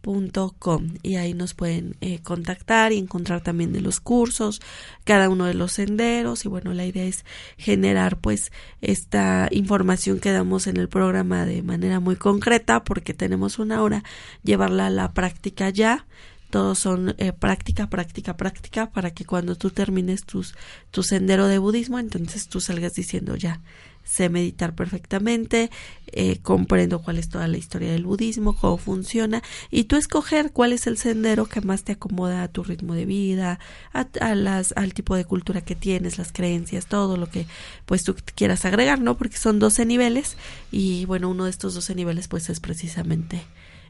www.institutoingenieriahumana.com 0.01 0.97
y 1.03 1.15
ahí 1.15 1.33
nos 1.33 1.53
pueden 1.53 1.95
eh, 2.01 2.19
contactar 2.19 2.91
y 2.91 2.97
encontrar 2.97 3.41
también 3.41 3.73
de 3.73 3.81
los 3.81 3.99
cursos, 3.99 4.61
cada 5.03 5.29
uno 5.29 5.45
de 5.45 5.53
los 5.53 5.73
senderos 5.73 6.45
y 6.45 6.49
bueno, 6.49 6.73
la 6.73 6.85
idea 6.85 7.05
es 7.05 7.25
generar 7.57 8.17
pues 8.17 8.51
esta 8.81 9.47
información 9.51 10.19
que 10.19 10.31
damos 10.31 10.67
en 10.67 10.77
el 10.77 10.89
programa 10.89 11.45
de 11.45 11.63
manera 11.63 11.99
muy 11.99 12.15
concreta 12.15 12.83
porque 12.83 13.13
tenemos 13.13 13.59
una 13.59 13.81
hora, 13.81 14.03
llevarla 14.43 14.87
a 14.87 14.91
la 14.91 15.11
práctica 15.11 15.69
ya. 15.69 16.05
Todos 16.49 16.79
son 16.79 17.15
eh, 17.17 17.31
práctica, 17.31 17.89
práctica, 17.89 18.35
práctica, 18.35 18.91
para 18.91 19.11
que 19.11 19.23
cuando 19.23 19.55
tú 19.55 19.69
termines 19.69 20.25
tus, 20.25 20.53
tu 20.91 21.01
sendero 21.01 21.47
de 21.47 21.59
budismo, 21.59 21.97
entonces 21.97 22.49
tú 22.49 22.59
salgas 22.59 22.93
diciendo 22.93 23.37
ya, 23.37 23.61
sé 24.03 24.29
meditar 24.29 24.75
perfectamente, 24.75 25.69
eh, 26.07 26.39
comprendo 26.41 27.01
cuál 27.01 27.17
es 27.17 27.29
toda 27.29 27.47
la 27.47 27.57
historia 27.57 27.91
del 27.91 28.05
budismo, 28.05 28.55
cómo 28.55 28.77
funciona, 28.77 29.41
y 29.69 29.85
tú 29.85 29.95
escoger 29.95 30.51
cuál 30.51 30.73
es 30.73 30.87
el 30.87 30.97
sendero 30.97 31.45
que 31.45 31.61
más 31.61 31.83
te 31.83 31.93
acomoda 31.93 32.43
a 32.43 32.47
tu 32.47 32.63
ritmo 32.63 32.93
de 32.93 33.05
vida, 33.05 33.59
a, 33.93 34.35
las, 34.35 34.73
al 34.75 34.93
tipo 34.93 35.15
de 35.15 35.25
cultura 35.25 35.61
que 35.61 35.75
tienes, 35.75 36.17
las 36.17 36.31
creencias, 36.31 36.87
todo 36.87 37.17
lo 37.17 37.29
que 37.29 37.45
pues 37.85 38.03
tú 38.03 38.15
quieras 38.35 38.65
agregar, 38.65 38.99
¿no? 38.99 39.17
Porque 39.17 39.37
son 39.37 39.59
12 39.59 39.85
niveles, 39.85 40.35
y 40.71 41.05
bueno, 41.05 41.29
uno 41.29 41.45
de 41.45 41.51
estos 41.51 41.73
12 41.73 41.95
niveles 41.95 42.27
pues 42.27 42.49
es 42.49 42.59
precisamente 42.59 43.41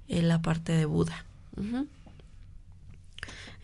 en 0.08 0.28
la 0.28 0.42
parte 0.42 0.74
de 0.74 0.86
Buda. 0.86 1.26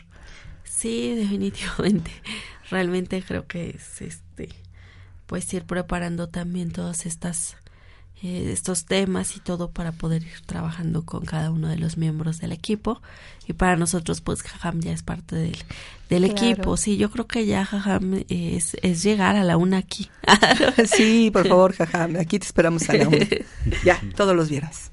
Sí, 0.64 1.14
definitivamente. 1.14 2.10
Realmente 2.70 3.22
creo 3.22 3.46
que 3.46 3.70
es 3.70 4.00
este 4.00 4.48
pues 5.28 5.52
ir 5.52 5.64
preparando 5.64 6.30
también 6.30 6.72
todas 6.72 7.04
estas 7.04 7.57
eh, 8.22 8.50
estos 8.52 8.84
temas 8.84 9.36
y 9.36 9.40
todo 9.40 9.70
para 9.70 9.92
poder 9.92 10.22
ir 10.22 10.40
trabajando 10.46 11.04
con 11.04 11.24
cada 11.24 11.50
uno 11.50 11.68
de 11.68 11.78
los 11.78 11.96
miembros 11.96 12.40
del 12.40 12.52
equipo. 12.52 13.00
Y 13.46 13.52
para 13.52 13.76
nosotros 13.76 14.20
pues 14.20 14.42
Jajam 14.42 14.80
ya 14.80 14.92
es 14.92 15.02
parte 15.02 15.36
del, 15.36 15.56
del 16.10 16.24
equipo. 16.24 16.76
Sí 16.76 16.96
yo 16.96 17.10
creo 17.10 17.26
que 17.26 17.46
ya 17.46 17.64
Jajam 17.64 18.24
es, 18.28 18.76
es 18.82 19.02
llegar 19.02 19.36
a 19.36 19.44
la 19.44 19.56
una 19.56 19.78
aquí. 19.78 20.10
Sí 20.86 21.30
por 21.32 21.46
favor 21.48 21.74
Jajam 21.74 22.16
aquí 22.16 22.38
te 22.38 22.46
esperamos 22.46 22.88
a 22.88 22.94
la 22.94 23.08
una. 23.08 23.26
Ya 23.84 24.00
todos 24.16 24.34
los 24.34 24.48
viernes 24.48 24.90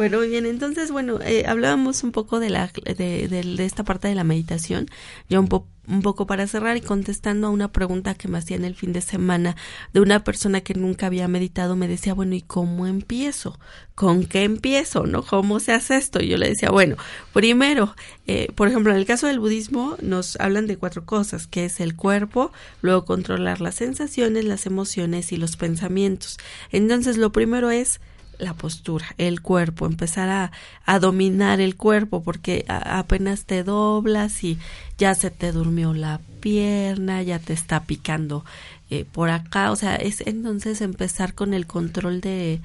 bueno, 0.00 0.16
muy 0.16 0.28
bien, 0.28 0.46
entonces, 0.46 0.90
bueno, 0.90 1.18
eh, 1.20 1.44
hablábamos 1.46 2.04
un 2.04 2.10
poco 2.10 2.40
de, 2.40 2.48
la, 2.48 2.72
de, 2.86 3.28
de, 3.28 3.64
esta 3.66 3.84
parte 3.84 4.08
de 4.08 4.14
la 4.14 4.24
meditación, 4.24 4.86
ya 5.28 5.38
un, 5.38 5.50
un 5.88 6.00
poco 6.00 6.26
para 6.26 6.46
cerrar 6.46 6.78
y 6.78 6.80
contestando 6.80 7.48
a 7.48 7.50
una 7.50 7.70
pregunta 7.70 8.14
que 8.14 8.26
me 8.26 8.38
hacían 8.38 8.64
el 8.64 8.74
fin 8.74 8.94
de 8.94 9.02
semana 9.02 9.56
de 9.92 10.00
una 10.00 10.24
persona 10.24 10.62
que 10.62 10.72
nunca 10.72 11.04
había 11.04 11.28
meditado, 11.28 11.76
me 11.76 11.86
decía, 11.86 12.14
bueno, 12.14 12.34
¿y 12.34 12.40
cómo 12.40 12.86
empiezo? 12.86 13.58
¿Con 13.94 14.24
qué 14.24 14.44
empiezo? 14.44 15.04
¿No? 15.04 15.22
¿Cómo 15.22 15.60
se 15.60 15.72
hace 15.72 15.98
esto? 15.98 16.22
Y 16.22 16.28
yo 16.28 16.38
le 16.38 16.48
decía, 16.48 16.70
bueno, 16.70 16.96
primero, 17.34 17.94
eh, 18.26 18.50
por 18.54 18.68
ejemplo, 18.68 18.92
en 18.92 18.98
el 18.98 19.04
caso 19.04 19.26
del 19.26 19.38
budismo 19.38 19.98
nos 20.00 20.40
hablan 20.40 20.66
de 20.66 20.78
cuatro 20.78 21.04
cosas, 21.04 21.46
que 21.46 21.66
es 21.66 21.78
el 21.78 21.94
cuerpo, 21.94 22.52
luego 22.80 23.04
controlar 23.04 23.60
las 23.60 23.74
sensaciones, 23.74 24.46
las 24.46 24.64
emociones 24.64 25.30
y 25.30 25.36
los 25.36 25.58
pensamientos. 25.58 26.38
Entonces, 26.72 27.18
lo 27.18 27.32
primero 27.32 27.70
es 27.70 28.00
la 28.40 28.54
postura, 28.54 29.06
el 29.18 29.40
cuerpo, 29.40 29.86
empezar 29.86 30.28
a, 30.28 30.52
a 30.86 30.98
dominar 30.98 31.60
el 31.60 31.76
cuerpo, 31.76 32.22
porque 32.22 32.64
apenas 32.68 33.44
te 33.44 33.62
doblas 33.62 34.42
y 34.42 34.58
ya 34.98 35.14
se 35.14 35.30
te 35.30 35.52
durmió 35.52 35.94
la 35.94 36.20
pierna, 36.40 37.22
ya 37.22 37.38
te 37.38 37.52
está 37.52 37.84
picando 37.84 38.44
eh, 38.90 39.04
por 39.04 39.30
acá, 39.30 39.70
o 39.70 39.76
sea, 39.76 39.94
es 39.94 40.20
entonces 40.26 40.80
empezar 40.80 41.34
con 41.34 41.54
el 41.54 41.66
control 41.66 42.20
de, 42.20 42.60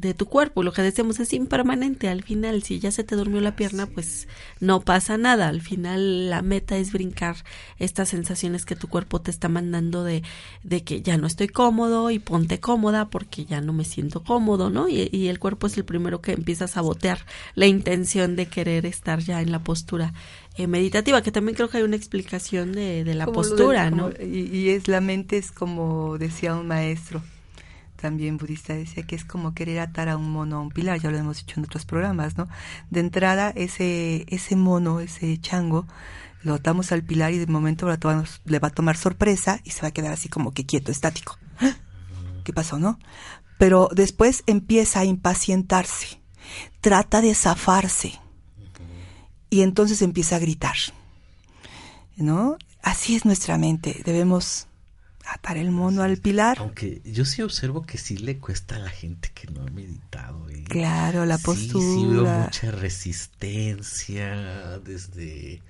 de 0.00 0.14
tu 0.14 0.26
cuerpo. 0.26 0.62
Lo 0.62 0.72
que 0.72 0.82
decimos 0.82 1.18
es 1.18 1.32
impermanente. 1.32 2.08
Al 2.08 2.22
final, 2.22 2.62
si 2.62 2.78
ya 2.78 2.90
se 2.90 3.04
te 3.04 3.16
durmió 3.16 3.40
la 3.40 3.56
pierna, 3.56 3.86
pues 3.86 4.28
no 4.60 4.80
pasa 4.80 5.18
nada. 5.18 5.48
Al 5.48 5.60
final, 5.60 6.30
la 6.30 6.42
meta 6.42 6.76
es 6.76 6.92
brincar 6.92 7.36
estas 7.78 8.10
sensaciones 8.10 8.64
que 8.64 8.76
tu 8.76 8.88
cuerpo 8.88 9.20
te 9.20 9.30
está 9.30 9.48
mandando 9.48 10.04
de, 10.04 10.22
de 10.62 10.84
que 10.84 11.02
ya 11.02 11.16
no 11.16 11.26
estoy 11.26 11.48
cómodo 11.48 12.10
y 12.10 12.20
ponte 12.20 12.60
cómoda 12.60 13.10
porque 13.10 13.44
ya 13.44 13.60
no 13.60 13.72
me 13.72 13.84
siento 13.84 14.22
cómodo, 14.22 14.70
¿no? 14.70 14.88
Y, 14.88 15.08
y 15.12 15.28
el 15.28 15.40
cuerpo 15.40 15.66
es 15.66 15.76
el 15.76 15.84
primero 15.84 16.20
que 16.20 16.32
empieza 16.32 16.66
a 16.66 16.68
sabotear 16.68 17.18
la 17.54 17.66
intención 17.66 18.36
de 18.36 18.46
querer 18.46 18.86
estar 18.86 19.18
ya 19.18 19.42
en 19.42 19.50
la 19.50 19.64
postura 19.64 20.12
eh, 20.56 20.68
meditativa, 20.68 21.22
que 21.22 21.32
también 21.32 21.56
creo 21.56 21.68
que 21.68 21.78
hay 21.78 21.82
una 21.82 21.96
explicación 21.96 22.72
de, 22.72 23.02
de 23.02 23.14
la 23.14 23.26
postura, 23.26 23.90
¿no? 23.90 24.10
y, 24.20 24.56
y 24.56 24.70
es 24.70 24.86
la 24.86 25.00
mente, 25.00 25.38
es 25.38 25.50
como 25.50 26.18
decía 26.18 26.54
un 26.54 26.68
maestro 26.68 27.22
también 28.00 28.38
budista 28.38 28.74
decía 28.74 29.02
que 29.02 29.16
es 29.16 29.24
como 29.24 29.54
querer 29.54 29.80
atar 29.80 30.08
a 30.08 30.16
un 30.16 30.30
mono 30.30 30.56
a 30.56 30.60
un 30.60 30.70
pilar, 30.70 31.00
ya 31.00 31.10
lo 31.10 31.18
hemos 31.18 31.38
dicho 31.38 31.58
en 31.58 31.64
otros 31.64 31.84
programas, 31.84 32.38
¿no? 32.38 32.48
De 32.90 33.00
entrada, 33.00 33.50
ese, 33.50 34.24
ese 34.28 34.56
mono, 34.56 35.00
ese 35.00 35.38
chango, 35.40 35.86
lo 36.42 36.54
atamos 36.54 36.92
al 36.92 37.02
pilar 37.02 37.32
y 37.32 37.38
de 37.38 37.46
momento 37.46 37.86
le 37.86 38.58
va 38.58 38.68
a 38.68 38.72
tomar 38.72 38.96
sorpresa 38.96 39.60
y 39.64 39.70
se 39.70 39.82
va 39.82 39.88
a 39.88 39.90
quedar 39.90 40.12
así 40.12 40.28
como 40.28 40.52
que 40.52 40.64
quieto, 40.64 40.92
estático. 40.92 41.38
¿Ah? 41.60 41.74
¿Qué 42.44 42.52
pasó, 42.52 42.78
no? 42.78 42.98
Pero 43.58 43.88
después 43.92 44.44
empieza 44.46 45.00
a 45.00 45.04
impacientarse, 45.04 46.20
trata 46.80 47.20
de 47.20 47.34
zafarse 47.34 48.20
y 49.50 49.62
entonces 49.62 50.00
empieza 50.02 50.36
a 50.36 50.38
gritar, 50.38 50.76
¿no? 52.16 52.56
Así 52.80 53.16
es 53.16 53.24
nuestra 53.24 53.58
mente, 53.58 54.02
debemos 54.04 54.68
atar 55.32 55.56
el 55.56 55.70
mono 55.70 56.02
al 56.02 56.16
pilar. 56.16 56.58
Aunque 56.58 57.02
yo 57.04 57.24
sí 57.24 57.42
observo 57.42 57.82
que 57.82 57.98
sí 57.98 58.16
le 58.16 58.38
cuesta 58.38 58.76
a 58.76 58.78
la 58.78 58.90
gente 58.90 59.30
que 59.34 59.50
no 59.50 59.62
ha 59.62 59.70
meditado. 59.70 60.46
Claro, 60.68 61.24
la 61.24 61.38
postura. 61.38 61.84
Sí, 61.84 62.06
veo 62.06 62.24
mucha 62.24 62.70
resistencia 62.70 64.78
desde... 64.80 65.62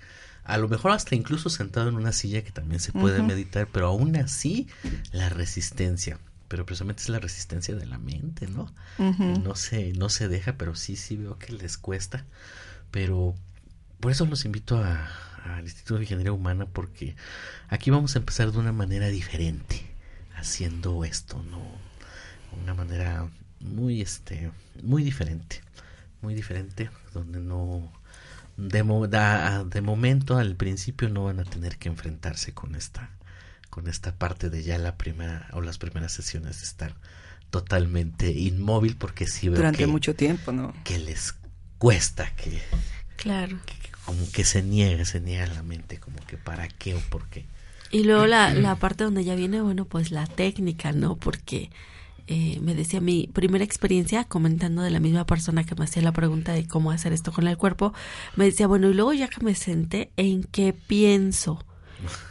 A 0.45 0.57
lo 0.57 0.69
mejor 0.69 0.93
hasta 0.93 1.15
incluso 1.15 1.51
sentado 1.51 1.89
en 1.89 1.97
una 1.97 2.13
silla 2.13 2.43
que 2.43 2.51
también 2.51 2.81
se 2.81 2.93
puede 2.93 3.23
meditar, 3.23 3.69
pero 3.71 3.89
aún 3.89 4.17
así 4.17 4.67
la 5.13 5.29
resistencia. 5.29 6.19
Pero 6.49 6.65
precisamente 6.65 7.03
es 7.03 7.11
la 7.11 7.19
resistencia 7.19 7.77
de 7.77 7.85
la 7.85 7.99
mente, 7.99 8.49
¿no? 8.49 8.73
No 8.99 9.55
se, 9.55 9.93
no 9.93 10.09
se 10.09 10.29
deja, 10.29 10.55
pero 10.55 10.75
sí, 10.75 10.97
sí 10.97 11.17
veo 11.17 11.39
que 11.39 11.53
les 11.53 11.77
cuesta. 11.77 12.25
Pero 12.91 13.35
por 14.01 14.11
eso 14.11 14.25
los 14.25 14.47
invito 14.47 14.83
al 15.57 15.65
Instituto 15.65 15.97
de 15.97 16.03
Ingeniería 16.03 16.33
Humana 16.33 16.67
porque 16.67 17.17
aquí 17.69 17.91
vamos 17.91 18.15
a 18.15 18.19
empezar 18.19 18.53
de 18.53 18.59
una 18.59 18.73
manera 18.73 19.09
diferente 19.09 19.83
haciendo 20.37 21.05
esto, 21.05 21.43
¿no? 21.43 21.61
Una 22.63 22.75
manera 22.75 23.29
muy 23.61 24.01
este 24.01 24.51
muy 24.83 25.03
diferente, 25.03 25.61
muy 26.23 26.35
diferente 26.35 26.91
donde 27.13 27.41
no 27.41 27.93
de, 28.57 28.83
de 29.67 29.81
momento 29.83 30.37
al 30.37 30.57
principio 30.57 31.09
no 31.09 31.25
van 31.25 31.41
a 31.41 31.45
tener 31.45 31.79
que 31.79 31.89
enfrentarse 31.89 32.53
con 32.53 32.75
esta 32.75 33.11
con 33.71 33.87
esta 33.87 34.17
parte 34.17 34.51
de 34.51 34.63
ya 34.63 34.79
la 34.79 34.97
primera 34.97 35.49
o 35.53 35.61
las 35.61 35.79
primeras 35.79 36.13
sesiones 36.13 36.59
de 36.61 36.65
estar 36.65 36.95
totalmente 37.51 38.31
inmóvil 38.31 38.97
porque 38.97 39.27
sí 39.27 39.49
veo 39.49 39.59
durante 39.59 39.87
mucho 39.87 40.15
tiempo, 40.15 40.53
¿no? 40.53 40.75
Que 40.85 40.99
les 40.99 41.35
cuesta 41.79 42.35
que 42.35 42.61
claro 43.17 43.59
como 44.09 44.27
que 44.33 44.43
se 44.43 44.63
niega, 44.63 45.05
se 45.05 45.21
niega 45.21 45.47
la 45.49 45.63
mente, 45.63 45.99
como 45.99 46.17
que 46.27 46.39
para 46.39 46.67
qué 46.67 46.95
o 46.95 46.99
por 47.11 47.29
qué. 47.29 47.45
Y 47.91 48.05
luego 48.05 48.25
la, 48.25 48.55
la 48.55 48.75
parte 48.77 49.05
donde 49.05 49.23
ya 49.23 49.35
viene, 49.35 49.61
bueno, 49.61 49.85
pues 49.85 50.11
la 50.11 50.27
técnica, 50.27 50.93
¿no? 50.93 51.17
Porque 51.17 51.69
eh, 52.27 52.59
me 52.63 52.75
decía 52.75 53.03
mi 53.03 53.29
primera 53.31 53.65
experiencia 53.65 54.25
comentando 54.25 54.81
de 54.81 54.89
la 54.89 54.99
misma 54.99 55.27
persona 55.27 55.65
que 55.65 55.75
me 55.75 55.85
hacía 55.85 56.01
la 56.01 56.13
pregunta 56.13 56.55
de 56.55 56.67
cómo 56.67 56.91
hacer 56.91 57.13
esto 57.13 57.33
con 57.33 57.47
el 57.49 57.59
cuerpo, 57.59 57.93
me 58.35 58.47
decía, 58.47 58.67
bueno, 58.67 58.89
y 58.89 58.95
luego 58.95 59.13
ya 59.13 59.29
que 59.29 59.45
me 59.45 59.55
senté, 59.55 60.11
¿en 60.17 60.43
qué 60.43 60.73
pienso? 60.73 61.63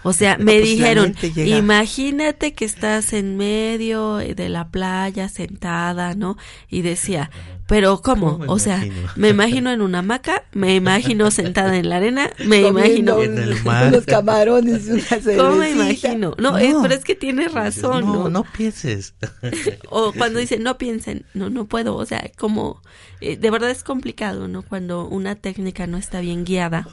O 0.01 0.13
sea, 0.13 0.35
me 0.39 0.57
pues 0.57 0.63
dijeron, 0.63 1.15
imagínate 1.35 2.53
que 2.53 2.65
estás 2.65 3.13
en 3.13 3.37
medio 3.37 4.15
de 4.15 4.49
la 4.49 4.69
playa 4.69 5.29
sentada, 5.29 6.15
¿no? 6.15 6.37
Y 6.71 6.81
decía, 6.81 7.29
pero 7.67 8.01
¿cómo? 8.01 8.39
o 8.47 8.59
sea, 8.59 8.83
me 9.15 9.29
imagino 9.29 9.71
en 9.71 9.81
una 9.81 9.99
hamaca, 9.99 10.43
me 10.53 10.75
imagino 10.75 11.29
sentada 11.31 11.77
en 11.77 11.89
la 11.89 11.97
arena, 11.97 12.31
me 12.45 12.61
imagino 12.61 13.21
en 13.21 13.37
el 13.37 13.63
mar. 13.63 13.89
unos 13.89 14.05
camarones, 14.05 14.87
una 14.87 15.03
¿Cómo 15.37 15.57
me 15.57 15.71
imagino? 15.71 16.33
No, 16.37 16.57
eh, 16.57 16.73
pero 16.81 16.93
es 16.93 17.03
que 17.03 17.15
tiene 17.15 17.49
razón, 17.49 18.05
¿no? 18.05 18.13
No, 18.23 18.29
no 18.29 18.43
pienses. 18.43 19.13
o 19.89 20.13
cuando 20.13 20.39
dice, 20.39 20.57
no 20.59 20.77
piensen, 20.77 21.25
no, 21.33 21.49
no 21.49 21.65
puedo, 21.65 21.95
o 21.95 22.05
sea, 22.05 22.31
como, 22.37 22.81
eh, 23.19 23.35
de 23.35 23.51
verdad 23.51 23.69
es 23.69 23.83
complicado, 23.83 24.47
¿no? 24.47 24.61
Cuando 24.61 25.05
una 25.05 25.35
técnica 25.35 25.87
no 25.87 25.97
está 25.97 26.21
bien 26.21 26.45
guiada 26.45 26.87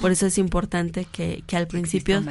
por 0.00 0.10
eso 0.10 0.26
es 0.26 0.38
importante 0.38 1.04
que, 1.04 1.44
que 1.46 1.56
al 1.56 1.66
principio, 1.66 2.22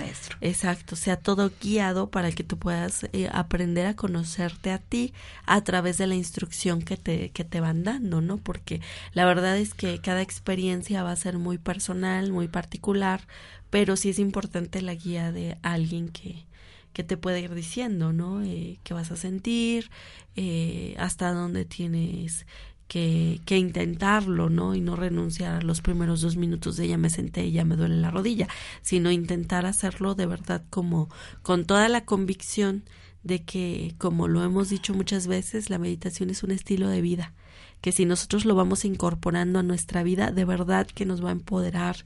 exacto, 0.41 0.95
sea 0.95 1.17
todo 1.17 1.51
guiado 1.61 2.09
para 2.09 2.31
que 2.31 2.43
tú 2.43 2.57
puedas 2.57 3.05
eh, 3.13 3.29
aprender 3.31 3.85
a 3.85 3.95
conocerte 3.95 4.71
a 4.71 4.79
ti 4.79 5.13
a 5.45 5.63
través 5.63 5.97
de 5.97 6.07
la 6.07 6.15
instrucción 6.15 6.81
que 6.81 6.97
te, 6.97 7.29
que 7.29 7.43
te 7.43 7.59
van 7.59 7.83
dando, 7.83 8.21
¿no? 8.21 8.37
Porque 8.37 8.81
la 9.13 9.25
verdad 9.25 9.57
es 9.57 9.73
que 9.73 9.99
cada 9.99 10.21
experiencia 10.21 11.03
va 11.03 11.11
a 11.11 11.15
ser 11.15 11.37
muy 11.37 11.57
personal, 11.57 12.31
muy 12.31 12.47
particular, 12.47 13.21
pero 13.69 13.95
sí 13.95 14.09
es 14.09 14.19
importante 14.19 14.81
la 14.81 14.95
guía 14.95 15.31
de 15.31 15.57
alguien 15.61 16.09
que, 16.09 16.45
que 16.93 17.03
te 17.03 17.17
puede 17.17 17.39
ir 17.39 17.53
diciendo, 17.53 18.13
¿no? 18.13 18.41
Eh, 18.41 18.79
qué 18.83 18.93
vas 18.93 19.11
a 19.11 19.15
sentir, 19.15 19.91
eh, 20.35 20.95
hasta 20.97 21.31
dónde 21.33 21.65
tienes 21.65 22.45
que, 22.89 23.39
que, 23.45 23.57
intentarlo, 23.57 24.49
¿no? 24.49 24.75
Y 24.75 24.81
no 24.81 24.97
renunciar 24.97 25.55
a 25.55 25.61
los 25.61 25.79
primeros 25.79 26.19
dos 26.19 26.35
minutos 26.35 26.75
de 26.75 26.89
ya 26.89 26.97
me 26.97 27.09
senté 27.09 27.45
y 27.45 27.53
ya 27.53 27.63
me 27.63 27.77
duele 27.77 27.95
la 27.95 28.11
rodilla, 28.11 28.49
sino 28.81 29.11
intentar 29.11 29.65
hacerlo 29.65 30.15
de 30.15 30.25
verdad 30.25 30.63
como 30.69 31.07
con 31.41 31.65
toda 31.65 31.87
la 31.87 32.03
convicción 32.03 32.83
de 33.23 33.43
que, 33.43 33.95
como 33.97 34.27
lo 34.27 34.43
hemos 34.43 34.69
dicho 34.69 34.93
muchas 34.93 35.27
veces, 35.27 35.69
la 35.69 35.77
meditación 35.77 36.29
es 36.29 36.43
un 36.43 36.51
estilo 36.51 36.89
de 36.89 37.01
vida 37.01 37.33
que 37.81 37.91
si 37.91 38.05
nosotros 38.05 38.45
lo 38.45 38.55
vamos 38.55 38.83
incorporando 38.83 39.59
a 39.59 39.63
nuestra 39.63 40.03
vida, 40.03 40.31
de 40.31 40.45
verdad 40.45 40.87
que 40.87 41.05
nos 41.05 41.23
va 41.23 41.29
a 41.29 41.33
empoderar, 41.33 41.97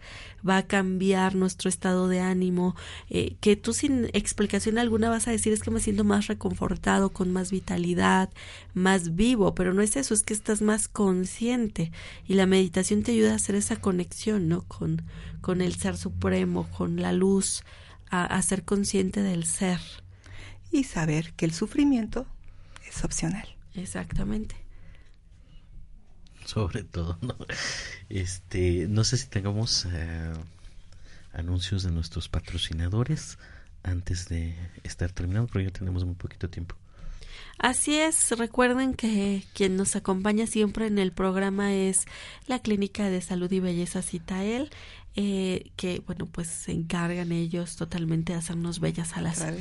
va 0.47 0.57
a 0.57 0.67
cambiar 0.67 1.35
nuestro 1.35 1.69
estado 1.69 2.07
de 2.07 2.19
ánimo, 2.19 2.75
eh, 3.09 3.35
que 3.39 3.55
tú 3.55 3.73
sin 3.73 4.05
explicación 4.13 4.77
alguna 4.77 5.09
vas 5.09 5.27
a 5.27 5.31
decir 5.31 5.51
es 5.51 5.63
que 5.63 5.71
me 5.71 5.79
siento 5.79 6.03
más 6.03 6.27
reconfortado, 6.27 7.09
con 7.09 7.31
más 7.31 7.51
vitalidad, 7.51 8.29
más 8.73 9.15
vivo, 9.15 9.55
pero 9.55 9.73
no 9.73 9.81
es 9.81 9.95
eso, 9.95 10.13
es 10.13 10.23
que 10.23 10.33
estás 10.33 10.61
más 10.61 10.87
consciente 10.87 11.91
y 12.27 12.35
la 12.35 12.45
meditación 12.45 13.01
te 13.03 13.13
ayuda 13.13 13.33
a 13.33 13.35
hacer 13.35 13.55
esa 13.55 13.77
conexión, 13.77 14.47
¿no? 14.47 14.61
Con, 14.63 15.01
con 15.41 15.61
el 15.61 15.75
ser 15.75 15.97
supremo, 15.97 16.69
con 16.77 17.01
la 17.01 17.13
luz, 17.13 17.63
a, 18.11 18.25
a 18.25 18.41
ser 18.43 18.63
consciente 18.63 19.23
del 19.23 19.45
ser. 19.45 19.79
Y 20.71 20.83
saber 20.83 21.33
que 21.33 21.45
el 21.45 21.53
sufrimiento 21.53 22.27
es 22.87 23.03
opcional. 23.03 23.47
Exactamente. 23.75 24.62
sobre 26.45 26.83
todo, 26.83 27.17
¿no? 27.21 27.35
Este, 28.09 28.87
no 28.87 29.03
sé 29.03 29.17
si 29.17 29.27
tengamos 29.27 29.85
eh, 29.91 30.33
anuncios 31.33 31.83
de 31.83 31.91
nuestros 31.91 32.29
patrocinadores 32.29 33.37
antes 33.83 34.29
de 34.29 34.55
estar 34.83 35.11
terminando, 35.11 35.49
pero 35.51 35.65
ya 35.65 35.71
tenemos 35.71 36.05
muy 36.05 36.15
poquito 36.15 36.49
tiempo. 36.49 36.75
Así 37.59 37.95
es, 37.95 38.31
recuerden 38.37 38.93
que 38.93 39.43
quien 39.53 39.75
nos 39.75 39.95
acompaña 39.95 40.47
siempre 40.47 40.87
en 40.87 40.97
el 40.97 41.11
programa 41.11 41.73
es 41.73 42.05
la 42.47 42.59
Clínica 42.59 43.09
de 43.09 43.21
Salud 43.21 43.51
y 43.51 43.59
Belleza 43.59 44.01
Citael 44.01 44.69
eh, 45.15 45.71
que 45.75 46.01
bueno 46.05 46.25
pues 46.25 46.47
se 46.47 46.71
encargan 46.71 47.31
ellos 47.31 47.75
totalmente 47.75 48.33
de 48.33 48.39
hacernos 48.39 48.79
bellas 48.79 49.15
a 49.15 49.21
las 49.21 49.41
a, 49.41 49.51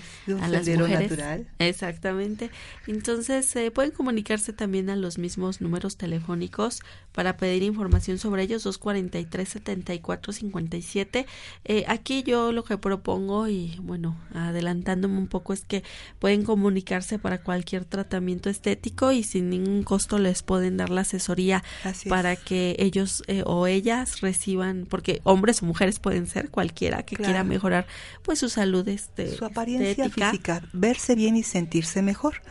las 0.48 0.66
mujeres. 0.66 1.10
natural. 1.10 1.48
exactamente. 1.58 2.50
Entonces 2.86 3.54
eh, 3.56 3.70
pueden 3.70 3.90
comunicarse 3.90 4.52
también 4.52 4.90
a 4.90 4.96
los 4.96 5.18
mismos 5.18 5.60
números 5.60 5.96
telefónicos 5.96 6.80
para 7.12 7.36
pedir 7.36 7.62
información 7.62 8.18
sobre 8.18 8.44
ellos 8.44 8.64
243 8.64 9.48
74 9.48 10.32
57 10.32 11.26
eh, 11.64 11.84
aquí 11.86 12.22
yo 12.22 12.52
lo 12.52 12.64
que 12.64 12.78
propongo 12.78 13.48
y 13.48 13.76
bueno 13.82 14.16
adelantándome 14.34 15.18
un 15.18 15.26
poco 15.26 15.52
es 15.52 15.64
que 15.64 15.82
pueden 16.18 16.44
comunicarse 16.44 17.18
para 17.18 17.42
cualquier 17.42 17.84
tratamiento 17.84 18.48
estético 18.50 19.12
y 19.12 19.22
sin 19.22 19.50
ningún 19.50 19.82
costo 19.82 20.18
les 20.18 20.42
pueden 20.42 20.76
dar 20.76 20.90
la 20.90 21.02
asesoría 21.02 21.62
para 22.08 22.36
que 22.36 22.76
ellos 22.78 23.22
eh, 23.26 23.42
o 23.46 23.66
ellas 23.66 24.20
reciban 24.20 24.86
porque 24.88 25.20
hombres 25.42 25.60
o 25.60 25.66
mujeres 25.66 25.98
pueden 25.98 26.28
ser, 26.28 26.50
cualquiera 26.50 27.02
que 27.02 27.16
quiera 27.16 27.42
mejorar 27.42 27.88
pues 28.22 28.38
su 28.38 28.48
salud 28.48 28.86
este, 28.86 29.34
su 29.34 29.44
apariencia 29.44 30.08
física, 30.08 30.62
verse 30.72 31.16
bien 31.16 31.34
y 31.34 31.42
sentirse 31.42 32.00
mejor. 32.00 32.42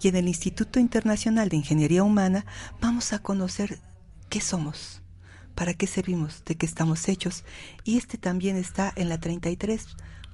Y 0.00 0.06
en 0.06 0.14
el 0.14 0.28
Instituto 0.28 0.78
Internacional 0.78 1.48
de 1.48 1.56
Ingeniería 1.56 2.04
Humana 2.04 2.46
vamos 2.80 3.12
a 3.12 3.18
conocer 3.18 3.80
qué 4.28 4.40
somos, 4.40 5.02
para 5.56 5.74
qué 5.74 5.88
servimos, 5.88 6.44
de 6.44 6.54
qué 6.54 6.66
estamos 6.66 7.08
hechos. 7.08 7.42
Y 7.82 7.98
este 7.98 8.16
también 8.16 8.56
está 8.56 8.92
en 8.94 9.08
la 9.08 9.18
33 9.18 9.84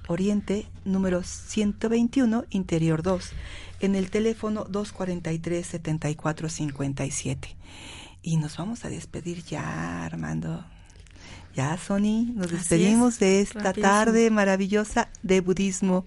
Oriente 0.07 0.67
número 0.85 1.23
121 1.23 2.45
Interior 2.51 3.01
2 3.01 3.31
en 3.79 3.95
el 3.95 4.11
teléfono 4.11 4.65
243 4.65 5.65
7457. 5.65 7.57
Y 8.21 8.37
nos 8.37 8.57
vamos 8.57 8.85
a 8.85 8.89
despedir 8.89 9.43
ya, 9.43 10.05
Armando. 10.05 10.63
Ya, 11.55 11.77
Sony, 11.77 12.33
nos 12.33 12.51
despedimos 12.51 13.19
de 13.19 13.41
esta 13.41 13.73
tarde 13.73 14.31
maravillosa 14.31 15.09
de 15.21 15.41
budismo 15.41 16.05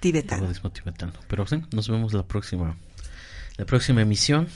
tibetano. 0.00 0.46
budismo 0.46 0.70
tibetano. 0.70 1.12
Pero 1.28 1.46
sí, 1.46 1.62
nos 1.72 1.88
vemos 1.88 2.12
la 2.12 2.26
próxima, 2.26 2.76
la 3.56 3.64
próxima 3.64 4.02
emisión 4.02 4.48